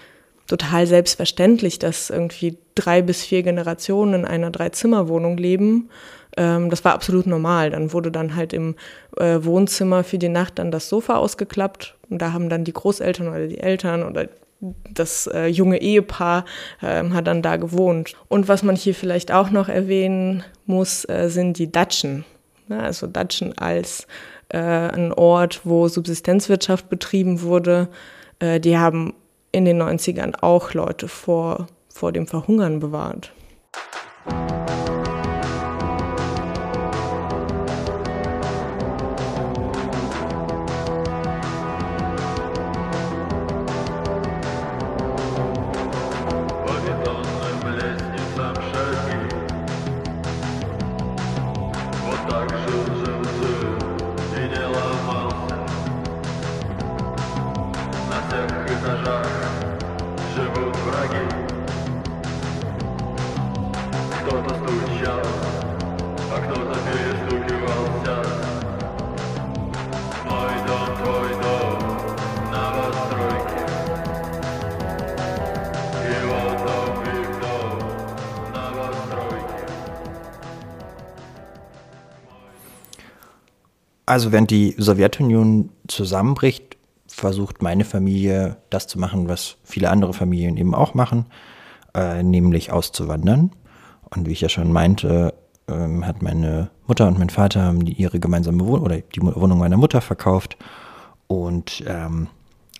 total 0.47 0.87
selbstverständlich, 0.87 1.77
dass 1.77 2.09
irgendwie 2.09 2.57
drei 2.73 3.01
bis 3.01 3.23
vier 3.23 3.43
Generationen 3.43 4.21
in 4.21 4.25
einer 4.25 4.49
Dreizimmerwohnung 4.49 5.37
leben 5.37 5.89
ähm, 6.37 6.69
das 6.69 6.85
war 6.85 6.93
absolut 6.93 7.27
normal. 7.27 7.71
Dann 7.71 7.91
wurde 7.93 8.11
dann 8.11 8.35
halt 8.35 8.53
im 8.53 8.75
äh, 9.17 9.39
Wohnzimmer 9.41 10.03
für 10.03 10.17
die 10.17 10.29
Nacht 10.29 10.59
dann 10.59 10.71
das 10.71 10.89
Sofa 10.89 11.17
ausgeklappt 11.17 11.95
und 12.09 12.21
da 12.21 12.33
haben 12.33 12.49
dann 12.49 12.63
die 12.63 12.73
Großeltern 12.73 13.27
oder 13.27 13.47
die 13.47 13.59
Eltern 13.59 14.03
oder 14.03 14.29
das 14.59 15.27
äh, 15.27 15.47
junge 15.47 15.81
Ehepaar 15.81 16.45
äh, 16.81 17.03
hat 17.09 17.27
dann 17.27 17.41
da 17.41 17.57
gewohnt. 17.57 18.15
Und 18.27 18.47
was 18.47 18.63
man 18.63 18.75
hier 18.75 18.95
vielleicht 18.95 19.31
auch 19.31 19.51
noch 19.51 19.69
erwähnen 19.69 20.43
muss, 20.65 21.07
äh, 21.09 21.29
sind 21.29 21.59
die 21.59 21.71
Datschen. 21.71 22.25
Ja, 22.69 22.79
also 22.79 23.07
Datschen 23.07 23.57
als 23.57 24.07
äh, 24.49 24.57
ein 24.57 25.13
Ort, 25.13 25.61
wo 25.63 25.87
Subsistenzwirtschaft 25.87 26.89
betrieben 26.89 27.41
wurde. 27.41 27.87
Äh, 28.39 28.59
die 28.59 28.77
haben 28.77 29.13
in 29.51 29.65
den 29.65 29.81
90ern 29.81 30.35
auch 30.41 30.73
Leute 30.73 31.07
vor, 31.07 31.67
vor 31.93 32.11
dem 32.11 32.27
Verhungern 32.27 32.79
bewahrt. 32.79 33.31
Also 84.17 84.31
während 84.31 84.49
die 84.49 84.73
Sowjetunion 84.79 85.69
zusammenbricht, 85.87 86.75
versucht 87.07 87.61
meine 87.61 87.85
Familie 87.85 88.57
das 88.71 88.87
zu 88.87 88.97
machen, 88.97 89.29
was 89.29 89.57
viele 89.63 89.91
andere 89.91 90.11
Familien 90.11 90.57
eben 90.57 90.73
auch 90.73 90.95
machen, 90.95 91.27
äh, 91.93 92.23
nämlich 92.23 92.71
auszuwandern. 92.71 93.51
Und 94.09 94.25
wie 94.25 94.31
ich 94.31 94.41
ja 94.41 94.49
schon 94.49 94.71
meinte, 94.71 95.35
ähm, 95.67 96.03
hat 96.03 96.23
meine 96.23 96.71
Mutter 96.87 97.07
und 97.07 97.19
mein 97.19 97.29
Vater 97.29 97.61
haben 97.61 97.85
ihre 97.85 98.19
gemeinsame 98.19 98.65
Wohnung 98.65 98.85
oder 98.85 99.01
die 99.01 99.21
Wohnung 99.21 99.59
meiner 99.59 99.77
Mutter 99.77 100.01
verkauft 100.01 100.57
und 101.27 101.83
ähm, 101.85 102.25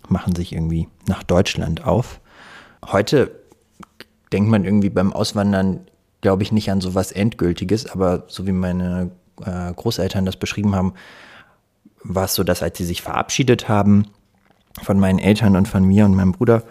machen 0.09 0.33
sich 0.33 0.53
irgendwie 0.53 0.87
nach 1.07 1.21
Deutschland 1.21 1.85
auf. 1.85 2.19
Heute 2.83 3.29
denkt 4.33 4.49
man 4.49 4.65
irgendwie 4.65 4.89
beim 4.89 5.13
Auswandern, 5.13 5.81
glaube 6.21 6.41
ich, 6.41 6.51
nicht 6.51 6.71
an 6.71 6.81
so 6.81 6.95
was 6.95 7.11
Endgültiges, 7.11 7.85
aber 7.85 8.23
so 8.25 8.47
wie 8.47 8.53
meine 8.53 9.11
äh, 9.45 9.73
Großeltern 9.73 10.25
das 10.25 10.37
beschrieben 10.37 10.75
haben, 10.75 10.93
war 12.03 12.25
es 12.25 12.35
so, 12.35 12.43
dass 12.43 12.63
als 12.63 12.77
sie 12.77 12.85
sich 12.85 13.01
verabschiedet 13.01 13.69
haben 13.69 14.05
von 14.83 14.99
meinen 14.99 15.19
Eltern 15.19 15.55
und 15.55 15.67
von 15.67 15.83
mir 15.83 16.05
und 16.05 16.15
meinem 16.15 16.31
Bruder, 16.31 16.63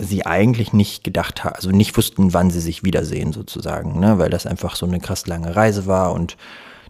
sie 0.00 0.26
eigentlich 0.26 0.72
nicht 0.72 1.04
gedacht 1.04 1.44
haben, 1.44 1.54
also 1.54 1.70
nicht 1.70 1.96
wussten, 1.96 2.32
wann 2.32 2.50
sie 2.50 2.60
sich 2.60 2.82
wiedersehen 2.82 3.32
sozusagen, 3.32 4.00
ne? 4.00 4.18
weil 4.18 4.30
das 4.30 4.46
einfach 4.46 4.74
so 4.76 4.86
eine 4.86 4.98
krass 4.98 5.26
lange 5.26 5.54
Reise 5.54 5.86
war 5.86 6.12
und 6.12 6.36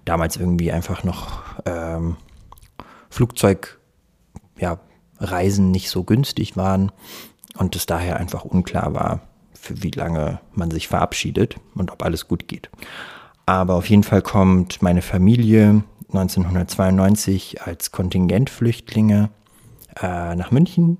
damals 0.04 0.36
irgendwie 0.36 0.72
einfach 0.72 1.04
noch 1.04 1.42
ähm, 1.66 2.16
Flugzeug, 3.10 3.78
ja, 4.58 4.78
Reisen 5.18 5.70
nicht 5.70 5.90
so 5.90 6.04
günstig 6.04 6.56
waren 6.56 6.92
und 7.56 7.76
es 7.76 7.86
daher 7.86 8.16
einfach 8.16 8.44
unklar 8.44 8.94
war, 8.94 9.20
für 9.52 9.82
wie 9.82 9.90
lange 9.90 10.40
man 10.52 10.70
sich 10.70 10.88
verabschiedet 10.88 11.56
und 11.74 11.90
ob 11.90 12.02
alles 12.02 12.26
gut 12.26 12.48
geht. 12.48 12.70
Aber 13.46 13.74
auf 13.74 13.88
jeden 13.90 14.04
Fall 14.04 14.22
kommt 14.22 14.80
meine 14.80 15.02
Familie 15.02 15.84
1992 16.08 17.62
als 17.62 17.92
Kontingentflüchtlinge 17.92 19.30
äh, 20.00 20.34
nach 20.34 20.50
München 20.50 20.98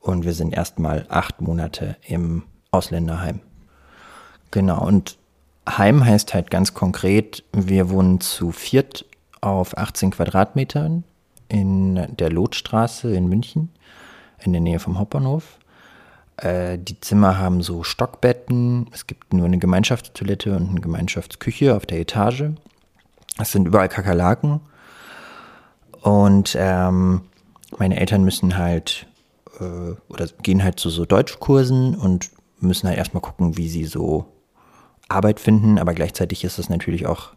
und 0.00 0.24
wir 0.24 0.32
sind 0.32 0.52
erstmal 0.52 1.06
acht 1.08 1.40
Monate 1.40 1.96
im 2.06 2.42
Ausländerheim. 2.70 3.40
Genau, 4.50 4.84
und 4.84 5.18
Heim 5.68 6.04
heißt 6.04 6.34
halt 6.34 6.50
ganz 6.50 6.74
konkret, 6.74 7.44
wir 7.52 7.90
wohnen 7.90 8.20
zu 8.20 8.50
viert 8.50 9.04
auf 9.40 9.76
18 9.76 10.10
Quadratmetern 10.10 11.04
in 11.48 12.16
der 12.16 12.30
Lotstraße 12.30 13.14
in 13.14 13.28
München, 13.28 13.70
in 14.42 14.52
der 14.52 14.60
Nähe 14.60 14.80
vom 14.80 14.98
Hauptbahnhof. 14.98 15.58
Äh, 16.40 16.78
die 16.78 16.98
Zimmer 17.00 17.38
haben 17.38 17.62
so 17.62 17.82
Stockbetten, 17.82 18.88
es 18.92 19.06
gibt 19.06 19.32
nur 19.32 19.46
eine 19.46 19.58
Gemeinschaftstoilette 19.58 20.56
und 20.56 20.70
eine 20.70 20.80
Gemeinschaftsküche 20.80 21.76
auf 21.76 21.86
der 21.86 22.00
Etage. 22.00 22.44
Es 23.38 23.52
sind 23.52 23.66
überall 23.66 23.88
Kakerlaken. 23.88 24.60
Und 26.02 26.56
ähm, 26.58 27.22
meine 27.78 28.00
Eltern 28.00 28.24
müssen 28.24 28.56
halt 28.56 29.06
äh, 29.60 29.94
oder 30.08 30.26
gehen 30.42 30.64
halt 30.64 30.80
zu 30.80 30.88
so 30.88 31.04
Deutschkursen 31.04 31.94
und 31.94 32.30
müssen 32.58 32.88
halt 32.88 32.98
erstmal 32.98 33.22
gucken, 33.22 33.56
wie 33.56 33.68
sie 33.68 33.84
so 33.84 34.26
Arbeit 35.08 35.40
finden. 35.40 35.78
Aber 35.78 35.92
gleichzeitig 35.92 36.44
ist 36.44 36.58
es 36.58 36.70
natürlich 36.70 37.06
auch 37.06 37.30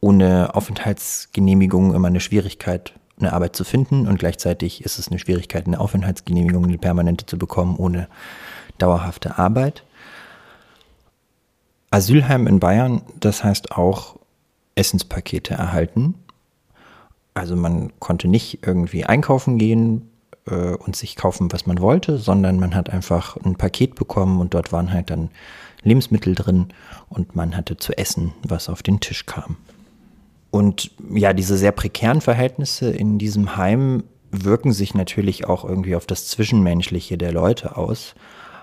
ohne 0.00 0.54
Aufenthaltsgenehmigung 0.54 1.94
immer 1.94 2.08
eine 2.08 2.20
Schwierigkeit, 2.20 2.94
eine 3.18 3.32
Arbeit 3.32 3.56
zu 3.56 3.64
finden. 3.64 4.06
Und 4.06 4.18
gleichzeitig 4.18 4.84
ist 4.84 4.98
es 4.98 5.08
eine 5.08 5.18
Schwierigkeit, 5.18 5.66
eine 5.66 5.80
Aufenthaltsgenehmigung, 5.80 6.64
eine 6.64 6.78
permanente 6.78 7.26
zu 7.26 7.38
bekommen, 7.38 7.76
ohne 7.76 8.08
dauerhafte 8.78 9.38
Arbeit. 9.38 9.84
Asylheim 11.90 12.46
in 12.46 12.60
Bayern, 12.60 13.02
das 13.18 13.42
heißt 13.42 13.72
auch 13.72 14.16
Essenspakete 14.74 15.54
erhalten. 15.54 16.14
Also 17.34 17.56
man 17.56 17.92
konnte 18.00 18.28
nicht 18.28 18.66
irgendwie 18.66 19.04
einkaufen 19.04 19.58
gehen 19.58 20.10
äh, 20.46 20.74
und 20.74 20.96
sich 20.96 21.16
kaufen, 21.16 21.52
was 21.52 21.66
man 21.66 21.80
wollte, 21.80 22.18
sondern 22.18 22.58
man 22.58 22.74
hat 22.74 22.90
einfach 22.90 23.36
ein 23.36 23.56
Paket 23.56 23.94
bekommen 23.94 24.40
und 24.40 24.54
dort 24.54 24.72
waren 24.72 24.92
halt 24.92 25.10
dann 25.10 25.30
Lebensmittel 25.82 26.34
drin 26.34 26.68
und 27.08 27.36
man 27.36 27.56
hatte 27.56 27.76
zu 27.76 27.96
essen, 27.96 28.32
was 28.42 28.68
auf 28.68 28.82
den 28.82 29.00
Tisch 29.00 29.26
kam. 29.26 29.56
Und 30.56 30.90
ja, 31.10 31.34
diese 31.34 31.58
sehr 31.58 31.72
prekären 31.72 32.22
Verhältnisse 32.22 32.88
in 32.88 33.18
diesem 33.18 33.58
Heim 33.58 34.04
wirken 34.30 34.72
sich 34.72 34.94
natürlich 34.94 35.46
auch 35.46 35.66
irgendwie 35.66 35.94
auf 35.94 36.06
das 36.06 36.28
Zwischenmenschliche 36.28 37.18
der 37.18 37.30
Leute 37.30 37.76
aus. 37.76 38.14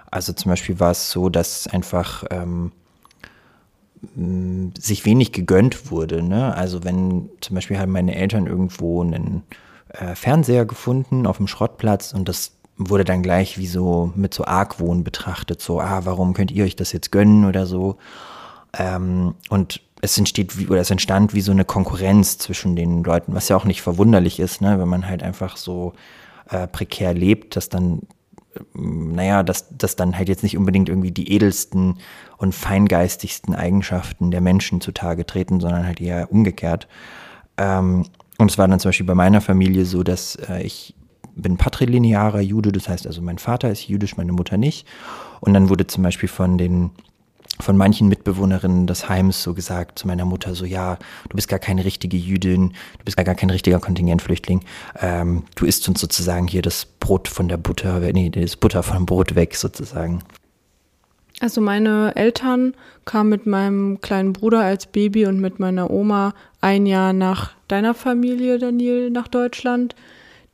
Also 0.10 0.34
zum 0.34 0.50
Beispiel 0.50 0.80
war 0.80 0.89
es 0.89 1.12
so, 1.12 1.30
dass 1.30 1.68
einfach 1.68 2.24
ähm, 2.32 2.72
sich 4.76 5.06
wenig 5.06 5.34
gegönnt 5.34 5.91
wurde. 5.91 6.24
Ne? 6.24 6.56
Also 6.56 6.84
wenn 6.84 7.30
zum 7.41 7.54
Beispiel 7.54 7.78
haben 7.78 7.91
meine 7.91 8.16
Eltern 8.16 8.48
irgendwo 8.48 9.04
einen 9.04 9.44
äh, 9.89 10.16
Fernseher 10.16 10.66
gefunden 10.66 11.28
auf 11.28 11.38
dem 11.38 11.48
Schrottplatz 11.48 12.12
und 12.12 12.28
das 12.28 12.54
wurde 12.76 13.06
dann 13.06 13.22
gleich 13.22 13.60
wie 13.60 13.68
so 13.68 14.12
mit 14.16 14.34
so 14.34 14.46
Argwohn 14.46 15.04
betrachtet, 15.04 15.62
so, 15.62 15.80
ah, 15.80 16.02
warum 16.06 16.34
könnt 16.34 16.50
ihr 16.50 16.64
euch 16.64 16.76
das 16.76 16.91
jetzt 16.91 17.12
gönnen 17.12 17.46
oder 17.46 17.68
so. 17.68 17.98
Ähm, 18.80 19.36
und 19.50 19.84
es 20.04 20.18
entsteht 20.18 20.60
wie, 20.60 20.68
oder 20.68 20.82
es 20.82 20.91
entstand 20.91 21.34
wie 21.34 21.39
so 21.39 21.54
eine 21.54 21.64
Konkurrenz 21.64 22.38
zwischen 22.38 22.76
den 22.76 23.06
Leuten, 23.06 23.34
was 23.34 23.47
ja 23.47 23.56
auch 23.56 23.64
nicht 23.64 23.82
verwunderlich 23.82 24.38
ist, 24.39 24.60
ne, 24.60 24.78
wenn 24.78 24.89
man 24.89 25.08
halt 25.08 25.24
einfach 25.24 25.56
so 25.56 25.93
äh, 26.49 26.68
prekär 26.68 27.14
lebt, 27.14 27.56
dass 27.56 27.70
dann 27.70 28.01
naja, 28.74 29.41
dass, 29.41 29.76
dass 29.76 29.95
dann 29.95 30.16
halt 30.16 30.30
jetzt 30.30 30.43
nicht 30.43 30.58
unbedingt 30.58 30.88
irgendwie 30.88 31.12
die 31.12 31.32
edelsten 31.32 31.97
und 32.38 32.54
feingeistigsten 32.54 33.56
Eigenschaften 33.56 34.30
der 34.30 34.41
Menschen 34.41 34.80
zutage 34.80 35.26
treten, 35.26 35.60
sondern 35.60 35.88
halt 35.88 35.99
eher 35.99 36.32
umgekehrt. 36.32 36.88
Ähm, 37.58 38.06
und 38.38 38.51
es 38.51 38.58
war 38.60 38.68
dann 38.68 38.80
zum 38.80 38.89
Beispiel 38.89 39.08
bei 39.08 39.16
meiner 39.16 39.41
Familie 39.41 39.86
so, 39.86 40.04
dass 40.04 40.36
äh, 40.36 40.62
ich 40.62 40.93
bin 41.36 41.58
patrilinearer 41.58 42.41
Jude, 42.41 42.72
das 42.72 42.89
heißt 42.89 43.08
also 43.08 43.24
mein 43.24 43.39
Vater 43.39 43.72
ist 43.72 43.88
jüdisch, 43.88 44.18
meine 44.18 44.34
Mutter 44.34 44.58
nicht. 44.58 44.86
Und 45.39 45.54
dann 45.56 45.70
wurde 45.70 45.88
zum 45.88 46.04
Beispiel 46.04 46.30
von 46.30 46.60
den 46.60 46.91
von 47.60 47.78
manchen 47.78 48.08
Mitbewohnerinnen 48.08 48.88
des 48.88 49.08
Heims 49.10 49.43
so 49.43 49.54
gesagt 49.54 49.99
zu 49.99 50.08
meiner 50.08 50.26
Mutter 50.26 50.56
so, 50.56 50.66
ja, 50.66 50.97
du 51.30 51.36
bist 51.36 51.47
gar 51.47 51.60
keine 51.60 51.86
richtige 51.86 52.18
Jüdin, 52.18 52.70
du 52.70 53.06
bist 53.06 53.18
gar, 53.18 53.36
kein 53.36 53.49
richtiger 53.49 53.80
Kontingentflüchtling, 53.80 54.62
ähm, 54.99 55.43
du 55.56 55.66
isst 55.66 55.88
uns 55.88 56.01
sozusagen 56.01 56.47
hier 56.47 56.62
das 56.62 56.86
Brot 56.86 57.28
von 57.28 57.47
der 57.47 57.58
Butter, 57.58 57.99
nee, 58.12 58.30
das 58.30 58.56
Butter 58.56 58.84
vom 58.84 59.06
Brot 59.06 59.36
weg 59.36 59.56
sozusagen. 59.56 60.24
Also 61.39 61.62
meine 61.62 62.16
Eltern 62.16 62.74
kamen 63.06 63.30
mit 63.30 63.45
meinem 63.45 64.01
kleinen 64.01 64.34
Bruder 64.34 64.62
als 64.62 64.86
Baby 64.86 65.26
und 65.26 65.39
mit 65.39 65.60
meiner 65.60 65.89
Oma 65.89 66.34
ein 66.62 66.86
Jahr 66.86 67.12
nach 67.12 67.51
deiner 67.68 67.93
Familie, 67.93 68.60
Daniel, 68.60 69.10
nach 69.10 69.28
Deutschland. 69.28 69.95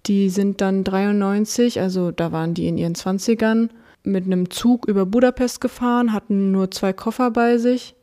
Die 0.05 0.29
sind 0.29 0.61
dann 0.61 0.83
93, 0.83 1.79
also 1.79 2.11
da 2.11 2.31
waren 2.31 2.53
die 2.53 2.67
in 2.67 2.77
ihren 2.77 2.95
Zwanzigern 2.95 3.69
mit 4.03 4.25
einem 4.25 4.49
Zug 4.49 4.87
über 4.87 5.05
Budapest 5.05 5.61
gefahren, 5.61 6.13
hatten 6.13 6.51
nur 6.51 6.71
zwei 6.71 6.93
Koffer 6.93 7.31
bei 7.31 7.57
sich 7.57 7.95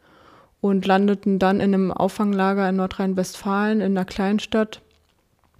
und 0.61 0.87
landeten 0.87 1.39
dann 1.39 1.61
in 1.61 1.75
einem 1.75 1.93
Auffanglager 1.93 2.69
in 2.69 2.77
Nordrhein-Westfalen 2.77 3.81
in 3.81 3.97
einer 3.97 4.05
Kleinstadt. 4.05 4.83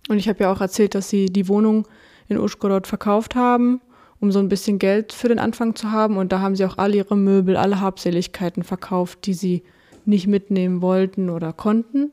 Und 0.09 0.19
ich 0.19 0.29
habe 0.29 0.45
ja 0.45 0.53
auch 0.53 0.61
erzählt, 0.61 0.95
dass 0.95 1.09
sie 1.09 1.27
die 1.27 1.49
Wohnung 1.49 1.87
in 2.29 2.39
Uschgorod 2.39 2.87
verkauft 2.87 3.35
haben, 3.35 3.81
um 4.21 4.33
so 4.33 4.39
ein 4.39 4.49
bisschen 4.49 4.79
Geld 4.79 5.13
für 5.13 5.29
den 5.29 5.39
Anfang 5.39 5.75
zu 5.75 5.91
haben. 5.91 6.17
Und 6.17 6.33
da 6.33 6.41
haben 6.41 6.57
sie 6.57 6.65
auch 6.65 6.79
alle 6.79 6.97
ihre 6.97 7.17
Möbel, 7.17 7.57
alle 7.57 7.81
Habseligkeiten 7.81 8.63
verkauft, 8.63 9.27
die 9.27 9.35
sie 9.35 9.63
nicht 10.05 10.27
mitnehmen 10.27 10.83
wollten 10.83 11.31
oder 11.31 11.53
konnten. 11.53 12.13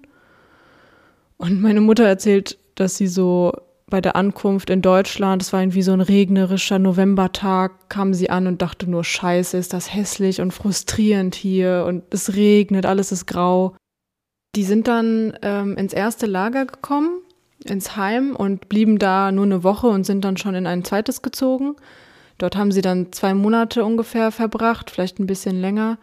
Und 1.38 1.62
meine 1.62 1.82
Mutter 1.82 2.06
erzählt, 2.06 2.58
dass 2.76 2.98
sie 2.98 3.08
so 3.08 3.54
bei 3.94 4.02
der 4.02 4.16
Ankunft 4.16 4.72
in 4.72 4.82
Deutschland, 4.82 5.44
es 5.44 5.54
war 5.54 5.62
irgendwie 5.62 5.84
so 5.84 5.92
ein 5.92 6.02
regnerischer 6.02 6.80
Novembertag, 6.80 7.90
kam 7.90 8.16
sie 8.16 8.32
an 8.32 8.48
und 8.48 8.64
dachte 8.64 8.90
nur, 8.90 9.04
scheiße, 9.04 9.56
ist 9.56 9.72
das 9.72 9.94
hässlich 9.94 10.42
und 10.42 10.52
frustrierend 10.52 11.36
hier 11.36 11.86
und 11.88 12.04
es 12.10 12.34
regnet, 12.34 12.88
alles 12.88 13.12
ist 13.12 13.28
grau. 13.28 13.76
Die 14.56 14.64
sind 14.64 14.88
dann 14.88 15.38
ähm, 15.44 15.78
ins 15.78 15.94
erste 15.94 16.26
Lager 16.26 16.66
gekommen, 16.66 17.22
ins 17.66 17.96
Heim 17.96 18.36
und 18.36 18.68
blieben 18.68 18.98
da 18.98 19.32
nur 19.32 19.46
eine 19.46 19.64
Woche 19.64 19.86
und 19.86 20.08
sind 20.08 20.26
dann 20.26 20.38
schon 20.38 20.56
in 20.56 20.66
ein 20.66 20.84
zweites 20.84 21.22
gezogen. 21.22 21.76
Dort 22.40 22.56
haben 22.56 22.72
sie 22.72 22.82
dann 22.82 23.12
zwei 23.12 23.36
Monate 23.36 23.86
ungefähr 23.86 24.32
verbracht, 24.32 24.90
vielleicht 24.90 25.20
ein 25.20 25.28
bisschen 25.28 25.62
länger 25.62 26.00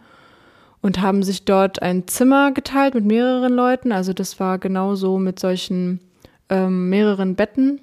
und 0.81 1.01
haben 1.01 1.25
sich 1.25 1.45
dort 1.45 1.83
ein 1.83 2.07
Zimmer 2.07 2.53
geteilt 2.53 2.95
mit 2.95 3.05
mehreren 3.05 3.53
Leuten. 3.53 3.91
Also 3.91 4.13
das 4.13 4.39
war 4.39 4.61
genauso 4.61 5.19
mit 5.19 5.41
solchen 5.41 5.99
ähm, 6.51 6.89
mehreren 6.89 7.35
Betten. 7.35 7.81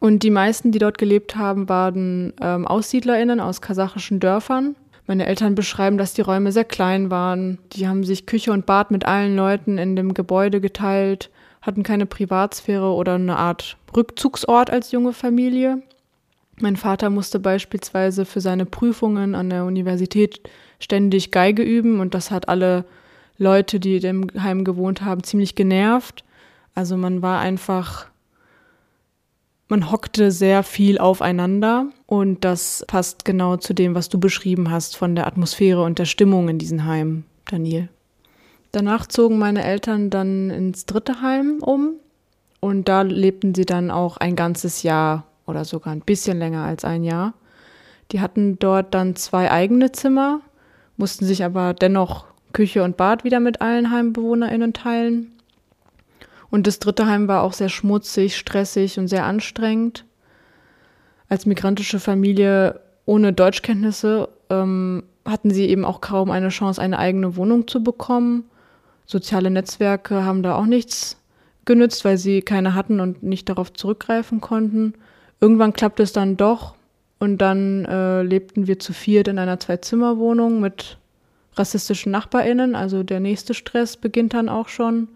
Und 0.00 0.22
die 0.22 0.30
meisten, 0.30 0.72
die 0.72 0.78
dort 0.78 0.98
gelebt 0.98 1.36
haben, 1.36 1.68
waren 1.68 2.32
ähm, 2.40 2.66
AussiedlerInnen 2.66 3.38
aus 3.38 3.60
kasachischen 3.60 4.18
Dörfern. 4.18 4.74
Meine 5.06 5.26
Eltern 5.26 5.54
beschreiben, 5.54 5.98
dass 5.98 6.14
die 6.14 6.22
Räume 6.22 6.52
sehr 6.52 6.64
klein 6.64 7.10
waren. 7.10 7.58
Die 7.72 7.86
haben 7.86 8.04
sich 8.04 8.26
Küche 8.26 8.52
und 8.52 8.66
Bad 8.66 8.90
mit 8.90 9.04
allen 9.04 9.36
Leuten 9.36 9.78
in 9.78 9.94
dem 9.94 10.14
Gebäude 10.14 10.60
geteilt, 10.60 11.30
hatten 11.60 11.82
keine 11.82 12.06
Privatsphäre 12.06 12.92
oder 12.92 13.14
eine 13.14 13.36
Art 13.36 13.76
Rückzugsort 13.96 14.70
als 14.70 14.90
junge 14.90 15.12
Familie. 15.12 15.82
Mein 16.60 16.76
Vater 16.76 17.10
musste 17.10 17.38
beispielsweise 17.38 18.24
für 18.24 18.40
seine 18.40 18.66
Prüfungen 18.66 19.34
an 19.34 19.50
der 19.50 19.64
Universität 19.64 20.40
ständig 20.78 21.30
Geige 21.30 21.62
üben 21.62 22.00
und 22.00 22.14
das 22.14 22.30
hat 22.30 22.48
alle 22.48 22.84
Leute, 23.38 23.80
die 23.80 23.96
im 23.96 24.28
Heim 24.40 24.64
gewohnt 24.64 25.02
haben, 25.02 25.24
ziemlich 25.24 25.54
genervt. 25.54 26.24
Also 26.74 26.96
man 26.96 27.22
war 27.22 27.40
einfach, 27.40 28.06
man 29.68 29.90
hockte 29.90 30.30
sehr 30.30 30.62
viel 30.62 30.98
aufeinander 30.98 31.86
und 32.06 32.44
das 32.44 32.84
passt 32.88 33.24
genau 33.24 33.56
zu 33.56 33.74
dem, 33.74 33.94
was 33.94 34.08
du 34.08 34.18
beschrieben 34.18 34.70
hast 34.70 34.96
von 34.96 35.14
der 35.14 35.26
Atmosphäre 35.26 35.82
und 35.82 35.98
der 35.98 36.06
Stimmung 36.06 36.48
in 36.48 36.58
diesen 36.58 36.86
Heimen, 36.86 37.24
Daniel. 37.50 37.88
Danach 38.72 39.06
zogen 39.06 39.38
meine 39.38 39.64
Eltern 39.64 40.08
dann 40.08 40.48
ins 40.48 40.86
dritte 40.86 41.20
Heim 41.20 41.58
um 41.60 41.96
und 42.60 42.88
da 42.88 43.02
lebten 43.02 43.54
sie 43.54 43.66
dann 43.66 43.90
auch 43.90 44.16
ein 44.16 44.34
ganzes 44.34 44.82
Jahr 44.82 45.24
oder 45.46 45.64
sogar 45.66 45.92
ein 45.92 46.00
bisschen 46.00 46.38
länger 46.38 46.64
als 46.64 46.84
ein 46.84 47.04
Jahr. 47.04 47.34
Die 48.12 48.20
hatten 48.20 48.58
dort 48.58 48.94
dann 48.94 49.16
zwei 49.16 49.50
eigene 49.50 49.92
Zimmer, 49.92 50.40
mussten 50.96 51.26
sich 51.26 51.44
aber 51.44 51.74
dennoch 51.74 52.26
Küche 52.52 52.82
und 52.82 52.96
Bad 52.96 53.24
wieder 53.24 53.40
mit 53.40 53.60
allen 53.60 53.90
HeimbewohnerInnen 53.90 54.72
teilen. 54.72 55.31
Und 56.52 56.66
das 56.66 56.78
dritte 56.78 57.06
Heim 57.06 57.28
war 57.28 57.44
auch 57.44 57.54
sehr 57.54 57.70
schmutzig, 57.70 58.36
stressig 58.36 58.98
und 58.98 59.08
sehr 59.08 59.24
anstrengend. 59.24 60.04
Als 61.30 61.46
migrantische 61.46 61.98
Familie 61.98 62.78
ohne 63.06 63.32
Deutschkenntnisse 63.32 64.28
ähm, 64.50 65.04
hatten 65.24 65.50
sie 65.50 65.66
eben 65.70 65.86
auch 65.86 66.02
kaum 66.02 66.30
eine 66.30 66.50
Chance, 66.50 66.78
eine 66.82 66.98
eigene 66.98 67.36
Wohnung 67.36 67.68
zu 67.68 67.82
bekommen. 67.82 68.44
Soziale 69.06 69.50
Netzwerke 69.50 70.26
haben 70.26 70.42
da 70.42 70.56
auch 70.56 70.66
nichts 70.66 71.16
genützt, 71.64 72.04
weil 72.04 72.18
sie 72.18 72.42
keine 72.42 72.74
hatten 72.74 73.00
und 73.00 73.22
nicht 73.22 73.48
darauf 73.48 73.72
zurückgreifen 73.72 74.42
konnten. 74.42 74.92
Irgendwann 75.40 75.72
klappte 75.72 76.02
es 76.02 76.12
dann 76.12 76.36
doch 76.36 76.74
und 77.18 77.38
dann 77.38 77.86
äh, 77.86 78.22
lebten 78.22 78.66
wir 78.66 78.78
zu 78.78 78.92
viert 78.92 79.26
in 79.26 79.38
einer 79.38 79.58
Zwei-Zimmer-Wohnung 79.58 80.60
mit 80.60 80.98
rassistischen 81.54 82.12
NachbarInnen. 82.12 82.74
Also 82.74 83.02
der 83.04 83.20
nächste 83.20 83.54
Stress 83.54 83.96
beginnt 83.96 84.34
dann 84.34 84.50
auch 84.50 84.68
schon. 84.68 85.08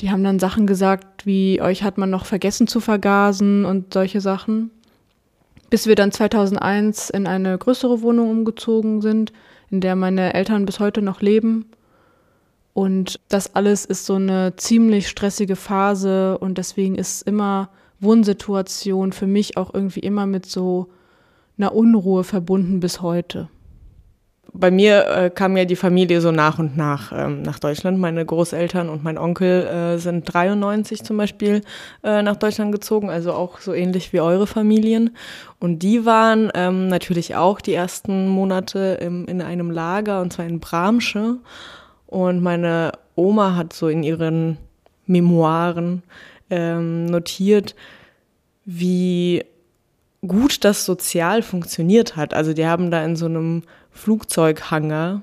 Die 0.00 0.10
haben 0.10 0.22
dann 0.22 0.38
Sachen 0.38 0.66
gesagt, 0.66 1.26
wie 1.26 1.60
euch 1.60 1.82
hat 1.82 1.98
man 1.98 2.10
noch 2.10 2.24
vergessen 2.24 2.66
zu 2.66 2.80
vergasen 2.80 3.64
und 3.64 3.94
solche 3.94 4.20
Sachen. 4.20 4.70
Bis 5.70 5.86
wir 5.86 5.96
dann 5.96 6.12
2001 6.12 7.10
in 7.10 7.26
eine 7.26 7.58
größere 7.58 8.00
Wohnung 8.00 8.30
umgezogen 8.30 9.02
sind, 9.02 9.32
in 9.70 9.80
der 9.80 9.96
meine 9.96 10.34
Eltern 10.34 10.66
bis 10.66 10.80
heute 10.80 11.02
noch 11.02 11.20
leben. 11.20 11.66
Und 12.74 13.18
das 13.28 13.56
alles 13.56 13.84
ist 13.84 14.06
so 14.06 14.14
eine 14.14 14.54
ziemlich 14.56 15.08
stressige 15.08 15.56
Phase 15.56 16.38
und 16.38 16.58
deswegen 16.58 16.94
ist 16.94 17.22
immer 17.22 17.70
Wohnsituation 17.98 19.12
für 19.12 19.26
mich 19.26 19.56
auch 19.56 19.74
irgendwie 19.74 20.00
immer 20.00 20.26
mit 20.26 20.46
so 20.46 20.86
einer 21.58 21.74
Unruhe 21.74 22.22
verbunden 22.22 22.78
bis 22.78 23.02
heute. 23.02 23.48
Bei 24.54 24.70
mir 24.70 25.06
äh, 25.06 25.30
kam 25.30 25.56
ja 25.56 25.64
die 25.64 25.76
Familie 25.76 26.20
so 26.20 26.32
nach 26.32 26.58
und 26.58 26.76
nach 26.76 27.12
ähm, 27.14 27.42
nach 27.42 27.58
Deutschland. 27.58 27.98
Meine 27.98 28.24
Großeltern 28.24 28.88
und 28.88 29.04
mein 29.04 29.18
Onkel 29.18 29.66
äh, 29.66 29.98
sind 29.98 30.22
93 30.32 31.04
zum 31.04 31.18
Beispiel 31.18 31.62
äh, 32.02 32.22
nach 32.22 32.36
Deutschland 32.36 32.72
gezogen, 32.72 33.10
also 33.10 33.32
auch 33.34 33.60
so 33.60 33.74
ähnlich 33.74 34.12
wie 34.12 34.20
eure 34.20 34.46
Familien. 34.46 35.16
Und 35.60 35.80
die 35.80 36.06
waren 36.06 36.50
ähm, 36.54 36.88
natürlich 36.88 37.36
auch 37.36 37.60
die 37.60 37.74
ersten 37.74 38.28
Monate 38.28 38.98
im, 39.00 39.26
in 39.26 39.42
einem 39.42 39.70
Lager, 39.70 40.22
und 40.22 40.32
zwar 40.32 40.46
in 40.46 40.60
Bramsche. 40.60 41.36
Und 42.06 42.42
meine 42.42 42.92
Oma 43.16 43.54
hat 43.54 43.74
so 43.74 43.88
in 43.88 44.02
ihren 44.02 44.56
Memoiren 45.06 46.02
ähm, 46.48 47.06
notiert, 47.06 47.74
wie 48.64 49.44
gut 50.26 50.64
das 50.64 50.84
sozial 50.84 51.42
funktioniert 51.42 52.16
hat. 52.16 52.34
Also 52.34 52.52
die 52.52 52.66
haben 52.66 52.90
da 52.90 53.04
in 53.04 53.16
so 53.16 53.26
einem 53.26 53.62
Flugzeughanger 53.98 55.22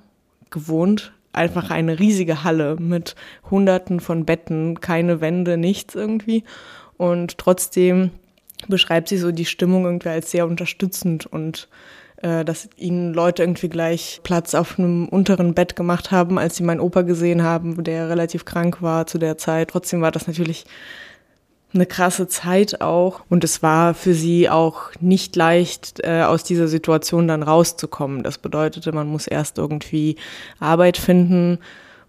gewohnt, 0.51 1.13
einfach 1.33 1.69
eine 1.69 1.99
riesige 1.99 2.43
Halle 2.43 2.75
mit 2.77 3.15
Hunderten 3.49 3.99
von 3.99 4.25
Betten, 4.25 4.79
keine 4.79 5.21
Wände, 5.21 5.57
nichts 5.57 5.95
irgendwie. 5.95 6.43
Und 6.97 7.37
trotzdem 7.37 8.11
beschreibt 8.67 9.09
sie 9.09 9.17
so 9.17 9.31
die 9.31 9.45
Stimmung 9.45 9.85
irgendwie 9.85 10.09
als 10.09 10.31
sehr 10.31 10.47
unterstützend 10.47 11.25
und 11.25 11.67
äh, 12.17 12.45
dass 12.45 12.69
ihnen 12.77 13.13
Leute 13.13 13.43
irgendwie 13.43 13.69
gleich 13.69 14.21
Platz 14.23 14.55
auf 14.55 14.79
einem 14.79 15.07
unteren 15.07 15.53
Bett 15.53 15.75
gemacht 15.75 16.11
haben, 16.11 16.39
als 16.39 16.55
sie 16.55 16.63
meinen 16.63 16.79
Opa 16.79 17.01
gesehen 17.01 17.43
haben, 17.43 17.83
der 17.83 18.09
relativ 18.09 18.45
krank 18.45 18.81
war 18.81 19.07
zu 19.07 19.17
der 19.17 19.37
Zeit. 19.37 19.69
Trotzdem 19.69 20.01
war 20.01 20.11
das 20.11 20.27
natürlich 20.27 20.65
eine 21.75 21.85
krasse 21.85 22.27
Zeit 22.27 22.81
auch. 22.81 23.21
Und 23.29 23.43
es 23.43 23.61
war 23.61 23.93
für 23.93 24.13
sie 24.13 24.49
auch 24.49 24.91
nicht 24.99 25.35
leicht, 25.35 25.99
äh, 26.03 26.23
aus 26.23 26.43
dieser 26.43 26.67
Situation 26.67 27.27
dann 27.27 27.43
rauszukommen. 27.43 28.23
Das 28.23 28.37
bedeutete, 28.37 28.91
man 28.91 29.07
muss 29.07 29.27
erst 29.27 29.57
irgendwie 29.57 30.15
Arbeit 30.59 30.97
finden, 30.97 31.59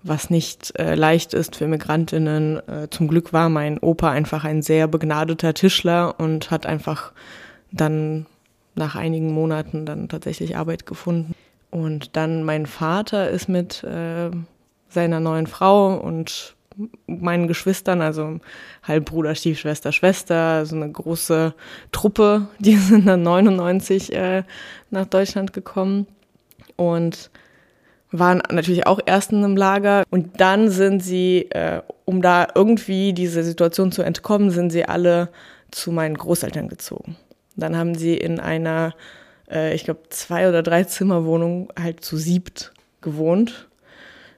was 0.03 0.31
nicht 0.31 0.79
äh, 0.79 0.95
leicht 0.95 1.35
ist 1.35 1.57
für 1.57 1.67
Migrantinnen. 1.67 2.67
Äh, 2.69 2.89
zum 2.91 3.09
Glück 3.09 3.33
war 3.33 3.49
mein 3.49 3.79
Opa 3.79 4.11
einfach 4.11 4.45
ein 4.45 4.63
sehr 4.63 4.87
begnadeter 4.89 5.53
Tischler 5.53 6.15
und 6.19 6.51
hat 6.51 6.65
einfach 6.65 7.13
dann 7.73 8.27
nach 8.75 8.95
einigen 8.95 9.33
Monaten 9.33 9.87
dann 9.87 10.09
tatsächlich 10.09 10.57
Arbeit 10.57 10.87
gefunden. 10.87 11.35
Und 11.71 12.17
dann 12.17 12.45
mein 12.45 12.67
Vater 12.67 13.29
ist 13.29 13.49
mit 13.49 13.83
äh, 13.85 14.31
seiner 14.89 15.21
neuen 15.21 15.47
Frau 15.47 15.95
und 15.95 16.56
meinen 17.07 17.49
Geschwistern, 17.49 18.01
also 18.01 18.39
Halbbruder, 18.83 19.35
Stiefschwester, 19.35 19.93
Schwester, 19.93 20.67
so 20.67 20.77
eine 20.77 20.91
große 20.91 21.55
Truppe, 21.93 22.49
die 22.59 22.77
sind 22.77 23.07
dann 23.07 23.23
99 23.23 24.13
äh, 24.13 24.43
nach 24.91 25.07
Deutschland 25.07 25.53
gekommen 25.53 26.07
und 26.77 27.31
waren 28.13 28.43
natürlich 28.51 28.87
auch 28.87 29.01
erst 29.05 29.33
in 29.33 29.45
einem 29.45 29.57
Lager 29.57 30.05
und 30.11 30.41
dann 30.41 30.71
sind 30.71 31.03
sie, 31.03 31.49
äh, 31.51 31.83
um 32.05 32.23
da 32.23 32.47
irgendwie 32.55 33.13
diese 33.13 33.43
Situation 33.43 33.93
zu 33.93 34.03
entkommen, 34.03 34.51
sind 34.51 34.71
sie 34.71 34.85
alle 34.85 35.29
zu 35.71 35.91
meinen 35.91 36.17
Großeltern 36.17 36.69
gezogen. 36.69 37.17
Dann 37.57 37.77
haben 37.77 37.95
sie 37.95 38.17
in 38.17 38.39
einer, 38.39 38.95
äh, 39.51 39.75
ich 39.75 39.85
glaube, 39.85 40.03
zwei 40.11 40.49
oder 40.49 40.63
drei 40.63 40.85
Zimmerwohnung 40.85 41.73
halt 41.79 42.05
zu 42.05 42.17
siebt 42.17 42.73
gewohnt 43.01 43.66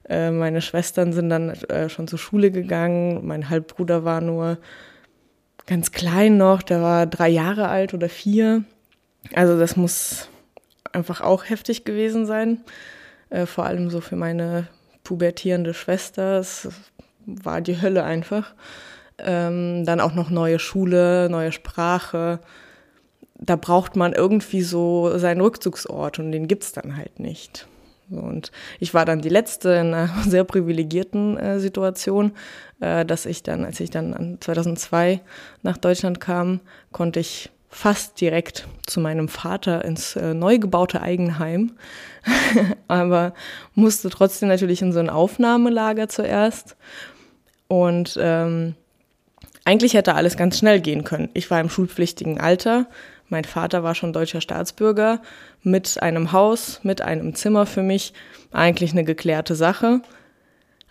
äh, 0.09 0.31
meine 0.31 0.61
Schwestern 0.63 1.13
sind 1.13 1.29
dann 1.29 1.51
äh, 1.51 1.89
schon 1.89 2.09
zur 2.09 2.19
Schule 2.19 2.51
gegangen. 2.51 3.27
Mein 3.27 3.51
Halbbruder 3.51 4.05
war 4.05 4.21
nur 4.21 4.59
ganz 5.67 5.93
klein 5.93 6.39
noch, 6.39 6.63
der 6.63 6.81
war 6.83 7.07
drei 7.07 7.29
Jahre 7.29 7.69
alt 7.69 7.93
oder 7.93 8.09
vier. 8.09 8.65
Also 9.35 9.59
das 9.59 9.77
muss 9.77 10.29
einfach 10.93 11.21
auch 11.21 11.49
heftig 11.49 11.85
gewesen 11.85 12.25
sein. 12.25 12.61
Äh, 13.31 13.47
vor 13.47 13.67
allem 13.67 13.91
so 13.91 14.01
für 14.01 14.17
meine 14.17 14.69
pubertierende 15.05 15.75
Schwester. 15.75 16.39
Es 16.39 16.69
war 17.27 17.61
die 17.61 17.81
Hölle 17.81 18.05
einfach. 18.05 18.55
Ähm, 19.19 19.85
dann 19.85 20.01
auch 20.01 20.15
noch 20.15 20.31
neue 20.31 20.59
Schule, 20.59 21.29
neue 21.29 21.53
Sprache. 21.53 22.41
Da 23.35 23.57
braucht 23.57 23.95
man 23.95 24.15
irgendwie 24.15 24.63
so 24.63 25.19
seinen 25.19 25.41
Rückzugsort 25.41 26.19
und 26.19 26.33
den 26.33 26.49
gibt's 26.49 26.73
dann 26.73 26.97
halt 26.97 27.21
nicht. 27.21 27.67
Und 28.11 28.53
ich 28.81 28.95
war 28.95 29.05
dann 29.05 29.21
die 29.21 29.29
letzte 29.29 29.71
in 29.71 29.95
einer 29.95 30.11
sehr 30.27 30.45
privilegierten 30.45 31.37
äh, 31.37 31.61
Situation, 31.61 32.33
äh, 32.81 33.05
dass 33.05 33.27
ich 33.27 33.43
dann, 33.43 33.65
als 33.65 33.81
ich 33.81 33.91
dann 33.91 34.39
2002 34.41 35.21
nach 35.63 35.77
Deutschland 35.77 36.21
kam, 36.21 36.61
konnte 36.93 37.21
ich 37.21 37.51
fast 37.71 38.21
direkt 38.21 38.67
zu 38.87 39.01
meinem 39.01 39.29
Vater 39.29 39.85
ins 39.85 40.17
äh, 40.17 40.33
neu 40.33 40.59
gebaute 40.59 41.03
Eigenheim, 41.03 41.73
aber 42.89 43.35
musste 43.75 44.09
trotzdem 44.11 44.49
natürlich 44.49 44.81
in 44.81 44.93
so 44.93 45.01
ein 45.01 45.11
Aufnahmelager 45.11 46.09
zuerst. 46.09 46.77
Und 47.69 48.19
ähm, 48.21 48.75
eigentlich 49.65 49.93
hätte 49.93 50.15
alles 50.15 50.39
ganz 50.39 50.59
schnell 50.59 50.81
gehen 50.81 51.05
können. 51.05 51.29
Ich 51.35 51.51
war 51.51 51.61
im 51.61 51.69
schulpflichtigen 51.69 52.41
Alter, 52.41 52.87
mein 53.29 53.45
Vater 53.45 53.83
war 53.83 53.95
schon 53.95 54.13
deutscher 54.13 54.41
Staatsbürger 54.41 55.21
mit 55.63 56.03
einem 56.03 56.33
Haus, 56.33 56.81
mit 56.83 57.03
einem 57.03 57.35
Zimmer 57.35 57.67
für 57.67 57.83
mich. 57.83 58.13
Eigentlich 58.53 58.93
eine 58.93 59.05
geklärte 59.05 59.55
Sache. 59.55 60.01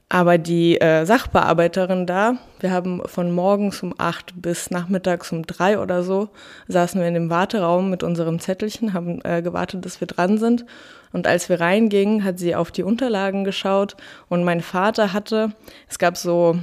Aber 0.10 0.38
die 0.38 0.80
äh, 0.80 1.06
Sachbearbeiterin 1.06 2.06
da, 2.06 2.38
wir 2.62 2.72
haben 2.72 3.02
von 3.06 3.34
morgens 3.34 3.84
um 3.84 3.94
acht 3.98 4.42
bis 4.42 4.72
nachmittags 4.72 5.34
um 5.34 5.46
drei 5.46 5.80
oder 5.80 6.02
so, 6.02 6.30
saßen 6.70 7.02
wir 7.02 7.08
in 7.10 7.14
dem 7.14 7.30
Warteraum 7.30 7.90
mit 7.90 8.04
unserem 8.04 8.40
Zettelchen, 8.40 8.94
haben 8.94 9.20
äh, 9.26 9.42
gewartet, 9.42 9.84
dass 9.84 10.00
wir 10.00 10.08
dran 10.08 10.38
sind. 10.38 10.66
Und 11.12 11.28
als 11.28 11.50
wir 11.50 11.60
reingingen, 11.60 12.24
hat 12.24 12.40
sie 12.40 12.56
auf 12.56 12.72
die 12.72 12.84
Unterlagen 12.84 13.44
geschaut 13.44 13.98
und 14.30 14.46
mein 14.46 14.62
Vater 14.62 15.12
hatte, 15.12 15.52
es 15.90 16.00
gab 16.00 16.16
so 16.16 16.58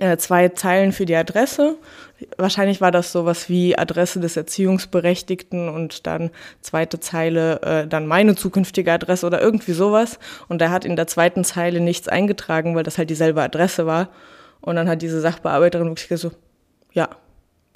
äh, 0.00 0.16
zwei 0.16 0.48
Zeilen 0.48 0.92
für 0.92 1.04
die 1.04 1.14
Adresse. 1.14 1.76
Wahrscheinlich 2.38 2.80
war 2.80 2.90
das 2.90 3.12
sowas 3.12 3.50
wie 3.50 3.76
Adresse 3.76 4.18
des 4.18 4.36
Erziehungsberechtigten 4.36 5.68
und 5.68 6.06
dann 6.06 6.30
zweite 6.62 7.00
Zeile 7.00 7.60
äh, 7.60 7.86
dann 7.86 8.06
meine 8.06 8.34
zukünftige 8.34 8.92
Adresse 8.92 9.26
oder 9.26 9.42
irgendwie 9.42 9.72
sowas. 9.72 10.18
Und 10.48 10.62
er 10.62 10.70
hat 10.70 10.86
in 10.86 10.96
der 10.96 11.06
zweiten 11.06 11.44
Zeile 11.44 11.80
nichts 11.80 12.08
eingetragen, 12.08 12.74
weil 12.74 12.82
das 12.82 12.96
halt 12.96 13.10
dieselbe 13.10 13.42
Adresse 13.42 13.84
war. 13.84 14.08
Und 14.62 14.76
dann 14.76 14.88
hat 14.88 15.02
diese 15.02 15.20
Sachbearbeiterin 15.20 15.88
wirklich 15.88 16.08
gesagt, 16.08 16.34
so, 16.34 16.40
ja, 16.92 17.10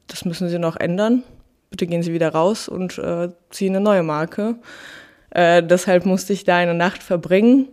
das 0.06 0.24
müssen 0.24 0.48
Sie 0.48 0.58
noch 0.58 0.76
ändern. 0.76 1.22
Bitte 1.70 1.86
gehen 1.86 2.02
Sie 2.02 2.14
wieder 2.14 2.30
raus 2.30 2.68
und 2.68 2.98
äh, 2.98 3.28
ziehen 3.50 3.76
eine 3.76 3.84
neue 3.84 4.02
Marke. 4.02 4.56
Äh, 5.28 5.62
deshalb 5.62 6.06
musste 6.06 6.32
ich 6.32 6.44
da 6.44 6.56
eine 6.56 6.74
Nacht 6.74 7.02
verbringen. 7.02 7.68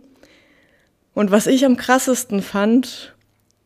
Und 1.14 1.30
was 1.30 1.46
ich 1.46 1.64
am 1.64 1.76
krassesten 1.76 2.42
fand, 2.42 3.14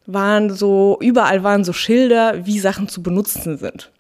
waren 0.07 0.55
so, 0.55 0.99
überall 1.01 1.43
waren 1.43 1.65
so 1.65 1.73
Schilder, 1.73 2.47
wie 2.47 2.59
Sachen 2.61 2.89
zu 2.89 3.03
benutzen 3.03 3.59
sind. 3.59 3.91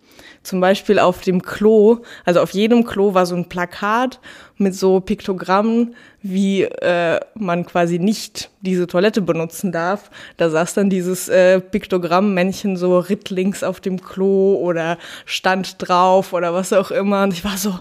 zum 0.46 0.60
Beispiel 0.60 0.98
auf 0.98 1.20
dem 1.20 1.42
Klo, 1.42 1.98
also 2.24 2.40
auf 2.40 2.50
jedem 2.50 2.84
Klo 2.84 3.14
war 3.14 3.26
so 3.26 3.34
ein 3.34 3.48
Plakat 3.48 4.20
mit 4.56 4.74
so 4.74 5.00
Piktogrammen, 5.00 5.94
wie 6.22 6.62
äh, 6.62 7.20
man 7.34 7.66
quasi 7.66 7.98
nicht 7.98 8.50
diese 8.60 8.86
Toilette 8.86 9.20
benutzen 9.20 9.72
darf. 9.72 10.10
Da 10.36 10.48
saß 10.48 10.74
dann 10.74 10.88
dieses 10.88 11.28
äh, 11.28 11.60
Piktogramm-Männchen 11.60 12.76
so 12.76 12.98
rittlings 12.98 13.62
auf 13.62 13.80
dem 13.80 14.00
Klo 14.00 14.54
oder 14.54 14.98
stand 15.24 15.76
drauf 15.78 16.32
oder 16.32 16.54
was 16.54 16.72
auch 16.72 16.90
immer. 16.90 17.24
Und 17.24 17.32
ich 17.32 17.44
war 17.44 17.58
so, 17.58 17.78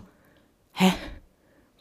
hä? 0.73 0.91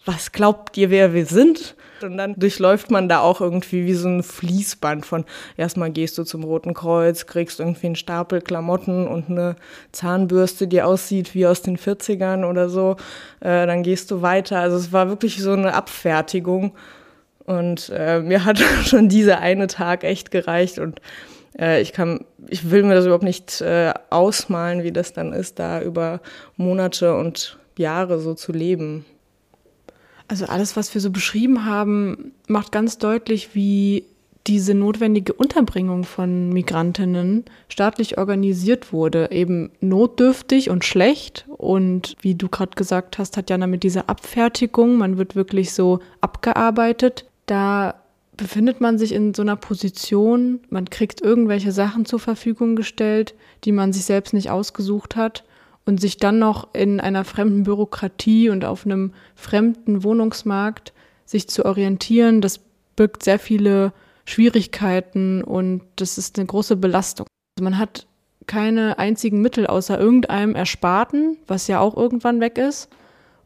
Was 0.07 0.33
glaubt 0.33 0.77
ihr, 0.77 0.91
wer 0.91 1.15
wir 1.15 1.25
sind? 1.25 1.77
Und 2.03 2.17
dann 2.17 2.35
durchläuft 2.35 2.91
man 2.91 3.09
da 3.09 3.21
auch 3.21 3.41
irgendwie 3.41 3.87
wie 3.87 3.95
so 3.95 4.09
ein 4.09 4.23
Fließband 4.23 5.07
von, 5.07 5.25
erstmal 5.57 5.91
gehst 5.91 6.19
du 6.19 6.25
zum 6.25 6.45
Roten 6.45 6.75
Kreuz, 6.75 7.27
kriegst 7.27 7.61
irgendwie 7.61 7.87
einen 7.87 7.97
Stapel 7.97 8.41
Klamotten 8.41 9.07
und 9.07 9.31
eine 9.31 9.57
Zahnbürste, 9.93 10.67
die 10.67 10.83
aussieht 10.83 11.35
wie 11.35 11.47
aus 11.47 11.63
den 11.63 11.79
40ern 11.79 12.49
oder 12.49 12.69
so. 12.69 12.97
Äh, 13.41 13.67
dann 13.67 13.83
gehst 13.83 14.11
du 14.11 14.23
weiter. 14.23 14.59
Also 14.59 14.77
es 14.77 14.93
war 14.93 15.09
wirklich 15.09 15.41
so 15.41 15.53
eine 15.53 15.75
Abfertigung. 15.75 16.73
Und 17.45 17.93
äh, 17.95 18.21
mir 18.21 18.45
hat 18.45 18.59
schon 18.85 19.09
dieser 19.09 19.41
eine 19.41 19.67
Tag 19.67 20.05
echt 20.05 20.31
gereicht 20.31 20.79
und 20.79 21.01
äh, 21.59 21.81
ich 21.81 21.93
kann, 21.93 22.25
ich 22.49 22.71
will 22.71 22.83
mir 22.83 22.95
das 22.95 23.05
überhaupt 23.05 23.25
nicht 23.25 23.61
äh, 23.61 23.93
ausmalen, 24.11 24.83
wie 24.83 24.93
das 24.93 25.13
dann 25.13 25.33
ist, 25.33 25.59
da 25.59 25.81
über 25.81 26.21
Monate 26.57 27.15
und 27.15 27.59
Jahre 27.77 28.19
so 28.19 28.35
zu 28.35 28.53
leben. 28.53 29.05
Also 30.29 30.47
alles, 30.47 30.77
was 30.77 30.93
wir 30.95 31.01
so 31.01 31.11
beschrieben 31.11 31.65
haben, 31.65 32.33
macht 32.49 32.73
ganz 32.73 32.99
deutlich, 32.99 33.55
wie 33.55 34.05
diese 34.47 34.75
notwendige 34.75 35.33
Unterbringung 35.33 36.05
von 36.05 36.51
Migrantinnen 36.51 37.45
staatlich 37.69 38.19
organisiert 38.19 38.93
wurde, 38.93 39.31
eben 39.31 39.71
notdürftig 39.81 40.69
und 40.69 40.85
schlecht. 40.85 41.47
Und 41.49 42.17
wie 42.21 42.35
du 42.35 42.49
gerade 42.49 42.75
gesagt 42.77 43.19
hast, 43.19 43.37
hat 43.37 43.49
Jana 43.49 43.67
mit 43.67 43.83
dieser 43.83 44.09
Abfertigung, 44.11 44.97
man 44.97 45.17
wird 45.17 45.35
wirklich 45.35 45.73
so 45.73 46.01
abgearbeitet. 46.21 47.25
Da 47.47 47.95
befindet 48.37 48.81
man 48.81 48.99
sich 48.99 49.13
in 49.13 49.33
so 49.33 49.43
einer 49.43 49.57
Position, 49.57 50.61
man 50.69 50.91
kriegt 50.91 51.23
irgendwelche 51.23 51.73
Sachen 51.73 52.05
zur 52.05 52.19
Verfügung 52.19 52.77
gestellt, 52.77 53.35
die 53.65 53.73
man 53.73 53.93
sich 53.93 54.05
selbst 54.05 54.35
nicht 54.35 54.51
ausgesucht 54.51 55.17
hat 55.17 55.45
und 55.87 56.01
sich 56.01 56.17
dann 56.17 56.39
noch 56.39 56.73
in 56.75 57.01
einer 57.01 57.25
fremden 57.25 57.65
Bürokratie 57.65 58.49
und 58.51 58.65
auf 58.65 58.87
einem 58.87 59.13
fremden 59.35 60.03
Wohnungsmarkt 60.03 60.93
sich 61.27 61.49
zu 61.49 61.65
orientieren, 61.65 62.41
das 62.41 62.61
birgt 62.97 63.23
sehr 63.23 63.39
viele 63.39 63.93
Schwierigkeiten 64.25 65.43
und 65.43 65.83
das 65.97 66.19
ist 66.19 66.39
eine 66.39 66.47
große 66.47 66.77
Belastung. 66.77 67.27
Also 67.57 67.65
man 67.65 67.79
hat 67.79 68.07
keine 68.47 68.99
einzigen 68.99 69.41
Mittel 69.41 69.67
außer 69.67 69.99
irgendeinem 69.99 70.55
Ersparten, 70.55 71.39
was 71.47 71.67
ja 71.67 71.81
auch 71.81 71.97
irgendwann 71.97 72.41
weg 72.41 72.59
ist, 72.59 72.89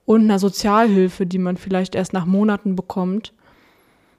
und 0.04 0.22
einer 0.22 0.38
Sozialhilfe, 0.38 1.26
die 1.26 1.38
man 1.38 1.56
vielleicht 1.56 1.94
erst 1.94 2.12
nach 2.12 2.24
Monaten 2.24 2.76
bekommt. 2.76 3.32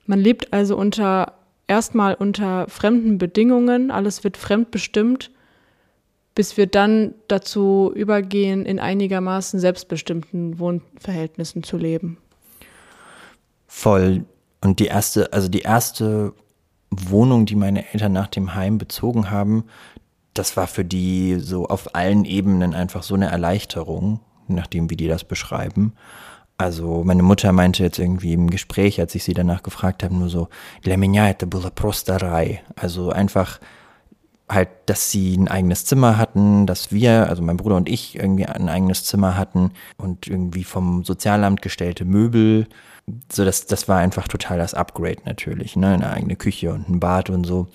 Man 0.06 0.20
lebt 0.20 0.54
also 0.54 0.78
unter 0.78 1.34
erstmal 1.68 2.16
unter 2.16 2.68
fremden 2.68 3.18
Bedingungen, 3.18 3.92
alles 3.92 4.24
wird 4.24 4.38
fremdbestimmt 4.38 5.32
bis 6.39 6.57
wir 6.57 6.67
dann 6.67 7.15
dazu 7.29 7.93
übergehen, 7.95 8.67
in 8.67 8.81
einigermaßen 8.81 9.61
selbstbestimmten 9.61 10.59
Wohnverhältnissen 10.59 11.63
zu 11.63 11.77
leben. 11.77 12.19
Voll. 13.67 14.25
Und 14.61 14.81
die 14.81 14.87
erste, 14.87 15.33
also 15.33 15.49
die 15.49 15.61
erste 15.61 16.33
Wohnung, 16.91 17.47
die 17.47 17.57
meine 17.57 17.93
Eltern 17.93 18.13
nach 18.13 18.29
dem 18.29 18.55
Heim 18.55 18.79
bezogen 18.79 19.31
haben, 19.31 19.65
das 20.33 20.57
war 20.57 20.67
für 20.67 20.85
die 20.85 21.39
so 21.39 21.67
auf 21.69 21.95
allen 21.95 22.25
Ebenen 22.25 22.75
einfach 22.75 23.03
so 23.03 23.15
eine 23.15 23.31
Erleichterung, 23.31 24.21
nachdem 24.49 24.91
wie 24.91 24.97
die 24.97 25.07
das 25.07 25.25
beschreiben. 25.25 25.93
Also 26.57 27.03
meine 27.05 27.23
Mutter 27.23 27.53
meinte 27.53 27.83
jetzt 27.83 27.99
irgendwie 27.99 28.33
im 28.33 28.51
Gespräch, 28.51 29.01
als 29.01 29.15
ich 29.15 29.25
sie 29.25 29.35
danach 29.35 29.63
gefragt 29.63 30.03
habe, 30.03 30.15
nur 30.15 30.29
so, 30.29 30.49
для 30.83 30.97
меня 30.97 31.29
это 31.29 31.47
было 31.47 31.71
просто 31.71 32.19
рай. 32.21 32.63
Also 32.77 33.11
einfach 33.11 33.59
halt, 34.50 34.70
dass 34.88 35.12
sie 35.12 35.38
ein 35.38 35.48
eigenes 35.48 35.86
Zimmer 35.86 36.18
hatten, 36.18 36.66
dass 36.66 36.92
wir, 36.92 37.30
also 37.30 37.44
mein 37.44 37.58
Bruder 37.58 37.76
und 37.76 37.88
ich, 37.88 38.16
irgendwie 38.16 38.46
ein 38.46 38.68
eigenes 38.68 39.04
Zimmer 39.04 39.38
hatten 39.38 39.72
und 39.98 40.28
irgendwie 40.28 40.64
vom 40.64 41.04
Sozialamt 41.04 41.62
gestellte 41.62 42.04
Möbel. 42.04 42.68
So, 43.32 43.46
das, 43.46 43.68
das 43.68 43.88
war 43.88 44.00
einfach 44.00 44.28
total 44.28 44.58
das 44.58 44.74
Upgrade 44.74 45.22
natürlich, 45.26 45.76
ne? 45.76 45.94
Eine 45.94 46.10
eigene 46.12 46.36
Küche 46.36 46.74
und 46.74 46.90
ein 46.90 47.00
Bad 47.00 47.30
und 47.30 47.46
so. 47.46 47.68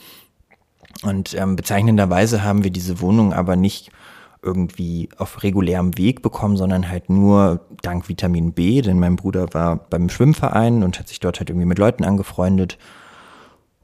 Und 1.03 1.35
ähm, 1.35 1.57
bezeichnenderweise 1.57 2.43
haben 2.43 2.64
wir 2.64 2.70
diese 2.70 3.01
Wohnung 3.01 3.33
aber 3.33 3.57
nicht 3.57 3.91
irgendwie 4.43 5.09
auf 5.16 5.43
regulärem 5.43 5.97
Weg 5.97 6.22
bekommen, 6.22 6.57
sondern 6.57 6.89
halt 6.89 7.09
nur 7.09 7.61
dank 7.83 8.09
Vitamin 8.09 8.53
B, 8.53 8.83
denn 8.83 8.99
mein 8.99 9.16
Bruder 9.16 9.55
war 9.55 9.77
beim 9.77 10.09
Schwimmverein 10.09 10.83
und 10.83 10.99
hat 10.99 11.09
sich 11.09 11.20
dort 11.20 11.39
halt 11.39 11.51
irgendwie 11.51 11.66
mit 11.66 11.79
Leuten 11.79 12.05
angefreundet. 12.05 12.79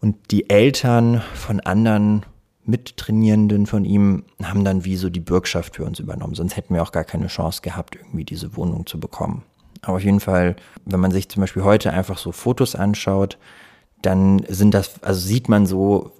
Und 0.00 0.16
die 0.30 0.50
Eltern 0.50 1.22
von 1.34 1.60
anderen 1.60 2.24
Mittrainierenden 2.64 3.66
von 3.66 3.84
ihm 3.84 4.24
haben 4.42 4.64
dann 4.64 4.84
wie 4.84 4.96
so 4.96 5.10
die 5.10 5.20
Bürgschaft 5.20 5.76
für 5.76 5.84
uns 5.84 5.98
übernommen. 5.98 6.34
Sonst 6.34 6.56
hätten 6.56 6.74
wir 6.74 6.82
auch 6.82 6.92
gar 6.92 7.04
keine 7.04 7.28
Chance 7.28 7.62
gehabt, 7.62 7.96
irgendwie 7.96 8.24
diese 8.24 8.56
Wohnung 8.56 8.86
zu 8.86 9.00
bekommen. 9.00 9.42
Aber 9.82 9.96
auf 9.96 10.04
jeden 10.04 10.20
Fall, 10.20 10.56
wenn 10.84 11.00
man 11.00 11.10
sich 11.10 11.28
zum 11.28 11.40
Beispiel 11.40 11.64
heute 11.64 11.92
einfach 11.92 12.18
so 12.18 12.32
Fotos 12.32 12.74
anschaut, 12.74 13.38
dann 14.02 14.42
sind 14.48 14.74
das, 14.74 15.02
also 15.02 15.20
sieht 15.20 15.48
man 15.48 15.66
so, 15.66 16.12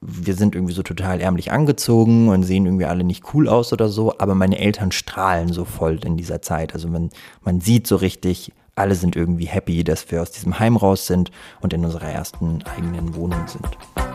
wir 0.00 0.34
sind 0.34 0.54
irgendwie 0.54 0.74
so 0.74 0.82
total 0.82 1.20
ärmlich 1.20 1.52
angezogen 1.52 2.28
und 2.28 2.42
sehen 2.42 2.66
irgendwie 2.66 2.86
alle 2.86 3.04
nicht 3.04 3.34
cool 3.34 3.48
aus 3.48 3.72
oder 3.72 3.88
so, 3.88 4.18
aber 4.18 4.34
meine 4.34 4.58
Eltern 4.58 4.92
strahlen 4.92 5.52
so 5.52 5.64
voll 5.64 6.00
in 6.04 6.16
dieser 6.16 6.42
Zeit. 6.42 6.74
Also 6.74 6.88
man, 6.88 7.10
man 7.44 7.60
sieht 7.60 7.86
so 7.86 7.96
richtig, 7.96 8.52
alle 8.74 8.94
sind 8.94 9.14
irgendwie 9.14 9.46
happy, 9.46 9.84
dass 9.84 10.10
wir 10.10 10.22
aus 10.22 10.32
diesem 10.32 10.58
Heim 10.58 10.76
raus 10.76 11.06
sind 11.06 11.30
und 11.60 11.72
in 11.72 11.84
unserer 11.84 12.08
ersten 12.08 12.62
eigenen 12.64 13.14
Wohnung 13.14 13.46
sind. 13.46 14.11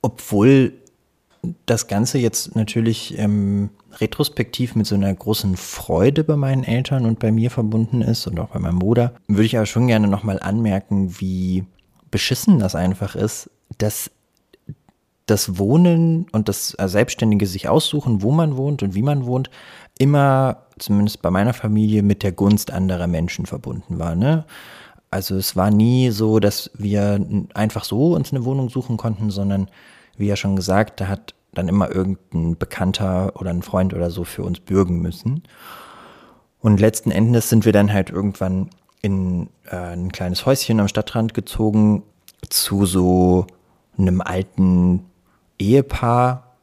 Obwohl 0.00 0.72
das 1.66 1.88
Ganze 1.88 2.18
jetzt 2.18 2.54
natürlich 2.54 3.18
ähm, 3.18 3.70
retrospektiv 4.00 4.74
mit 4.74 4.86
so 4.86 4.94
einer 4.94 5.12
großen 5.12 5.56
Freude 5.56 6.24
bei 6.24 6.36
meinen 6.36 6.64
Eltern 6.64 7.06
und 7.06 7.18
bei 7.18 7.32
mir 7.32 7.50
verbunden 7.50 8.00
ist 8.00 8.26
und 8.26 8.38
auch 8.38 8.50
bei 8.50 8.58
meinem 8.58 8.78
Bruder, 8.78 9.14
würde 9.26 9.44
ich 9.44 9.56
aber 9.56 9.66
schon 9.66 9.88
gerne 9.88 10.08
nochmal 10.08 10.38
anmerken, 10.40 11.20
wie 11.20 11.64
beschissen 12.10 12.58
das 12.58 12.74
einfach 12.74 13.16
ist, 13.16 13.50
dass 13.78 14.10
das 15.26 15.58
Wohnen 15.58 16.26
und 16.32 16.48
das 16.48 16.74
äh, 16.78 16.88
Selbstständige 16.88 17.46
sich 17.46 17.68
aussuchen, 17.68 18.22
wo 18.22 18.32
man 18.32 18.56
wohnt 18.56 18.82
und 18.82 18.94
wie 18.94 19.02
man 19.02 19.24
wohnt, 19.24 19.50
immer, 19.98 20.64
zumindest 20.78 21.22
bei 21.22 21.30
meiner 21.30 21.54
Familie, 21.54 22.02
mit 22.02 22.22
der 22.22 22.32
Gunst 22.32 22.72
anderer 22.72 23.06
Menschen 23.06 23.46
verbunden 23.46 23.98
war. 23.98 24.14
Ne? 24.14 24.44
Also 25.10 25.36
es 25.36 25.56
war 25.56 25.70
nie 25.70 26.10
so, 26.10 26.40
dass 26.40 26.70
wir 26.74 27.24
einfach 27.54 27.84
so 27.84 28.14
uns 28.14 28.32
eine 28.32 28.44
Wohnung 28.44 28.68
suchen 28.70 28.96
konnten, 28.96 29.30
sondern 29.30 29.68
wie 30.16 30.26
ja 30.26 30.36
schon 30.36 30.56
gesagt, 30.56 31.00
da 31.00 31.08
hat 31.08 31.34
dann 31.52 31.68
immer 31.68 31.90
irgendein 31.90 32.56
Bekannter 32.56 33.32
oder 33.38 33.50
ein 33.50 33.62
Freund 33.62 33.92
oder 33.94 34.10
so 34.10 34.24
für 34.24 34.42
uns 34.42 34.60
bürgen 34.60 35.00
müssen. 35.00 35.42
Und 36.60 36.80
letzten 36.80 37.10
Endes 37.10 37.48
sind 37.48 37.64
wir 37.64 37.72
dann 37.72 37.92
halt 37.92 38.10
irgendwann 38.10 38.70
in 39.02 39.48
äh, 39.66 39.76
ein 39.76 40.12
kleines 40.12 40.46
Häuschen 40.46 40.80
am 40.80 40.88
Stadtrand 40.88 41.34
gezogen 41.34 42.04
zu 42.48 42.86
so 42.86 43.46
einem 43.98 44.20
alten 44.20 45.04
Ehepaar, 45.58 46.56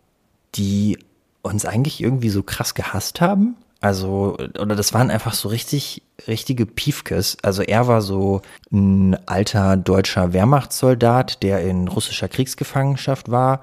die 0.56 0.98
uns 1.42 1.66
eigentlich 1.66 2.02
irgendwie 2.02 2.30
so 2.30 2.44
krass 2.44 2.74
gehasst 2.74 3.22
haben. 3.22 3.56
Also, 3.82 4.38
oder 4.60 4.76
das 4.76 4.94
waren 4.94 5.10
einfach 5.10 5.34
so 5.34 5.48
richtig, 5.48 6.02
richtige 6.28 6.66
Piefkes. 6.66 7.38
Also 7.44 7.62
er 7.62 7.88
war 7.88 8.02
so 8.02 8.42
ein 8.72 9.18
alter 9.26 9.78
deutscher 9.78 10.34
Wehrmachtssoldat, 10.34 11.42
der 11.44 11.62
in 11.62 11.88
russischer 11.88 12.28
Kriegsgefangenschaft 12.28 13.32
war. 13.32 13.62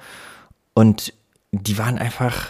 Und 0.72 1.12
die 1.52 1.76
waren 1.76 1.98
einfach 1.98 2.48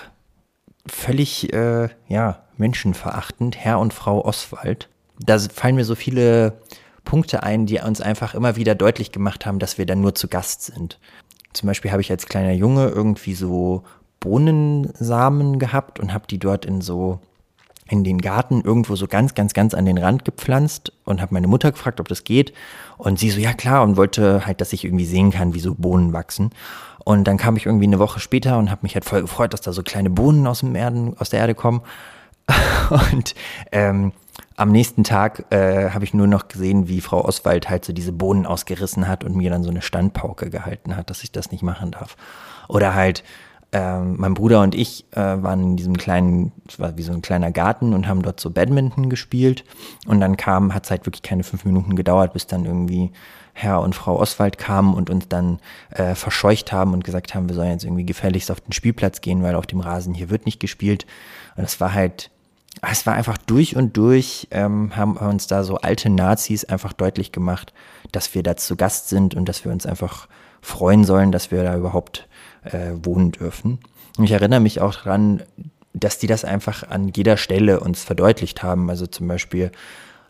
völlig, 0.87 1.53
äh, 1.53 1.89
ja, 2.09 2.43
menschenverachtend, 2.57 3.57
Herr 3.57 3.81
und 3.81 3.93
Frau 3.93 4.25
Oswald. 4.25 4.89
Da 5.19 5.39
fallen 5.39 5.75
mir 5.75 5.85
so 5.85 5.95
viele 5.95 6.61
Punkte 7.05 7.43
ein, 7.43 7.67
die 7.67 7.79
uns 7.81 8.01
einfach 8.01 8.35
immer 8.35 8.57
wieder 8.57 8.75
deutlich 8.75 9.13
gemacht 9.13 9.45
haben, 9.45 9.59
dass 9.59 9.79
wir 9.79 9.87
dann 9.87 10.01
nur 10.01 10.15
zu 10.15 10.29
Gast 10.29 10.63
sind. 10.63 10.99
Zum 11.53 11.67
Beispiel 11.67 11.91
habe 11.91 12.03
ich 12.03 12.11
als 12.11 12.27
kleiner 12.27 12.53
Junge 12.53 12.89
irgendwie 12.89 13.35
so 13.35 13.85
Bohnensamen 14.27 15.61
gehabt 15.61 16.01
und 16.01 16.13
habe 16.13 16.27
die 16.29 16.39
dort 16.39 16.65
in 16.65 16.81
so 16.81 17.21
in 17.89 18.03
den 18.03 18.21
Garten 18.21 18.63
irgendwo 18.63 18.97
so 18.97 19.07
ganz, 19.07 19.35
ganz, 19.35 19.55
ganz 19.55 19.73
an 19.73 19.85
den 19.85 19.97
Rand 19.97 20.25
gepflanzt 20.25 20.93
und 21.05 21.23
habe 21.23 21.35
meine 21.35 21.47
Mutter 21.47 21.71
gefragt, 21.71 22.01
ob 22.01 22.09
das 22.09 22.25
geht. 22.25 22.53
Und 22.99 23.21
sie 23.21 23.31
so, 23.31 23.39
ja 23.39 23.53
klar, 23.53 23.85
und 23.85 23.97
wollte 23.97 24.45
halt, 24.45 24.61
dass 24.61 24.73
ich 24.73 24.85
irgendwie 24.85 25.05
sehen 25.05 25.31
kann, 25.31 25.55
wie 25.55 25.61
so 25.61 25.77
Bohnen 25.77 26.13
wachsen. 26.13 26.51
Und 27.05 27.29
dann 27.29 27.37
kam 27.37 27.57
ich 27.57 27.67
irgendwie 27.67 27.87
eine 27.87 28.01
Woche 28.01 28.19
später 28.19 28.59
und 28.59 28.73
habe 28.73 28.81
mich 28.83 28.95
halt 28.95 29.05
voll 29.05 29.21
gefreut, 29.21 29.53
dass 29.53 29.61
da 29.61 29.73
so 29.73 29.85
kleine 29.85 30.11
Bohnen 30.11 30.45
aus, 30.49 30.61
dem 30.61 30.75
Erden, 30.75 31.17
aus 31.17 31.31
der 31.31 31.39
Erde 31.39 31.55
kommen. 31.55 31.83
Und 33.13 33.35
ähm, 33.71 34.13
am 34.57 34.71
nächsten 34.71 35.05
Tag 35.05 35.47
äh, 35.51 35.91
habe 35.91 36.05
ich 36.05 36.15
nur 36.15 36.27
noch 36.27 36.49
gesehen, 36.49 36.89
wie 36.89 37.01
Frau 37.01 37.25
Oswald 37.25 37.69
halt 37.69 37.85
so 37.85 37.93
diese 37.93 38.13
Bohnen 38.13 38.47
ausgerissen 38.47 39.07
hat 39.09 39.25
und 39.25 39.37
mir 39.37 39.51
dann 39.51 39.65
so 39.65 39.71
eine 39.71 39.83
Standpauke 39.83 40.51
gehalten 40.51 40.97
hat, 40.97 41.11
dass 41.11 41.23
ich 41.23 41.33
das 41.33 41.51
nicht 41.51 41.63
machen 41.63 41.91
darf. 41.91 42.17
Oder 42.69 42.95
halt 42.95 43.23
ähm, 43.73 44.17
mein 44.19 44.35
Bruder 44.35 44.63
und 44.63 44.75
ich 44.75 45.05
äh, 45.13 45.21
waren 45.21 45.63
in 45.63 45.77
diesem 45.77 45.97
kleinen, 45.97 46.53
es 46.69 46.79
war 46.79 46.97
wie 46.97 47.03
so 47.03 47.13
ein 47.13 47.23
kleiner 47.23 47.51
Garten 47.51 47.95
und 47.95 48.07
haben 48.07 48.23
dort 48.23 48.41
so 48.41 48.51
Badminton 48.51 49.11
gespielt. 49.11 49.65
Und 50.07 50.21
dann 50.21 50.37
kam, 50.37 50.73
hat 50.73 50.85
es 50.85 50.91
halt 50.91 51.07
wirklich 51.07 51.23
keine 51.23 51.43
fünf 51.43 51.65
Minuten 51.65 51.97
gedauert, 51.97 52.33
bis 52.33 52.47
dann 52.47 52.65
irgendwie 52.65 53.11
Herr 53.53 53.81
und 53.81 53.95
Frau 53.95 54.19
Oswald 54.19 54.59
kamen 54.59 54.95
und 54.95 55.11
uns 55.11 55.29
dann 55.29 55.61
äh, 55.91 56.15
verscheucht 56.15 56.73
haben 56.73 56.93
und 56.93 57.05
gesagt 57.05 57.35
haben, 57.35 57.49
wir 57.49 57.57
sollen 57.57 57.71
jetzt 57.71 57.85
irgendwie 57.85 58.05
gefälligst 58.05 58.51
auf 58.51 58.61
den 58.61 58.73
Spielplatz 58.73 59.21
gehen, 59.21 59.43
weil 59.43 59.55
auf 59.55 59.67
dem 59.67 59.81
Rasen 59.81 60.15
hier 60.15 60.31
wird 60.31 60.47
nicht 60.47 60.61
gespielt. 60.61 61.07
Und 61.57 61.65
es 61.65 61.81
war 61.81 61.93
halt, 61.93 62.31
es 62.83 63.07
war 63.07 63.15
einfach 63.15 63.39
durch 63.39 63.75
und 63.75 63.97
durch, 63.97 64.47
ähm, 64.51 64.95
haben 64.95 65.17
uns 65.17 65.47
da 65.47 65.65
so 65.65 65.79
alte 65.79 66.11
Nazis 66.11 66.65
einfach 66.65 66.93
deutlich 66.93 67.33
gemacht, 67.33 67.73
dass 68.13 68.35
wir 68.35 68.43
da 68.43 68.57
zu 68.57 68.77
Gast 68.77 69.09
sind 69.09 69.35
und 69.35 69.49
dass 69.49 69.65
wir 69.65 69.73
uns 69.73 69.87
einfach 69.87 70.29
freuen 70.61 71.05
sollen, 71.05 71.33
dass 71.33 71.51
wir 71.51 71.63
da 71.63 71.77
überhaupt 71.77 72.29
äh, 72.73 72.93
wohnen 73.03 73.33
dürfen. 73.33 73.79
Und 74.19 74.25
ich 74.25 74.33
erinnere 74.33 74.61
mich 74.61 74.81
auch 74.81 74.95
daran, 74.95 75.43
dass 75.93 76.19
die 76.19 76.27
das 76.27 76.45
einfach 76.45 76.89
an 76.89 77.09
jeder 77.09 77.37
Stelle 77.37 77.81
uns 77.81 78.05
verdeutlicht 78.05 78.63
haben. 78.63 78.91
Also 78.91 79.07
zum 79.07 79.29
Beispiel 79.29 79.73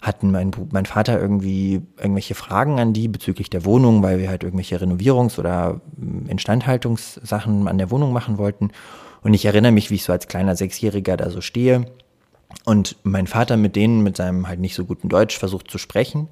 hatten 0.03 0.31
mein, 0.31 0.53
mein 0.71 0.87
Vater 0.87 1.21
irgendwie 1.21 1.83
irgendwelche 1.99 2.35
Fragen 2.35 2.79
an 2.79 2.93
die 2.93 3.09
bezüglich 3.09 3.51
der 3.51 3.65
Wohnung, 3.65 4.03
weil 4.03 4.19
wir 4.19 4.29
halt 4.29 4.45
irgendwelche 4.45 4.81
Renovierungs- 4.81 5.39
oder 5.39 5.81
hm, 5.99 6.27
Instandhaltungssachen 6.29 7.67
an 7.67 7.79
der 7.79 7.91
Wohnung 7.91 8.13
machen 8.13 8.39
wollten. 8.39 8.71
Und 9.23 9.35
ich 9.35 9.45
erinnere 9.45 9.73
mich, 9.73 9.91
wie 9.91 9.97
ich 9.97 10.05
so 10.05 10.13
als 10.13 10.29
kleiner 10.29 10.55
Sechsjähriger 10.55 11.17
da 11.17 11.31
so 11.31 11.41
stehe 11.41 11.87
und 12.65 12.97
mein 13.03 13.27
Vater 13.27 13.57
mit 13.57 13.75
denen, 13.75 14.03
mit 14.03 14.17
seinem 14.17 14.47
halt 14.47 14.61
nicht 14.61 14.75
so 14.75 14.85
guten 14.85 15.09
Deutsch, 15.09 15.39
versucht 15.39 15.71
zu 15.71 15.79
sprechen 15.79 16.29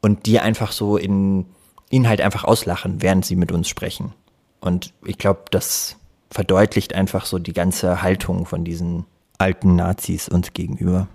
und 0.00 0.26
die 0.26 0.38
einfach 0.38 0.72
so 0.72 0.96
in 0.96 1.46
ihn 1.90 2.08
halt 2.08 2.20
einfach 2.20 2.44
auslachen, 2.44 3.02
während 3.02 3.24
sie 3.24 3.36
mit 3.36 3.50
uns 3.50 3.68
sprechen. 3.68 4.12
Und 4.60 4.92
ich 5.04 5.18
glaube, 5.18 5.42
das 5.50 5.96
verdeutlicht 6.30 6.94
einfach 6.94 7.26
so 7.26 7.38
die 7.38 7.52
ganze 7.52 8.02
Haltung 8.02 8.46
von 8.46 8.64
diesen 8.64 9.06
alten 9.38 9.74
Nazis 9.74 10.28
uns 10.28 10.52
gegenüber. 10.52 11.08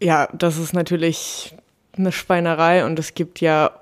Ja, 0.00 0.28
das 0.32 0.56
ist 0.56 0.72
natürlich 0.72 1.54
eine 1.96 2.12
Schweinerei 2.12 2.84
und 2.84 2.98
es 2.98 3.14
gibt 3.14 3.40
ja 3.40 3.72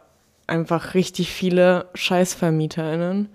einfach 0.46 0.94
richtig 0.94 1.30
viele 1.30 1.86
ScheißvermieterInnen. 1.94 3.28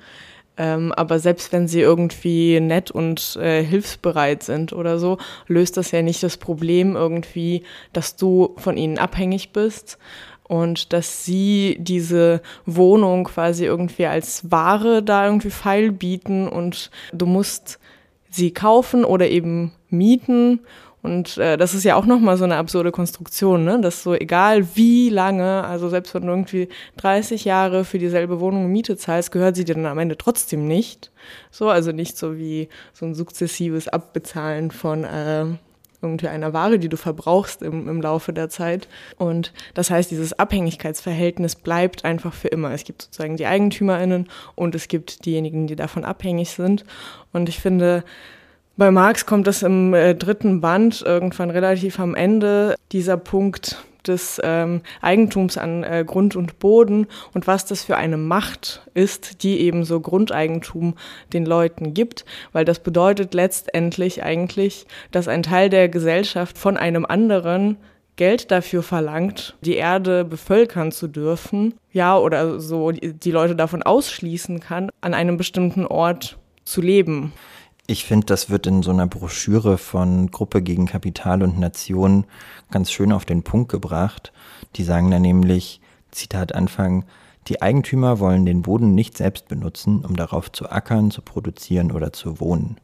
Ähm, 0.55 0.91
aber 0.91 1.17
selbst 1.17 1.51
wenn 1.51 1.67
sie 1.67 1.81
irgendwie 1.81 2.59
nett 2.59 2.91
und 2.91 3.37
äh, 3.37 3.63
hilfsbereit 3.63 4.43
sind 4.43 4.71
oder 4.71 4.99
so, 4.99 5.17
löst 5.47 5.77
das 5.77 5.91
ja 5.91 6.03
nicht 6.03 6.21
das 6.21 6.37
Problem 6.37 6.95
irgendwie, 6.95 7.63
dass 7.91 8.15
du 8.17 8.53
von 8.57 8.77
ihnen 8.77 8.99
abhängig 8.99 9.51
bist 9.51 9.97
und 10.53 10.93
dass 10.93 11.25
sie 11.25 11.77
diese 11.79 12.41
Wohnung 12.67 13.23
quasi 13.23 13.65
irgendwie 13.65 14.05
als 14.05 14.51
Ware 14.51 15.01
da 15.01 15.25
irgendwie 15.25 15.49
feil 15.49 15.91
bieten 15.91 16.47
und 16.47 16.91
du 17.11 17.25
musst 17.25 17.79
sie 18.29 18.51
kaufen 18.53 19.03
oder 19.03 19.27
eben 19.29 19.71
mieten 19.89 20.59
und 21.01 21.39
äh, 21.39 21.57
das 21.57 21.73
ist 21.73 21.85
ja 21.85 21.95
auch 21.95 22.05
nochmal 22.05 22.37
so 22.37 22.43
eine 22.43 22.57
absurde 22.57 22.91
Konstruktion, 22.91 23.65
ne? 23.65 23.81
dass 23.81 24.03
so 24.03 24.13
egal 24.13 24.75
wie 24.75 25.09
lange, 25.09 25.63
also 25.63 25.89
selbst 25.89 26.13
wenn 26.13 26.21
du 26.21 26.29
irgendwie 26.29 26.69
30 26.97 27.45
Jahre 27.45 27.83
für 27.83 27.97
dieselbe 27.97 28.39
Wohnung 28.39 28.71
Miete 28.71 28.95
zahlst, 28.95 29.31
gehört 29.31 29.55
sie 29.55 29.65
dir 29.65 29.73
dann 29.73 29.87
am 29.87 29.97
Ende 29.97 30.17
trotzdem 30.19 30.67
nicht. 30.67 31.11
So, 31.49 31.69
also 31.69 31.91
nicht 31.91 32.15
so 32.15 32.37
wie 32.37 32.69
so 32.93 33.07
ein 33.07 33.15
sukzessives 33.15 33.87
Abbezahlen 33.87 34.69
von 34.69 35.03
äh, 35.03 35.45
irgendwie 36.03 36.27
einer 36.27 36.53
Ware, 36.53 36.77
die 36.77 36.89
du 36.89 36.97
verbrauchst 36.97 37.61
im, 37.63 37.87
im 37.87 38.01
Laufe 38.01 38.33
der 38.33 38.49
Zeit. 38.49 38.87
Und 39.17 39.53
das 39.73 39.89
heißt, 39.89 40.11
dieses 40.11 40.37
Abhängigkeitsverhältnis 40.37 41.55
bleibt 41.55 42.05
einfach 42.05 42.33
für 42.33 42.49
immer. 42.49 42.71
Es 42.71 42.83
gibt 42.83 43.03
sozusagen 43.03 43.37
die 43.37 43.45
EigentümerInnen 43.45 44.27
und 44.55 44.75
es 44.75 44.87
gibt 44.87 45.25
diejenigen, 45.25 45.67
die 45.67 45.75
davon 45.75 46.03
abhängig 46.03 46.51
sind. 46.51 46.85
Und 47.31 47.49
ich 47.49 47.59
finde, 47.59 48.03
bei 48.75 48.91
Marx 48.91 49.25
kommt 49.25 49.47
es 49.47 49.63
im 49.63 49.93
äh, 49.93 50.15
dritten 50.15 50.61
Band 50.61 51.01
irgendwann 51.01 51.49
relativ 51.49 51.99
am 51.99 52.15
Ende 52.15 52.75
dieser 52.91 53.17
Punkt 53.17 53.77
des 54.07 54.39
ähm, 54.43 54.81
Eigentums 55.01 55.57
an 55.57 55.83
äh, 55.83 56.03
Grund 56.05 56.35
und 56.35 56.59
Boden 56.59 57.07
und 57.33 57.47
was 57.47 57.65
das 57.65 57.83
für 57.83 57.97
eine 57.97 58.17
Macht 58.17 58.81
ist, 58.93 59.43
die 59.43 59.59
eben 59.61 59.83
so 59.85 59.99
Grundeigentum 59.99 60.95
den 61.31 61.45
Leuten 61.45 61.93
gibt, 61.93 62.25
weil 62.51 62.65
das 62.65 62.79
bedeutet 62.79 63.33
letztendlich 63.33 64.23
eigentlich, 64.23 64.85
dass 65.11 65.27
ein 65.27 65.43
Teil 65.43 65.69
der 65.69 65.89
Gesellschaft 65.89 66.57
von 66.57 66.77
einem 66.77 67.05
anderen 67.05 67.77
Geld 68.15 68.51
dafür 68.51 68.83
verlangt, 68.83 69.55
die 69.61 69.75
Erde 69.75 70.23
bevölkern 70.23 70.91
zu 70.91 71.07
dürfen, 71.07 71.73
ja, 71.91 72.17
oder 72.17 72.59
so 72.59 72.91
die 72.91 73.31
Leute 73.31 73.55
davon 73.55 73.81
ausschließen 73.81 74.59
kann, 74.59 74.89
an 75.01 75.13
einem 75.13 75.37
bestimmten 75.37 75.87
Ort 75.87 76.37
zu 76.63 76.81
leben. 76.81 77.33
Ich 77.85 78.05
finde, 78.05 78.25
das 78.27 78.49
wird 78.49 78.65
in 78.65 78.81
so 78.81 78.91
einer 78.91 79.07
Broschüre 79.07 79.77
von 79.77 80.31
Gruppe 80.31 80.61
gegen 80.61 80.85
Kapital 80.85 81.43
und 81.43 81.59
Nation 81.59 82.25
ganz 82.71 82.89
schön 82.91 83.11
auf 83.11 83.25
den 83.25 83.43
Punkt 83.43 83.69
gebracht. 83.69 84.31
Die 84.77 84.83
sagen 84.83 85.11
da 85.11 85.19
nämlich, 85.19 85.81
Zitat 86.09 86.55
Anfang, 86.55 87.03
die 87.49 87.61
Eigentümer 87.61 88.19
wollen 88.19 88.45
den 88.45 88.61
Boden 88.61 88.95
nicht 88.95 89.17
selbst 89.17 89.49
benutzen, 89.49 90.05
um 90.05 90.15
darauf 90.15 90.49
zu 90.49 90.69
ackern, 90.69 91.11
zu 91.11 91.21
produzieren 91.21 91.91
oder 91.91 92.13
zu 92.13 92.39
wohnen. 92.39 92.77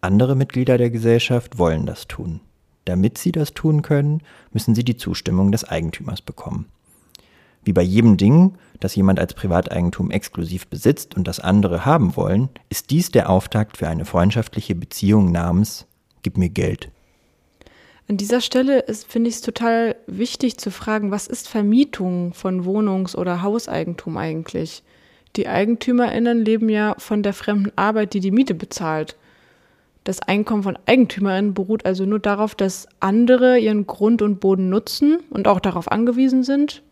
Andere 0.00 0.34
Mitglieder 0.34 0.76
der 0.76 0.90
Gesellschaft 0.90 1.58
wollen 1.58 1.86
das 1.86 2.08
tun. 2.08 2.40
Damit 2.84 3.18
sie 3.18 3.30
das 3.30 3.54
tun 3.54 3.82
können, 3.82 4.22
müssen 4.52 4.74
sie 4.74 4.82
die 4.82 4.96
Zustimmung 4.96 5.52
des 5.52 5.62
Eigentümers 5.62 6.20
bekommen. 6.20 6.66
Wie 7.64 7.72
bei 7.72 7.82
jedem 7.82 8.16
Ding, 8.16 8.54
das 8.80 8.96
jemand 8.96 9.20
als 9.20 9.34
Privateigentum 9.34 10.10
exklusiv 10.10 10.66
besitzt 10.66 11.16
und 11.16 11.28
das 11.28 11.38
andere 11.38 11.84
haben 11.84 12.16
wollen, 12.16 12.48
ist 12.68 12.90
dies 12.90 13.10
der 13.10 13.30
Auftakt 13.30 13.76
für 13.76 13.88
eine 13.88 14.04
freundschaftliche 14.04 14.74
Beziehung 14.74 15.30
namens 15.30 15.86
Gib 16.22 16.38
mir 16.38 16.50
Geld. 16.50 16.88
An 18.08 18.16
dieser 18.16 18.40
Stelle 18.40 18.84
finde 19.08 19.28
ich 19.28 19.36
es 19.36 19.42
total 19.42 19.96
wichtig 20.06 20.56
zu 20.58 20.70
fragen, 20.70 21.10
was 21.10 21.26
ist 21.26 21.48
Vermietung 21.48 22.34
von 22.34 22.64
Wohnungs- 22.64 23.16
oder 23.16 23.42
Hauseigentum 23.42 24.16
eigentlich? 24.16 24.82
Die 25.36 25.46
EigentümerInnen 25.46 26.44
leben 26.44 26.68
ja 26.68 26.94
von 26.98 27.22
der 27.22 27.32
fremden 27.32 27.72
Arbeit, 27.76 28.14
die 28.14 28.20
die 28.20 28.30
Miete 28.30 28.54
bezahlt. 28.54 29.16
Das 30.04 30.20
Einkommen 30.20 30.62
von 30.62 30.78
EigentümerInnen 30.84 31.54
beruht 31.54 31.86
also 31.86 32.04
nur 32.04 32.18
darauf, 32.18 32.54
dass 32.54 32.86
andere 33.00 33.58
ihren 33.58 33.86
Grund 33.86 34.20
und 34.20 34.40
Boden 34.40 34.68
nutzen 34.68 35.20
und 35.30 35.48
auch 35.48 35.60
darauf 35.60 35.90
angewiesen 35.90 36.42
sind, 36.42 36.82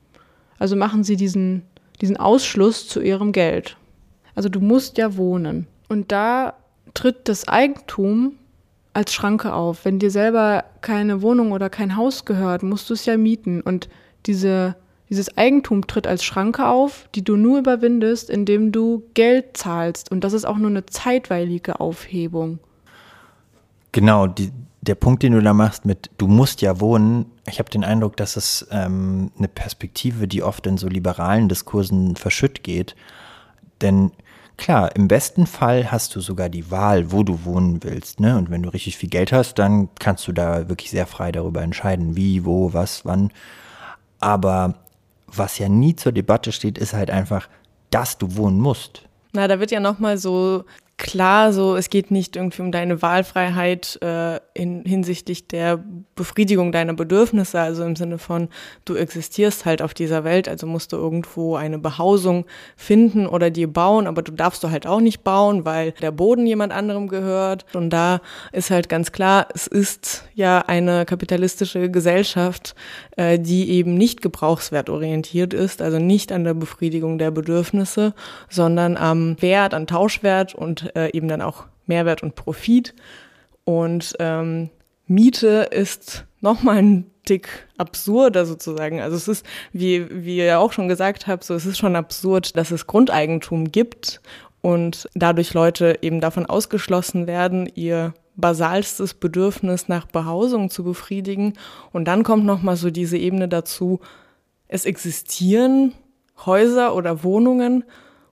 also 0.61 0.77
machen 0.77 1.03
sie 1.03 1.17
diesen, 1.17 1.63
diesen 2.01 2.17
Ausschluss 2.17 2.87
zu 2.87 3.01
ihrem 3.01 3.33
Geld. 3.33 3.77
Also 4.37 4.49
du 4.49 4.61
musst 4.61 4.99
ja 4.99 5.17
wohnen. 5.17 5.67
Und 5.89 6.13
da 6.13 6.55
tritt 6.95 7.29
das 7.29 7.49
Eigentum 7.49 8.37
als 8.93 9.13
Schranke 9.13 9.53
auf. 9.55 9.85
Wenn 9.85 9.99
dir 9.99 10.11
selber 10.11 10.65
keine 10.83 11.23
Wohnung 11.23 11.53
oder 11.53 11.71
kein 11.71 11.97
Haus 11.97 12.25
gehört, 12.27 12.63
musst 12.63 12.91
du 12.91 12.95
es 12.95 13.07
ja 13.07 13.17
mieten. 13.17 13.63
Und 13.63 13.89
diese, 14.27 14.77
dieses 15.09 15.37
Eigentum 15.39 15.87
tritt 15.87 16.07
als 16.07 16.23
Schranke 16.23 16.67
auf, 16.67 17.09
die 17.15 17.25
du 17.25 17.37
nur 17.37 17.59
überwindest, 17.59 18.29
indem 18.29 18.71
du 18.71 19.03
Geld 19.15 19.57
zahlst. 19.57 20.13
Und 20.13 20.25
das 20.25 20.35
ist 20.35 20.45
auch 20.45 20.59
nur 20.59 20.71
eine 20.71 20.85
zeitweilige 20.87 21.81
Aufhebung. 21.81 22.59
Genau, 23.93 24.27
die, 24.27 24.53
der 24.83 24.95
Punkt, 24.95 25.23
den 25.23 25.33
du 25.33 25.43
da 25.43 25.53
machst 25.53 25.85
mit, 25.85 26.11
du 26.19 26.27
musst 26.27 26.63
ja 26.63 26.81
wohnen, 26.81 27.27
ich 27.47 27.59
habe 27.59 27.71
den 27.71 27.85
Eindruck, 27.85 28.17
dass 28.17 28.37
es 28.37 28.67
ähm, 28.71 29.31
eine 29.37 29.49
Perspektive, 29.49 30.27
die 30.27 30.43
oft 30.43 30.67
in 30.67 30.79
so 30.79 30.89
liberalen 30.89 31.49
Diskursen 31.49 32.17
verschütt 32.17 32.63
geht. 32.63 32.97
Denn 33.83 34.13
klar, 34.57 34.95
im 34.97 35.09
besten 35.09 35.47
Fall 35.47 35.91
hast 35.91 36.17
du 36.17 36.21
sogar 36.21 36.49
die 36.49 36.71
Wahl, 36.71 37.13
wo 37.13 37.23
du 37.23 37.45
wohnen 37.45 37.83
willst. 37.83 38.21
Ne? 38.21 38.39
Und 38.39 38.51
wenn 38.51 38.63
du 38.63 38.71
richtig 38.71 38.97
viel 38.97 39.11
Geld 39.11 39.33
hast, 39.33 39.59
dann 39.59 39.89
kannst 39.99 40.27
du 40.27 40.33
da 40.33 40.69
wirklich 40.69 40.91
sehr 40.91 41.07
frei 41.07 41.31
darüber 41.31 41.63
entscheiden, 41.63 42.17
wie, 42.17 42.45
wo, 42.47 42.73
was, 42.73 43.05
wann. 43.05 43.33
Aber 44.19 44.77
was 45.27 45.59
ja 45.59 45.69
nie 45.69 45.95
zur 45.95 46.13
Debatte 46.13 46.53
steht, 46.53 46.79
ist 46.79 46.95
halt 46.95 47.11
einfach, 47.11 47.49
dass 47.91 48.17
du 48.17 48.37
wohnen 48.37 48.59
musst. 48.59 49.03
Na, 49.33 49.47
da 49.47 49.61
wird 49.61 49.71
ja 49.71 49.81
nochmal 49.81 50.19
so 50.19 50.65
klar, 51.01 51.53
so 51.53 51.77
es 51.77 51.89
geht 51.89 52.11
nicht 52.11 52.37
irgendwie 52.37 52.63
um 52.63 52.71
deine 52.71 53.01
Wahlfreiheit 53.01 53.99
äh, 54.03 54.39
in, 54.55 54.85
hinsichtlich 54.85 55.49
der 55.49 55.83
Befriedigung 56.15 56.73
deiner 56.73 56.93
Bedürfnisse, 56.93 57.59
also 57.59 57.85
im 57.85 57.97
Sinne 57.97 58.19
von 58.19 58.49
du 58.85 58.95
existierst 58.95 59.65
halt 59.65 59.81
auf 59.81 59.95
dieser 59.95 60.25
Welt, 60.25 60.47
also 60.47 60.67
musst 60.67 60.93
du 60.93 60.97
irgendwo 60.97 61.57
eine 61.57 61.79
Behausung 61.79 62.45
finden 62.77 63.27
oder 63.27 63.51
dir 63.51 63.73
bauen, 63.73 64.07
aber 64.07 64.21
du 64.21 64.33
darfst 64.33 64.63
du 64.63 64.71
halt 64.71 64.87
auch 64.87 65.01
nicht 65.01 65.25
bauen, 65.25 65.65
weil 65.65 65.93
der 66.03 66.11
Boden 66.11 66.47
jemand 66.47 66.73
anderem 66.73 67.09
gehört. 67.09 67.65
Und 67.73 67.91
da 67.91 68.21
ist 68.53 68.71
halt 68.71 68.91
ganz 68.91 69.11
klar, 69.11 69.49
es 69.55 69.67
ist 69.67 70.25
ja 70.35 70.59
eine 70.59 71.07
kapitalistische 71.07 71.91
Gesellschaft, 71.91 72.75
äh, 73.17 73.39
die 73.39 73.71
eben 73.71 73.95
nicht 73.95 74.21
gebrauchswertorientiert 74.21 75.55
ist, 75.55 75.81
also 75.81 75.99
nicht 75.99 76.31
an 76.31 76.45
der 76.45 76.55
Befriedigung 76.55 77.17
der 77.17 77.31
Bedürfnisse, 77.31 78.13
sondern 78.51 78.99
am 78.99 79.41
Wert, 79.41 79.73
an 79.73 79.87
Tauschwert 79.87 80.55
und 80.55 80.90
äh, 80.95 81.11
eben 81.13 81.29
dann 81.29 81.43
auch 81.43 81.67
Mehrwert 81.87 82.23
und 82.23 82.35
Profit. 82.35 82.95
Und 83.65 84.15
ähm, 84.19 84.71
Miete 85.07 85.69
ist 85.71 86.25
nochmal 86.41 86.79
ein 86.79 87.11
Tick 87.25 87.49
absurder 87.79 88.47
sozusagen. 88.47 89.01
Also 89.01 89.17
es 89.17 89.29
ist, 89.29 89.47
wie, 89.73 90.25
wie 90.25 90.39
ihr 90.39 90.59
auch 90.59 90.73
schon 90.73 90.89
gesagt 90.89 91.27
habt, 91.27 91.45
so 91.45 91.55
es 91.55 91.67
ist 91.67 91.79
schon 91.79 91.97
absurd, 91.97 92.57
dass 92.57 92.71
es 92.71 92.87
Grundeigentum 92.87 93.71
gibt 93.71 94.21
und 94.63 95.09
dadurch 95.15 95.55
Leute 95.55 95.99
eben 96.03 96.21
davon 96.21 96.47
ausgeschlossen 96.47 97.27
werden, 97.27 97.71
ihr 97.75 98.15
basalstes 98.37 99.15
Bedürfnis 99.15 99.89
nach 99.89 100.07
Behausung 100.07 100.71
zu 100.71 100.83
befriedigen. 100.85 101.55
Und 101.93 102.07
dann 102.07 102.23
kommt 102.23 102.45
nochmal 102.45 102.77
so 102.77 102.91
diese 102.91 103.19
Ebene 103.19 103.49
dazu, 103.49 104.01
es 104.69 104.87
existieren 104.87 105.93
Häuser 106.47 106.95
oder 106.95 107.23
Wohnungen 107.23 107.85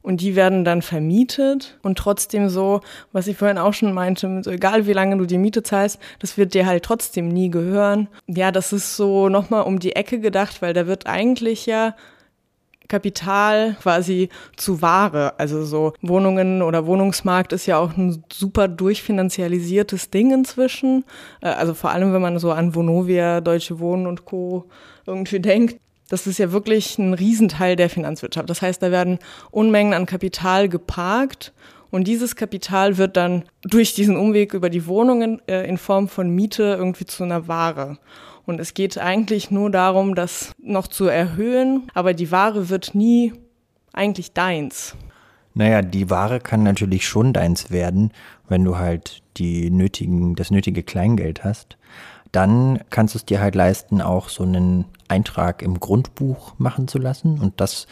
und 0.08 0.22
die 0.22 0.36
werden 0.36 0.64
dann 0.64 0.80
vermietet 0.80 1.78
und 1.82 1.98
trotzdem 1.98 2.48
so, 2.48 2.80
was 3.12 3.26
ich 3.26 3.36
vorhin 3.36 3.58
auch 3.58 3.74
schon 3.74 3.92
meinte, 3.92 4.40
so 4.42 4.50
egal 4.50 4.86
wie 4.86 4.94
lange 4.94 5.18
du 5.18 5.26
die 5.26 5.36
Miete 5.36 5.62
zahlst, 5.62 5.98
das 6.18 6.38
wird 6.38 6.54
dir 6.54 6.64
halt 6.64 6.82
trotzdem 6.82 7.28
nie 7.28 7.50
gehören. 7.50 8.08
Ja, 8.26 8.50
das 8.50 8.72
ist 8.72 8.96
so 8.96 9.28
nochmal 9.28 9.64
um 9.64 9.78
die 9.78 9.96
Ecke 9.96 10.18
gedacht, 10.18 10.62
weil 10.62 10.72
da 10.72 10.86
wird 10.86 11.06
eigentlich 11.06 11.66
ja 11.66 11.94
Kapital 12.88 13.76
quasi 13.82 14.30
zu 14.56 14.80
Ware. 14.80 15.34
Also 15.38 15.66
so 15.66 15.92
Wohnungen 16.00 16.62
oder 16.62 16.86
Wohnungsmarkt 16.86 17.52
ist 17.52 17.66
ja 17.66 17.76
auch 17.76 17.94
ein 17.94 18.24
super 18.32 18.66
durchfinanzialisiertes 18.66 20.08
Ding 20.08 20.32
inzwischen. 20.32 21.04
Äh, 21.42 21.48
also 21.48 21.74
vor 21.74 21.90
allem, 21.90 22.14
wenn 22.14 22.22
man 22.22 22.38
so 22.38 22.50
an 22.50 22.74
Vonovia, 22.74 23.42
Deutsche 23.42 23.78
Wohnen 23.78 24.06
und 24.06 24.24
Co. 24.24 24.64
irgendwie 25.04 25.40
denkt. 25.40 25.78
Das 26.08 26.26
ist 26.26 26.38
ja 26.38 26.52
wirklich 26.52 26.98
ein 26.98 27.14
Riesenteil 27.14 27.76
der 27.76 27.90
Finanzwirtschaft. 27.90 28.48
Das 28.48 28.62
heißt, 28.62 28.82
da 28.82 28.90
werden 28.90 29.18
Unmengen 29.50 29.92
an 29.92 30.06
Kapital 30.06 30.68
geparkt 30.68 31.52
und 31.90 32.06
dieses 32.06 32.36
Kapital 32.36 32.98
wird 32.98 33.16
dann 33.16 33.44
durch 33.62 33.94
diesen 33.94 34.16
Umweg 34.16 34.52
über 34.52 34.70
die 34.70 34.86
Wohnungen 34.86 35.40
äh, 35.48 35.66
in 35.66 35.78
Form 35.78 36.08
von 36.08 36.30
Miete 36.30 36.76
irgendwie 36.78 37.06
zu 37.06 37.24
einer 37.24 37.48
Ware. 37.48 37.98
Und 38.44 38.60
es 38.60 38.74
geht 38.74 38.98
eigentlich 38.98 39.50
nur 39.50 39.70
darum, 39.70 40.14
das 40.14 40.52
noch 40.58 40.86
zu 40.86 41.06
erhöhen, 41.06 41.90
aber 41.94 42.14
die 42.14 42.30
Ware 42.30 42.68
wird 42.68 42.94
nie 42.94 43.32
eigentlich 43.92 44.32
deins. 44.32 44.96
Naja, 45.54 45.82
die 45.82 46.08
Ware 46.08 46.40
kann 46.40 46.62
natürlich 46.62 47.06
schon 47.06 47.32
deins 47.32 47.70
werden, 47.70 48.12
wenn 48.48 48.64
du 48.64 48.78
halt 48.78 49.22
die 49.38 49.70
nötigen, 49.70 50.34
das 50.34 50.50
nötige 50.50 50.82
Kleingeld 50.82 51.42
hast. 51.44 51.77
Dann 52.32 52.80
kannst 52.90 53.14
du 53.14 53.18
es 53.18 53.24
dir 53.24 53.40
halt 53.40 53.54
leisten, 53.54 54.00
auch 54.00 54.28
so 54.28 54.42
einen 54.42 54.84
Eintrag 55.08 55.62
im 55.62 55.80
Grundbuch 55.80 56.54
machen 56.58 56.88
zu 56.88 56.98
lassen 56.98 57.38
und 57.40 57.60
das 57.60 57.86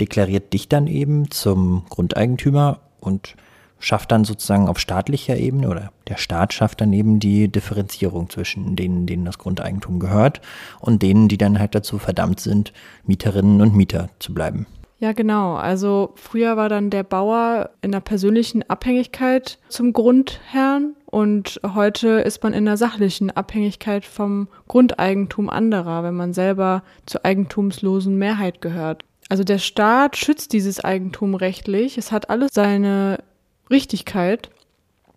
deklariert 0.00 0.52
dich 0.52 0.68
dann 0.68 0.86
eben 0.86 1.30
zum 1.30 1.84
Grundeigentümer 1.90 2.80
und 3.00 3.36
schafft 3.78 4.12
dann 4.12 4.24
sozusagen 4.24 4.68
auf 4.68 4.78
staatlicher 4.78 5.36
Ebene 5.36 5.68
oder 5.68 5.92
der 6.08 6.16
Staat 6.16 6.54
schafft 6.54 6.80
dann 6.80 6.92
eben 6.92 7.20
die 7.20 7.48
Differenzierung 7.48 8.30
zwischen 8.30 8.76
denen, 8.76 9.06
denen 9.06 9.24
das 9.24 9.38
Grundeigentum 9.38 10.00
gehört 10.00 10.40
und 10.80 11.02
denen, 11.02 11.28
die 11.28 11.38
dann 11.38 11.58
halt 11.58 11.74
dazu 11.74 11.98
verdammt 11.98 12.40
sind, 12.40 12.72
Mieterinnen 13.04 13.60
und 13.60 13.74
Mieter 13.74 14.08
zu 14.18 14.32
bleiben. 14.32 14.66
Ja, 15.00 15.12
genau. 15.12 15.56
Also 15.56 16.12
früher 16.14 16.56
war 16.56 16.70
dann 16.70 16.88
der 16.88 17.02
Bauer 17.02 17.70
in 17.82 17.92
einer 17.92 18.00
persönlichen 18.00 18.62
Abhängigkeit 18.70 19.58
zum 19.68 19.92
Grundherrn 19.92 20.94
und 21.14 21.60
heute 21.62 22.08
ist 22.08 22.42
man 22.42 22.52
in 22.52 22.66
einer 22.66 22.76
sachlichen 22.76 23.30
Abhängigkeit 23.30 24.04
vom 24.04 24.48
Grundeigentum 24.66 25.48
anderer, 25.48 26.02
wenn 26.02 26.16
man 26.16 26.32
selber 26.32 26.82
zur 27.06 27.24
eigentumslosen 27.24 28.18
Mehrheit 28.18 28.60
gehört. 28.60 29.04
Also 29.28 29.44
der 29.44 29.58
Staat 29.58 30.16
schützt 30.16 30.52
dieses 30.52 30.82
Eigentum 30.82 31.36
rechtlich. 31.36 31.98
Es 31.98 32.10
hat 32.10 32.30
alles 32.30 32.50
seine 32.52 33.22
Richtigkeit. 33.70 34.50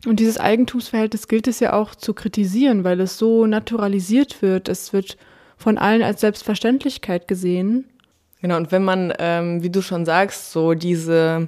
Und 0.05 0.19
dieses 0.19 0.37
Eigentumsverhältnis 0.37 1.27
gilt 1.27 1.47
es 1.47 1.59
ja 1.59 1.73
auch 1.73 1.95
zu 1.95 2.13
kritisieren, 2.13 2.83
weil 2.83 3.01
es 3.01 3.17
so 3.17 3.47
naturalisiert 3.47 4.43
wird. 4.43 4.69
Es 4.69 4.93
wird 4.93 5.17
von 5.57 5.79
allen 5.79 6.03
als 6.03 6.21
Selbstverständlichkeit 6.21 7.27
gesehen. 7.27 7.85
Genau, 8.39 8.57
und 8.57 8.71
wenn 8.71 8.83
man, 8.83 9.11
ähm, 9.17 9.63
wie 9.63 9.71
du 9.71 9.81
schon 9.81 10.05
sagst, 10.05 10.51
so 10.51 10.75
diese 10.75 11.47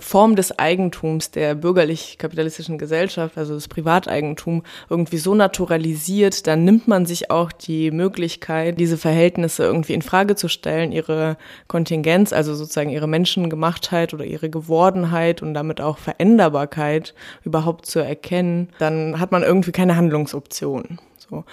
Form 0.00 0.36
des 0.36 0.58
Eigentums 0.58 1.30
der 1.30 1.54
bürgerlich-kapitalistischen 1.54 2.78
Gesellschaft, 2.78 3.38
also 3.38 3.54
das 3.54 3.68
Privateigentum, 3.68 4.62
irgendwie 4.88 5.18
so 5.18 5.34
naturalisiert, 5.34 6.46
dann 6.46 6.64
nimmt 6.64 6.88
man 6.88 7.06
sich 7.06 7.30
auch 7.30 7.52
die 7.52 7.90
Möglichkeit, 7.90 8.78
diese 8.78 8.96
Verhältnisse 8.96 9.64
irgendwie 9.64 9.94
in 9.94 10.02
Frage 10.02 10.36
zu 10.36 10.48
stellen, 10.48 10.92
ihre 10.92 11.36
Kontingenz, 11.68 12.32
also 12.32 12.54
sozusagen 12.54 12.90
ihre 12.90 13.06
Menschengemachtheit 13.08 14.14
oder 14.14 14.24
ihre 14.24 14.50
Gewordenheit 14.50 15.42
und 15.42 15.54
damit 15.54 15.80
auch 15.80 15.98
Veränderbarkeit 15.98 17.14
überhaupt 17.44 17.86
zu 17.86 17.98
erkennen. 17.98 18.68
Dann 18.78 19.20
hat 19.20 19.32
man 19.32 19.42
irgendwie 19.42 19.72
keine 19.72 19.96
Handlungsoption. 19.96 20.98
So. 21.16 21.44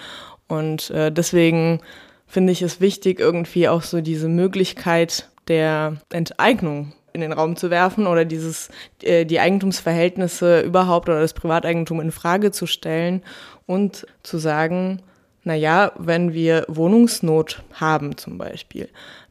Und 0.48 0.90
äh, 0.90 1.10
deswegen 1.12 1.80
finde 2.26 2.52
ich 2.52 2.62
es 2.62 2.80
wichtig, 2.80 3.18
irgendwie 3.18 3.68
auch 3.68 3.82
so 3.82 4.00
diese 4.00 4.28
Möglichkeit 4.28 5.28
der 5.48 5.96
Enteignung 6.10 6.92
in 7.12 7.20
den 7.20 7.32
Raum 7.32 7.56
zu 7.56 7.70
werfen 7.70 8.06
oder 8.06 8.24
dieses 8.24 8.68
äh, 9.02 9.24
die 9.24 9.40
Eigentumsverhältnisse 9.40 10.60
überhaupt 10.60 11.08
oder 11.08 11.20
das 11.20 11.34
Privateigentum 11.34 12.00
in 12.00 12.12
Frage 12.12 12.50
zu 12.50 12.66
stellen 12.66 13.22
und 13.66 14.06
zu 14.22 14.38
sagen, 14.38 15.02
na 15.44 15.54
ja, 15.54 15.92
wenn 15.98 16.32
wir 16.32 16.64
Wohnungsnot 16.68 17.62
haben 17.74 18.16
zum 18.16 18.38
Beispiel, 18.38 18.88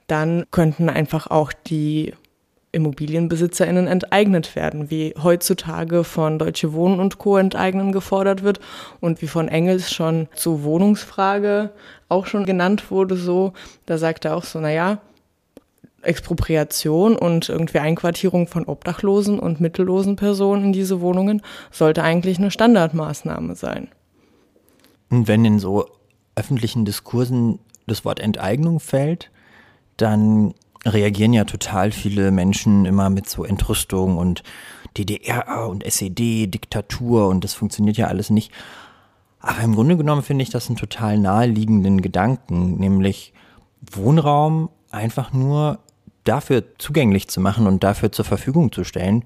dann 0.07 0.45
könnten 0.51 0.89
einfach 0.89 1.27
auch 1.27 1.53
die 1.53 2.13
ImmobilienbesitzerInnen 2.71 3.87
enteignet 3.87 4.55
werden, 4.55 4.91
wie 4.91 5.15
heutzutage 5.21 6.03
von 6.03 6.37
Deutsche 6.37 6.73
Wohnen 6.73 6.99
und 6.99 7.17
Co. 7.17 7.37
enteignen 7.37 7.91
gefordert 7.91 8.43
wird 8.43 8.59
und 8.99 9.21
wie 9.21 9.27
von 9.27 9.47
Engels 9.47 9.91
schon 9.91 10.27
zur 10.35 10.63
Wohnungsfrage 10.63 11.71
auch 12.09 12.27
schon 12.27 12.45
genannt 12.45 12.91
wurde, 12.91 13.15
so, 13.15 13.53
da 13.85 13.97
sagt 13.97 14.25
er 14.25 14.35
auch 14.35 14.43
so, 14.43 14.59
naja, 14.59 14.99
Expropriation 16.01 17.15
und 17.15 17.49
irgendwie 17.49 17.79
Einquartierung 17.79 18.47
von 18.47 18.65
Obdachlosen 18.65 19.39
und 19.39 19.59
mittellosen 19.59 20.15
Personen 20.15 20.65
in 20.65 20.73
diese 20.73 21.01
Wohnungen 21.01 21.41
sollte 21.71 22.03
eigentlich 22.03 22.37
eine 22.37 22.51
Standardmaßnahme 22.51 23.55
sein. 23.55 23.89
Und 25.09 25.27
wenn 25.27 25.45
in 25.45 25.59
so 25.59 25.87
öffentlichen 26.35 26.85
Diskursen 26.85 27.59
das 27.87 28.05
Wort 28.05 28.19
Enteignung 28.19 28.79
fällt, 28.79 29.31
dann 29.97 30.53
reagieren 30.85 31.33
ja 31.33 31.43
total 31.43 31.91
viele 31.91 32.31
Menschen 32.31 32.85
immer 32.85 33.09
mit 33.09 33.29
so 33.29 33.43
Entrüstung 33.43 34.17
und 34.17 34.43
DDR 34.97 35.67
und 35.69 35.83
SED, 35.85 36.47
Diktatur 36.47 37.27
und 37.27 37.43
das 37.43 37.53
funktioniert 37.53 37.97
ja 37.97 38.07
alles 38.07 38.29
nicht. 38.29 38.51
Aber 39.39 39.61
im 39.61 39.75
Grunde 39.75 39.97
genommen 39.97 40.23
finde 40.23 40.43
ich 40.43 40.49
das 40.49 40.67
einen 40.67 40.77
total 40.77 41.17
naheliegenden 41.17 42.01
Gedanken, 42.01 42.77
nämlich 42.77 43.33
Wohnraum 43.91 44.69
einfach 44.91 45.33
nur 45.33 45.79
dafür 46.23 46.63
zugänglich 46.77 47.27
zu 47.27 47.41
machen 47.41 47.67
und 47.67 47.83
dafür 47.83 48.11
zur 48.11 48.25
Verfügung 48.25 48.71
zu 48.71 48.83
stellen, 48.83 49.23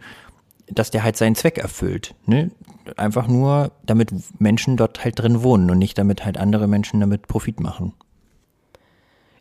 dass 0.67 0.91
der 0.91 1.03
halt 1.03 1.17
seinen 1.17 1.35
Zweck 1.35 1.57
erfüllt. 1.57 2.15
Ne? 2.25 2.51
Einfach 2.95 3.27
nur, 3.27 3.71
damit 3.85 4.11
Menschen 4.39 4.77
dort 4.77 5.03
halt 5.03 5.19
drin 5.19 5.43
wohnen 5.43 5.69
und 5.69 5.77
nicht 5.77 5.97
damit 5.97 6.25
halt 6.25 6.37
andere 6.37 6.67
Menschen 6.67 6.99
damit 6.99 7.27
Profit 7.27 7.59
machen. 7.59 7.93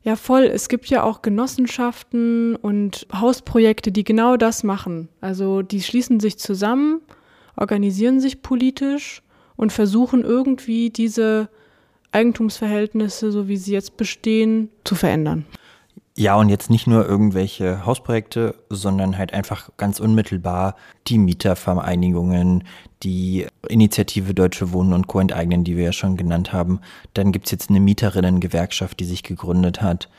Ja, 0.04 0.16
voll. 0.16 0.42
Es 0.42 0.68
gibt 0.68 0.86
ja 0.86 1.04
auch 1.04 1.22
Genossenschaften 1.22 2.56
und 2.56 3.06
Hausprojekte, 3.14 3.92
die 3.92 4.02
genau 4.02 4.36
das 4.36 4.64
machen. 4.64 5.08
Also 5.20 5.62
die 5.62 5.80
schließen 5.80 6.18
sich 6.18 6.38
zusammen, 6.38 7.00
organisieren 7.56 8.18
sich 8.18 8.42
politisch 8.42 9.22
und 9.54 9.72
versuchen 9.72 10.24
irgendwie 10.24 10.90
diese 10.90 11.48
Eigentumsverhältnisse, 12.10 13.30
so 13.30 13.46
wie 13.46 13.56
sie 13.56 13.72
jetzt 13.72 13.96
bestehen, 13.96 14.70
zu 14.82 14.96
verändern. 14.96 15.46
Ja, 16.22 16.36
und 16.36 16.50
jetzt 16.50 16.70
nicht 16.70 16.86
nur 16.86 17.04
irgendwelche 17.04 17.84
Hausprojekte, 17.84 18.54
sondern 18.68 19.18
halt 19.18 19.34
einfach 19.34 19.70
ganz 19.76 19.98
unmittelbar 19.98 20.76
die 21.08 21.18
Mietervereinigungen, 21.18 22.62
die 23.02 23.48
Initiative 23.68 24.32
Deutsche 24.32 24.70
Wohnen 24.72 24.92
und 24.92 25.08
Co. 25.08 25.18
enteignen, 25.18 25.64
die 25.64 25.76
wir 25.76 25.86
ja 25.86 25.92
schon 25.92 26.16
genannt 26.16 26.52
haben. 26.52 26.78
Dann 27.14 27.32
gibt's 27.32 27.50
jetzt 27.50 27.70
eine 27.70 27.80
Mieterinnengewerkschaft, 27.80 29.00
die 29.00 29.04
sich 29.04 29.24
gegründet 29.24 29.82
hat. 29.82 30.10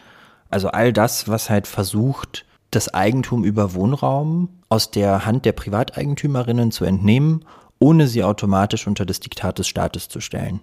Also 0.50 0.68
all 0.68 0.92
das, 0.92 1.30
was 1.30 1.50
halt 1.50 1.68
versucht, 1.68 2.46
das 2.72 2.94
Eigentum 2.94 3.46
über 3.46 3.74
Wohnraum 3.74 4.50
aus 4.68 4.92
der 4.92 5.26
Hand 5.26 5.46
der 5.46 5.54
Privateigentümerinnen 5.54 6.72
zu 6.72 6.84
entnehmen, 6.84 7.46
ohne 7.80 8.08
sie 8.08 8.26
automatisch 8.26 8.88
unter 8.88 9.06
das 9.06 9.22
Diktat 9.22 9.58
des 9.58 9.70
Staates 9.70 10.10
zu 10.10 10.20
stellen. 10.20 10.60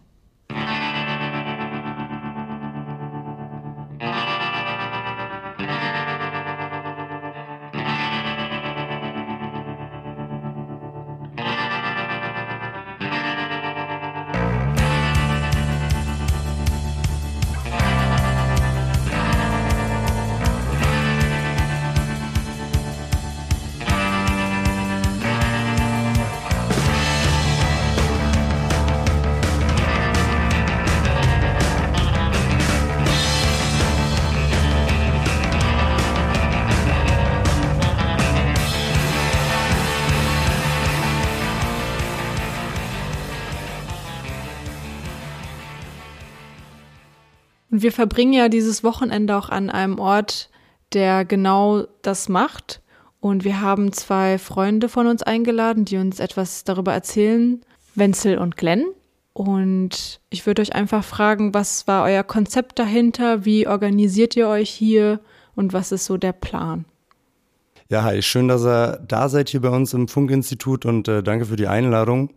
Verbringen 48.00 48.32
ja 48.32 48.48
dieses 48.48 48.82
Wochenende 48.82 49.36
auch 49.36 49.50
an 49.50 49.68
einem 49.68 49.98
Ort, 49.98 50.48
der 50.94 51.26
genau 51.26 51.84
das 52.00 52.30
macht. 52.30 52.80
Und 53.20 53.44
wir 53.44 53.60
haben 53.60 53.92
zwei 53.92 54.38
Freunde 54.38 54.88
von 54.88 55.06
uns 55.06 55.22
eingeladen, 55.22 55.84
die 55.84 55.98
uns 55.98 56.18
etwas 56.18 56.64
darüber 56.64 56.94
erzählen, 56.94 57.60
Wenzel 57.94 58.38
und 58.38 58.56
Glenn. 58.56 58.86
Und 59.34 60.22
ich 60.30 60.46
würde 60.46 60.62
euch 60.62 60.74
einfach 60.74 61.04
fragen, 61.04 61.52
was 61.52 61.86
war 61.86 62.04
euer 62.04 62.24
Konzept 62.24 62.78
dahinter? 62.78 63.44
Wie 63.44 63.68
organisiert 63.68 64.34
ihr 64.34 64.48
euch 64.48 64.70
hier? 64.70 65.20
Und 65.54 65.74
was 65.74 65.92
ist 65.92 66.06
so 66.06 66.16
der 66.16 66.32
Plan? 66.32 66.86
Ja, 67.90 68.02
hi, 68.02 68.22
schön, 68.22 68.48
dass 68.48 68.64
ihr 68.64 68.98
da 69.06 69.28
seid 69.28 69.50
hier 69.50 69.60
bei 69.60 69.68
uns 69.68 69.92
im 69.92 70.08
Funkinstitut 70.08 70.86
und 70.86 71.06
äh, 71.06 71.22
danke 71.22 71.44
für 71.44 71.56
die 71.56 71.66
Einladung. 71.66 72.30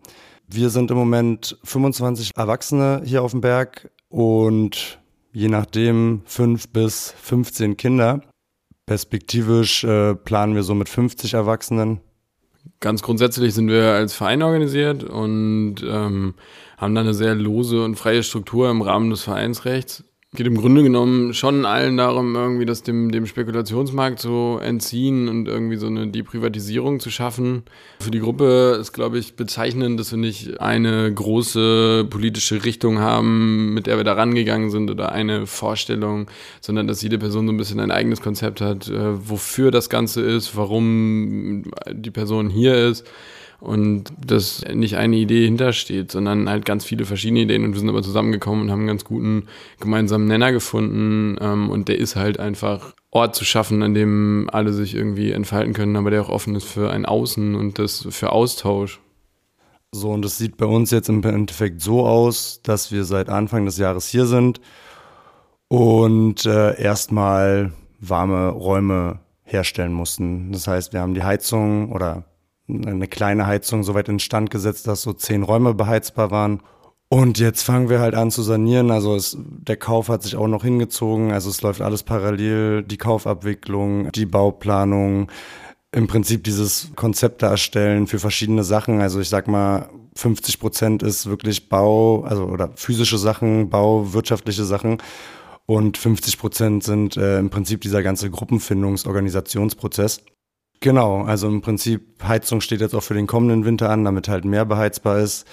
Wir 0.46 0.68
sind 0.68 0.90
im 0.90 0.98
Moment 0.98 1.56
25 1.64 2.32
Erwachsene 2.36 3.00
hier 3.02 3.22
auf 3.22 3.30
dem 3.30 3.40
Berg 3.40 3.90
und 4.10 4.98
je 5.34 5.48
nachdem 5.48 6.22
fünf 6.24 6.68
bis 6.68 7.12
15 7.20 7.76
Kinder. 7.76 8.22
Perspektivisch 8.86 9.84
äh, 9.84 10.14
planen 10.14 10.54
wir 10.54 10.62
so 10.62 10.74
mit 10.74 10.88
50 10.88 11.34
Erwachsenen. 11.34 12.00
Ganz 12.80 13.02
grundsätzlich 13.02 13.52
sind 13.52 13.68
wir 13.68 13.92
als 13.92 14.14
Verein 14.14 14.42
organisiert 14.42 15.04
und 15.04 15.76
ähm, 15.82 16.34
haben 16.78 16.94
da 16.94 17.00
eine 17.00 17.14
sehr 17.14 17.34
lose 17.34 17.84
und 17.84 17.96
freie 17.96 18.22
Struktur 18.22 18.70
im 18.70 18.80
Rahmen 18.80 19.10
des 19.10 19.22
Vereinsrechts 19.22 20.04
geht 20.34 20.46
im 20.46 20.56
Grunde 20.56 20.82
genommen 20.82 21.32
schon 21.32 21.64
allen 21.64 21.96
darum, 21.96 22.34
irgendwie 22.34 22.66
das 22.66 22.82
dem, 22.82 23.12
dem 23.12 23.26
Spekulationsmarkt 23.26 24.18
zu 24.18 24.58
entziehen 24.60 25.28
und 25.28 25.46
irgendwie 25.46 25.76
so 25.76 25.86
eine 25.86 26.08
Deprivatisierung 26.08 27.00
zu 27.00 27.10
schaffen. 27.10 27.62
Für 28.00 28.10
die 28.10 28.18
Gruppe 28.18 28.76
ist, 28.80 28.92
glaube 28.92 29.18
ich, 29.18 29.36
bezeichnend, 29.36 29.98
dass 29.98 30.10
wir 30.10 30.18
nicht 30.18 30.60
eine 30.60 31.12
große 31.12 32.06
politische 32.10 32.64
Richtung 32.64 32.98
haben, 32.98 33.74
mit 33.74 33.86
der 33.86 33.96
wir 33.96 34.04
da 34.04 34.14
rangegangen 34.14 34.70
sind 34.70 34.90
oder 34.90 35.12
eine 35.12 35.46
Vorstellung, 35.46 36.28
sondern 36.60 36.88
dass 36.88 37.02
jede 37.02 37.18
Person 37.18 37.46
so 37.46 37.52
ein 37.52 37.56
bisschen 37.56 37.80
ein 37.80 37.92
eigenes 37.92 38.20
Konzept 38.20 38.60
hat, 38.60 38.88
äh, 38.88 39.28
wofür 39.28 39.70
das 39.70 39.88
Ganze 39.88 40.20
ist, 40.20 40.56
warum 40.56 41.64
die 41.92 42.10
Person 42.10 42.50
hier 42.50 42.74
ist 42.74 43.06
und 43.64 44.12
dass 44.24 44.64
nicht 44.72 44.96
eine 44.96 45.16
Idee 45.16 45.44
hintersteht, 45.46 46.12
sondern 46.12 46.48
halt 46.48 46.64
ganz 46.64 46.84
viele 46.84 47.04
verschiedene 47.04 47.40
Ideen 47.40 47.64
und 47.64 47.72
wir 47.72 47.80
sind 47.80 47.88
aber 47.88 48.02
zusammengekommen 48.02 48.62
und 48.62 48.70
haben 48.70 48.80
einen 48.80 48.88
ganz 48.88 49.04
guten 49.04 49.46
gemeinsamen 49.80 50.26
Nenner 50.26 50.52
gefunden 50.52 51.36
ähm, 51.40 51.70
und 51.70 51.88
der 51.88 51.98
ist 51.98 52.16
halt 52.16 52.38
einfach 52.38 52.94
Ort 53.10 53.34
zu 53.34 53.44
schaffen, 53.44 53.82
an 53.82 53.94
dem 53.94 54.48
alle 54.52 54.72
sich 54.72 54.94
irgendwie 54.94 55.32
entfalten 55.32 55.72
können, 55.72 55.96
aber 55.96 56.10
der 56.10 56.22
auch 56.22 56.28
offen 56.28 56.54
ist 56.54 56.64
für 56.64 56.90
ein 56.90 57.06
Außen 57.06 57.54
und 57.54 57.78
das 57.78 58.06
für 58.10 58.32
Austausch. 58.32 59.00
So, 59.92 60.10
und 60.10 60.22
das 60.22 60.36
sieht 60.36 60.56
bei 60.56 60.66
uns 60.66 60.90
jetzt 60.90 61.08
im 61.08 61.22
Endeffekt 61.22 61.80
so 61.80 62.04
aus, 62.06 62.60
dass 62.62 62.90
wir 62.90 63.04
seit 63.04 63.28
Anfang 63.28 63.64
des 63.64 63.78
Jahres 63.78 64.08
hier 64.08 64.26
sind 64.26 64.60
und 65.68 66.44
äh, 66.44 66.80
erstmal 66.80 67.72
warme 68.00 68.48
Räume 68.48 69.20
herstellen 69.44 69.92
mussten. 69.92 70.50
Das 70.50 70.66
heißt, 70.66 70.92
wir 70.92 71.00
haben 71.00 71.14
die 71.14 71.22
Heizung 71.22 71.92
oder 71.92 72.24
eine 72.68 73.08
kleine 73.08 73.46
Heizung 73.46 73.82
soweit 73.82 74.08
instand 74.08 74.50
gesetzt, 74.50 74.86
dass 74.86 75.02
so 75.02 75.12
zehn 75.12 75.42
Räume 75.42 75.74
beheizbar 75.74 76.30
waren. 76.30 76.60
Und 77.08 77.38
jetzt 77.38 77.62
fangen 77.62 77.88
wir 77.90 78.00
halt 78.00 78.14
an 78.14 78.30
zu 78.30 78.42
sanieren. 78.42 78.90
Also 78.90 79.14
es, 79.14 79.36
der 79.38 79.76
Kauf 79.76 80.08
hat 80.08 80.22
sich 80.22 80.36
auch 80.36 80.48
noch 80.48 80.64
hingezogen. 80.64 81.32
Also 81.32 81.50
es 81.50 81.62
läuft 81.62 81.80
alles 81.80 82.02
parallel. 82.02 82.82
Die 82.82 82.96
Kaufabwicklung, 82.96 84.10
die 84.12 84.26
Bauplanung, 84.26 85.30
im 85.92 86.08
Prinzip 86.08 86.42
dieses 86.42 86.90
Konzept 86.96 87.42
erstellen 87.42 88.08
für 88.08 88.18
verschiedene 88.18 88.64
Sachen. 88.64 89.00
Also 89.00 89.20
ich 89.20 89.28
sag 89.28 89.46
mal, 89.46 89.88
50 90.16 90.58
Prozent 90.58 91.02
ist 91.02 91.26
wirklich 91.26 91.68
Bau, 91.68 92.24
also 92.24 92.46
oder 92.46 92.70
physische 92.74 93.18
Sachen, 93.18 93.68
Bau, 93.70 94.12
wirtschaftliche 94.12 94.64
Sachen. 94.64 94.98
Und 95.66 95.96
50 95.96 96.38
Prozent 96.38 96.82
sind 96.82 97.16
äh, 97.16 97.38
im 97.38 97.48
Prinzip 97.48 97.80
dieser 97.80 98.02
ganze 98.02 98.28
Gruppenfindungs-Organisationsprozess. 98.30 100.20
Genau, 100.80 101.22
also 101.22 101.48
im 101.48 101.62
Prinzip 101.62 102.02
Heizung 102.22 102.60
steht 102.60 102.80
jetzt 102.80 102.94
auch 102.94 103.02
für 103.02 103.14
den 103.14 103.26
kommenden 103.26 103.64
Winter 103.64 103.90
an, 103.90 104.04
damit 104.04 104.28
halt 104.28 104.44
mehr 104.44 104.64
beheizbar 104.66 105.18
ist. 105.18 105.46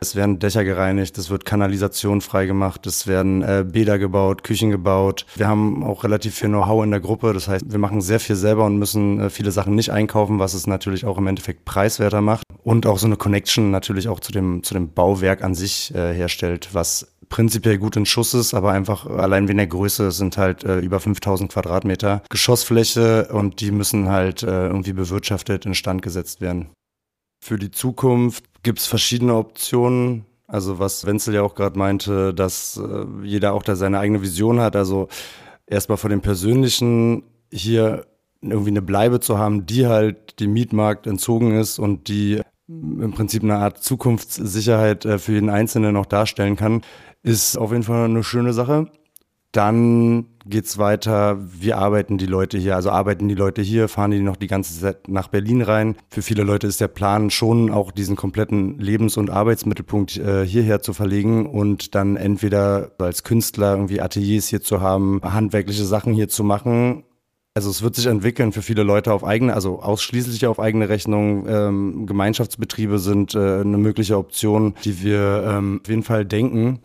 Es 0.00 0.14
werden 0.14 0.38
Dächer 0.38 0.64
gereinigt, 0.64 1.16
es 1.18 1.30
wird 1.30 1.44
Kanalisation 1.44 2.20
freigemacht, 2.20 2.86
es 2.86 3.06
werden 3.06 3.42
äh, 3.42 3.64
Bäder 3.66 3.98
gebaut, 3.98 4.44
Küchen 4.44 4.70
gebaut. 4.70 5.26
Wir 5.36 5.48
haben 5.48 5.82
auch 5.82 6.04
relativ 6.04 6.34
viel 6.34 6.48
Know-how 6.48 6.84
in 6.84 6.90
der 6.90 7.00
Gruppe, 7.00 7.32
das 7.32 7.48
heißt, 7.48 7.64
wir 7.70 7.78
machen 7.78 8.00
sehr 8.00 8.20
viel 8.20 8.36
selber 8.36 8.64
und 8.64 8.78
müssen 8.78 9.20
äh, 9.20 9.30
viele 9.30 9.50
Sachen 9.50 9.74
nicht 9.74 9.90
einkaufen, 9.90 10.38
was 10.38 10.54
es 10.54 10.66
natürlich 10.66 11.04
auch 11.04 11.18
im 11.18 11.26
Endeffekt 11.26 11.64
preiswerter 11.64 12.20
macht 12.20 12.44
und 12.62 12.86
auch 12.86 12.98
so 12.98 13.06
eine 13.06 13.16
Connection 13.16 13.70
natürlich 13.70 14.08
auch 14.08 14.20
zu 14.20 14.32
dem 14.32 14.62
zu 14.62 14.74
dem 14.74 14.92
Bauwerk 14.92 15.42
an 15.42 15.54
sich 15.54 15.94
äh, 15.94 16.12
herstellt, 16.12 16.70
was 16.72 17.16
prinzipiell 17.28 17.78
gut 17.78 17.96
in 17.96 18.06
Schuss 18.06 18.34
ist, 18.34 18.54
aber 18.54 18.72
einfach 18.72 19.06
allein 19.06 19.48
wegen 19.48 19.58
der 19.58 19.66
Größe 19.66 20.10
sind 20.10 20.36
halt 20.36 20.64
äh, 20.64 20.78
über 20.78 21.00
5000 21.00 21.52
Quadratmeter 21.52 22.22
Geschossfläche 22.28 23.28
und 23.32 23.60
die 23.60 23.70
müssen 23.70 24.08
halt 24.08 24.42
äh, 24.42 24.66
irgendwie 24.66 24.92
bewirtschaftet 24.92 25.66
instand 25.66 26.02
gesetzt 26.02 26.40
werden. 26.40 26.70
Für 27.44 27.58
die 27.58 27.70
Zukunft 27.70 28.44
gibt's 28.66 28.86
verschiedene 28.86 29.36
Optionen. 29.36 30.26
Also 30.48 30.80
was 30.80 31.06
Wenzel 31.06 31.34
ja 31.34 31.42
auch 31.42 31.54
gerade 31.54 31.78
meinte, 31.78 32.34
dass 32.34 32.76
äh, 32.76 33.06
jeder 33.22 33.54
auch 33.54 33.62
da 33.62 33.76
seine 33.76 34.00
eigene 34.00 34.22
Vision 34.22 34.60
hat. 34.60 34.74
Also 34.74 35.06
erstmal 35.66 35.98
von 35.98 36.10
dem 36.10 36.20
Persönlichen 36.20 37.22
hier 37.52 38.06
irgendwie 38.42 38.70
eine 38.70 38.82
Bleibe 38.82 39.20
zu 39.20 39.38
haben, 39.38 39.66
die 39.66 39.86
halt 39.86 40.40
dem 40.40 40.52
Mietmarkt 40.52 41.06
entzogen 41.06 41.56
ist 41.56 41.78
und 41.78 42.08
die 42.08 42.40
im 42.68 43.12
Prinzip 43.12 43.44
eine 43.44 43.56
Art 43.56 43.84
Zukunftssicherheit 43.84 45.04
äh, 45.04 45.18
für 45.18 45.32
jeden 45.32 45.48
Einzelnen 45.48 45.94
noch 45.94 46.06
darstellen 46.06 46.56
kann, 46.56 46.82
ist 47.22 47.56
auf 47.56 47.70
jeden 47.70 47.84
Fall 47.84 48.06
eine 48.06 48.24
schöne 48.24 48.52
Sache. 48.52 48.90
Dann 49.52 50.26
geht's 50.48 50.78
weiter. 50.78 51.38
Wie 51.40 51.72
arbeiten 51.72 52.18
die 52.18 52.26
Leute 52.26 52.58
hier? 52.58 52.76
Also 52.76 52.90
arbeiten 52.90 53.28
die 53.28 53.34
Leute 53.34 53.62
hier, 53.62 53.88
fahren 53.88 54.10
die 54.10 54.20
noch 54.20 54.36
die 54.36 54.46
ganze 54.46 54.78
Zeit 54.78 55.08
nach 55.08 55.28
Berlin 55.28 55.62
rein? 55.62 55.96
Für 56.08 56.22
viele 56.22 56.42
Leute 56.42 56.66
ist 56.66 56.80
der 56.80 56.88
Plan 56.88 57.30
schon 57.30 57.70
auch 57.70 57.90
diesen 57.90 58.16
kompletten 58.16 58.78
Lebens- 58.78 59.16
und 59.16 59.30
Arbeitsmittelpunkt 59.30 60.16
äh, 60.16 60.46
hierher 60.46 60.80
zu 60.80 60.92
verlegen 60.92 61.46
und 61.46 61.94
dann 61.94 62.16
entweder 62.16 62.92
als 62.98 63.22
Künstler 63.22 63.72
irgendwie 63.72 64.00
Ateliers 64.00 64.48
hier 64.48 64.62
zu 64.62 64.80
haben, 64.80 65.20
handwerkliche 65.22 65.84
Sachen 65.84 66.14
hier 66.14 66.28
zu 66.28 66.44
machen 66.44 67.04
also 67.56 67.70
es 67.70 67.80
wird 67.80 67.96
sich 67.96 68.04
entwickeln 68.04 68.52
für 68.52 68.60
viele 68.60 68.82
Leute 68.82 69.14
auf 69.14 69.24
eigene, 69.24 69.54
also 69.54 69.80
ausschließlich 69.80 70.46
auf 70.46 70.60
eigene 70.60 70.90
Rechnung. 70.90 71.46
Ähm, 71.48 72.04
Gemeinschaftsbetriebe 72.04 72.98
sind 72.98 73.34
äh, 73.34 73.60
eine 73.60 73.78
mögliche 73.78 74.18
Option, 74.18 74.74
die 74.84 75.02
wir 75.02 75.42
ähm, 75.48 75.80
auf 75.82 75.88
jeden 75.88 76.02
Fall 76.02 76.26
denken. 76.26 76.80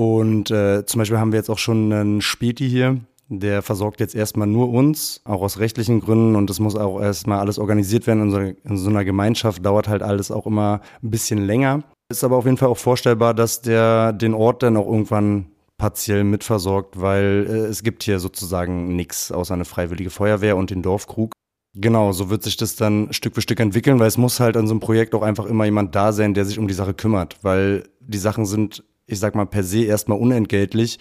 Und 0.00 0.50
äh, 0.50 0.86
zum 0.86 1.00
Beispiel 1.00 1.18
haben 1.18 1.30
wir 1.30 1.38
jetzt 1.38 1.50
auch 1.50 1.58
schon 1.58 1.92
einen 1.92 2.22
Späti 2.22 2.66
hier, 2.66 3.00
der 3.28 3.60
versorgt 3.60 4.00
jetzt 4.00 4.14
erstmal 4.14 4.46
nur 4.46 4.70
uns, 4.70 5.20
auch 5.26 5.42
aus 5.42 5.58
rechtlichen 5.58 6.00
Gründen. 6.00 6.36
Und 6.36 6.48
das 6.48 6.58
muss 6.58 6.74
auch 6.74 7.02
erstmal 7.02 7.40
alles 7.40 7.58
organisiert 7.58 8.06
werden. 8.06 8.22
In 8.22 8.30
so, 8.30 8.38
in 8.38 8.78
so 8.78 8.88
einer 8.88 9.04
Gemeinschaft 9.04 9.62
dauert 9.62 9.88
halt 9.88 10.02
alles 10.02 10.30
auch 10.30 10.46
immer 10.46 10.80
ein 11.02 11.10
bisschen 11.10 11.44
länger. 11.44 11.82
Ist 12.10 12.24
aber 12.24 12.38
auf 12.38 12.46
jeden 12.46 12.56
Fall 12.56 12.70
auch 12.70 12.78
vorstellbar, 12.78 13.34
dass 13.34 13.60
der 13.60 14.14
den 14.14 14.32
Ort 14.32 14.62
dann 14.62 14.78
auch 14.78 14.86
irgendwann 14.86 15.50
partiell 15.76 16.24
mitversorgt, 16.24 16.98
weil 16.98 17.46
äh, 17.46 17.52
es 17.66 17.82
gibt 17.82 18.02
hier 18.02 18.20
sozusagen 18.20 18.96
nichts 18.96 19.30
außer 19.30 19.52
eine 19.52 19.66
freiwillige 19.66 20.08
Feuerwehr 20.08 20.56
und 20.56 20.70
den 20.70 20.80
Dorfkrug. 20.80 21.32
Genau, 21.76 22.12
so 22.12 22.30
wird 22.30 22.42
sich 22.42 22.56
das 22.56 22.74
dann 22.74 23.12
Stück 23.12 23.34
für 23.34 23.42
Stück 23.42 23.60
entwickeln, 23.60 23.98
weil 23.98 24.08
es 24.08 24.16
muss 24.16 24.40
halt 24.40 24.56
an 24.56 24.66
so 24.66 24.72
einem 24.72 24.80
Projekt 24.80 25.14
auch 25.14 25.22
einfach 25.22 25.44
immer 25.44 25.66
jemand 25.66 25.94
da 25.94 26.12
sein, 26.14 26.32
der 26.32 26.46
sich 26.46 26.58
um 26.58 26.68
die 26.68 26.74
Sache 26.74 26.94
kümmert, 26.94 27.36
weil 27.42 27.84
die 28.00 28.16
Sachen 28.16 28.46
sind 28.46 28.82
ich 29.10 29.18
sag 29.18 29.34
mal, 29.34 29.46
per 29.46 29.64
se 29.64 29.84
erstmal 29.84 30.18
unentgeltlich. 30.18 30.98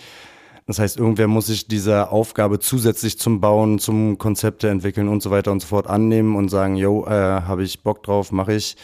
Das 0.67 0.77
heißt, 0.77 0.97
irgendwer 0.97 1.27
muss 1.27 1.47
sich 1.47 1.67
dieser 1.67 2.11
Aufgabe 2.11 2.59
zusätzlich 2.59 3.17
zum 3.17 3.41
Bauen, 3.41 3.79
zum 3.79 4.19
Konzepte 4.19 4.69
entwickeln 4.69 5.07
und 5.07 5.23
so 5.23 5.31
weiter 5.31 5.51
und 5.51 5.61
so 5.61 5.67
fort 5.67 5.87
annehmen 5.87 6.35
und 6.35 6.49
sagen, 6.49 6.75
yo, 6.75 7.05
äh, 7.07 7.09
habe 7.09 7.63
ich 7.63 7.81
Bock 7.81 8.03
drauf, 8.03 8.31
mache 8.31 8.53
ich. 8.53 8.77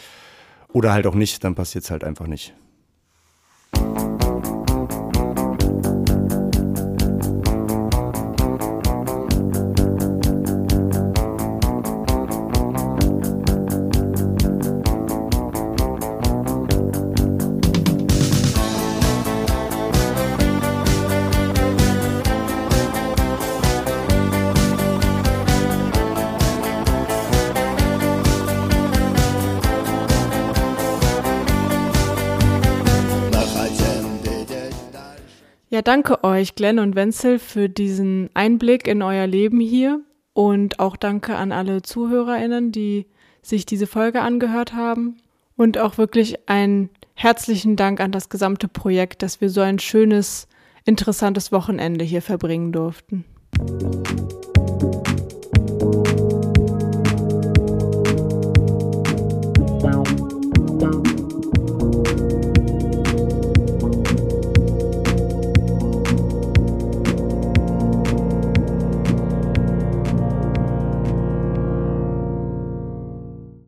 Oder 0.72 0.92
halt 0.92 1.06
auch 1.06 1.14
nicht, 1.14 1.44
dann 1.44 1.54
passiert 1.54 1.84
es 1.84 1.90
halt 1.90 2.02
einfach 2.02 2.26
nicht. 2.26 2.54
Danke 35.86 36.24
euch, 36.24 36.54
Glenn 36.54 36.78
und 36.78 36.96
Wenzel, 36.96 37.38
für 37.38 37.68
diesen 37.68 38.28
Einblick 38.34 38.88
in 38.88 39.02
euer 39.02 39.26
Leben 39.26 39.60
hier. 39.60 40.00
Und 40.32 40.80
auch 40.80 40.96
danke 40.96 41.36
an 41.36 41.52
alle 41.52 41.82
ZuhörerInnen, 41.82 42.72
die 42.72 43.06
sich 43.40 43.64
diese 43.64 43.86
Folge 43.86 44.20
angehört 44.20 44.74
haben. 44.74 45.16
Und 45.56 45.78
auch 45.78 45.96
wirklich 45.96 46.48
einen 46.48 46.90
herzlichen 47.14 47.76
Dank 47.76 48.00
an 48.00 48.12
das 48.12 48.28
gesamte 48.28 48.68
Projekt, 48.68 49.22
dass 49.22 49.40
wir 49.40 49.48
so 49.48 49.62
ein 49.62 49.78
schönes, 49.78 50.48
interessantes 50.84 51.52
Wochenende 51.52 52.04
hier 52.04 52.20
verbringen 52.20 52.72
durften. 52.72 53.24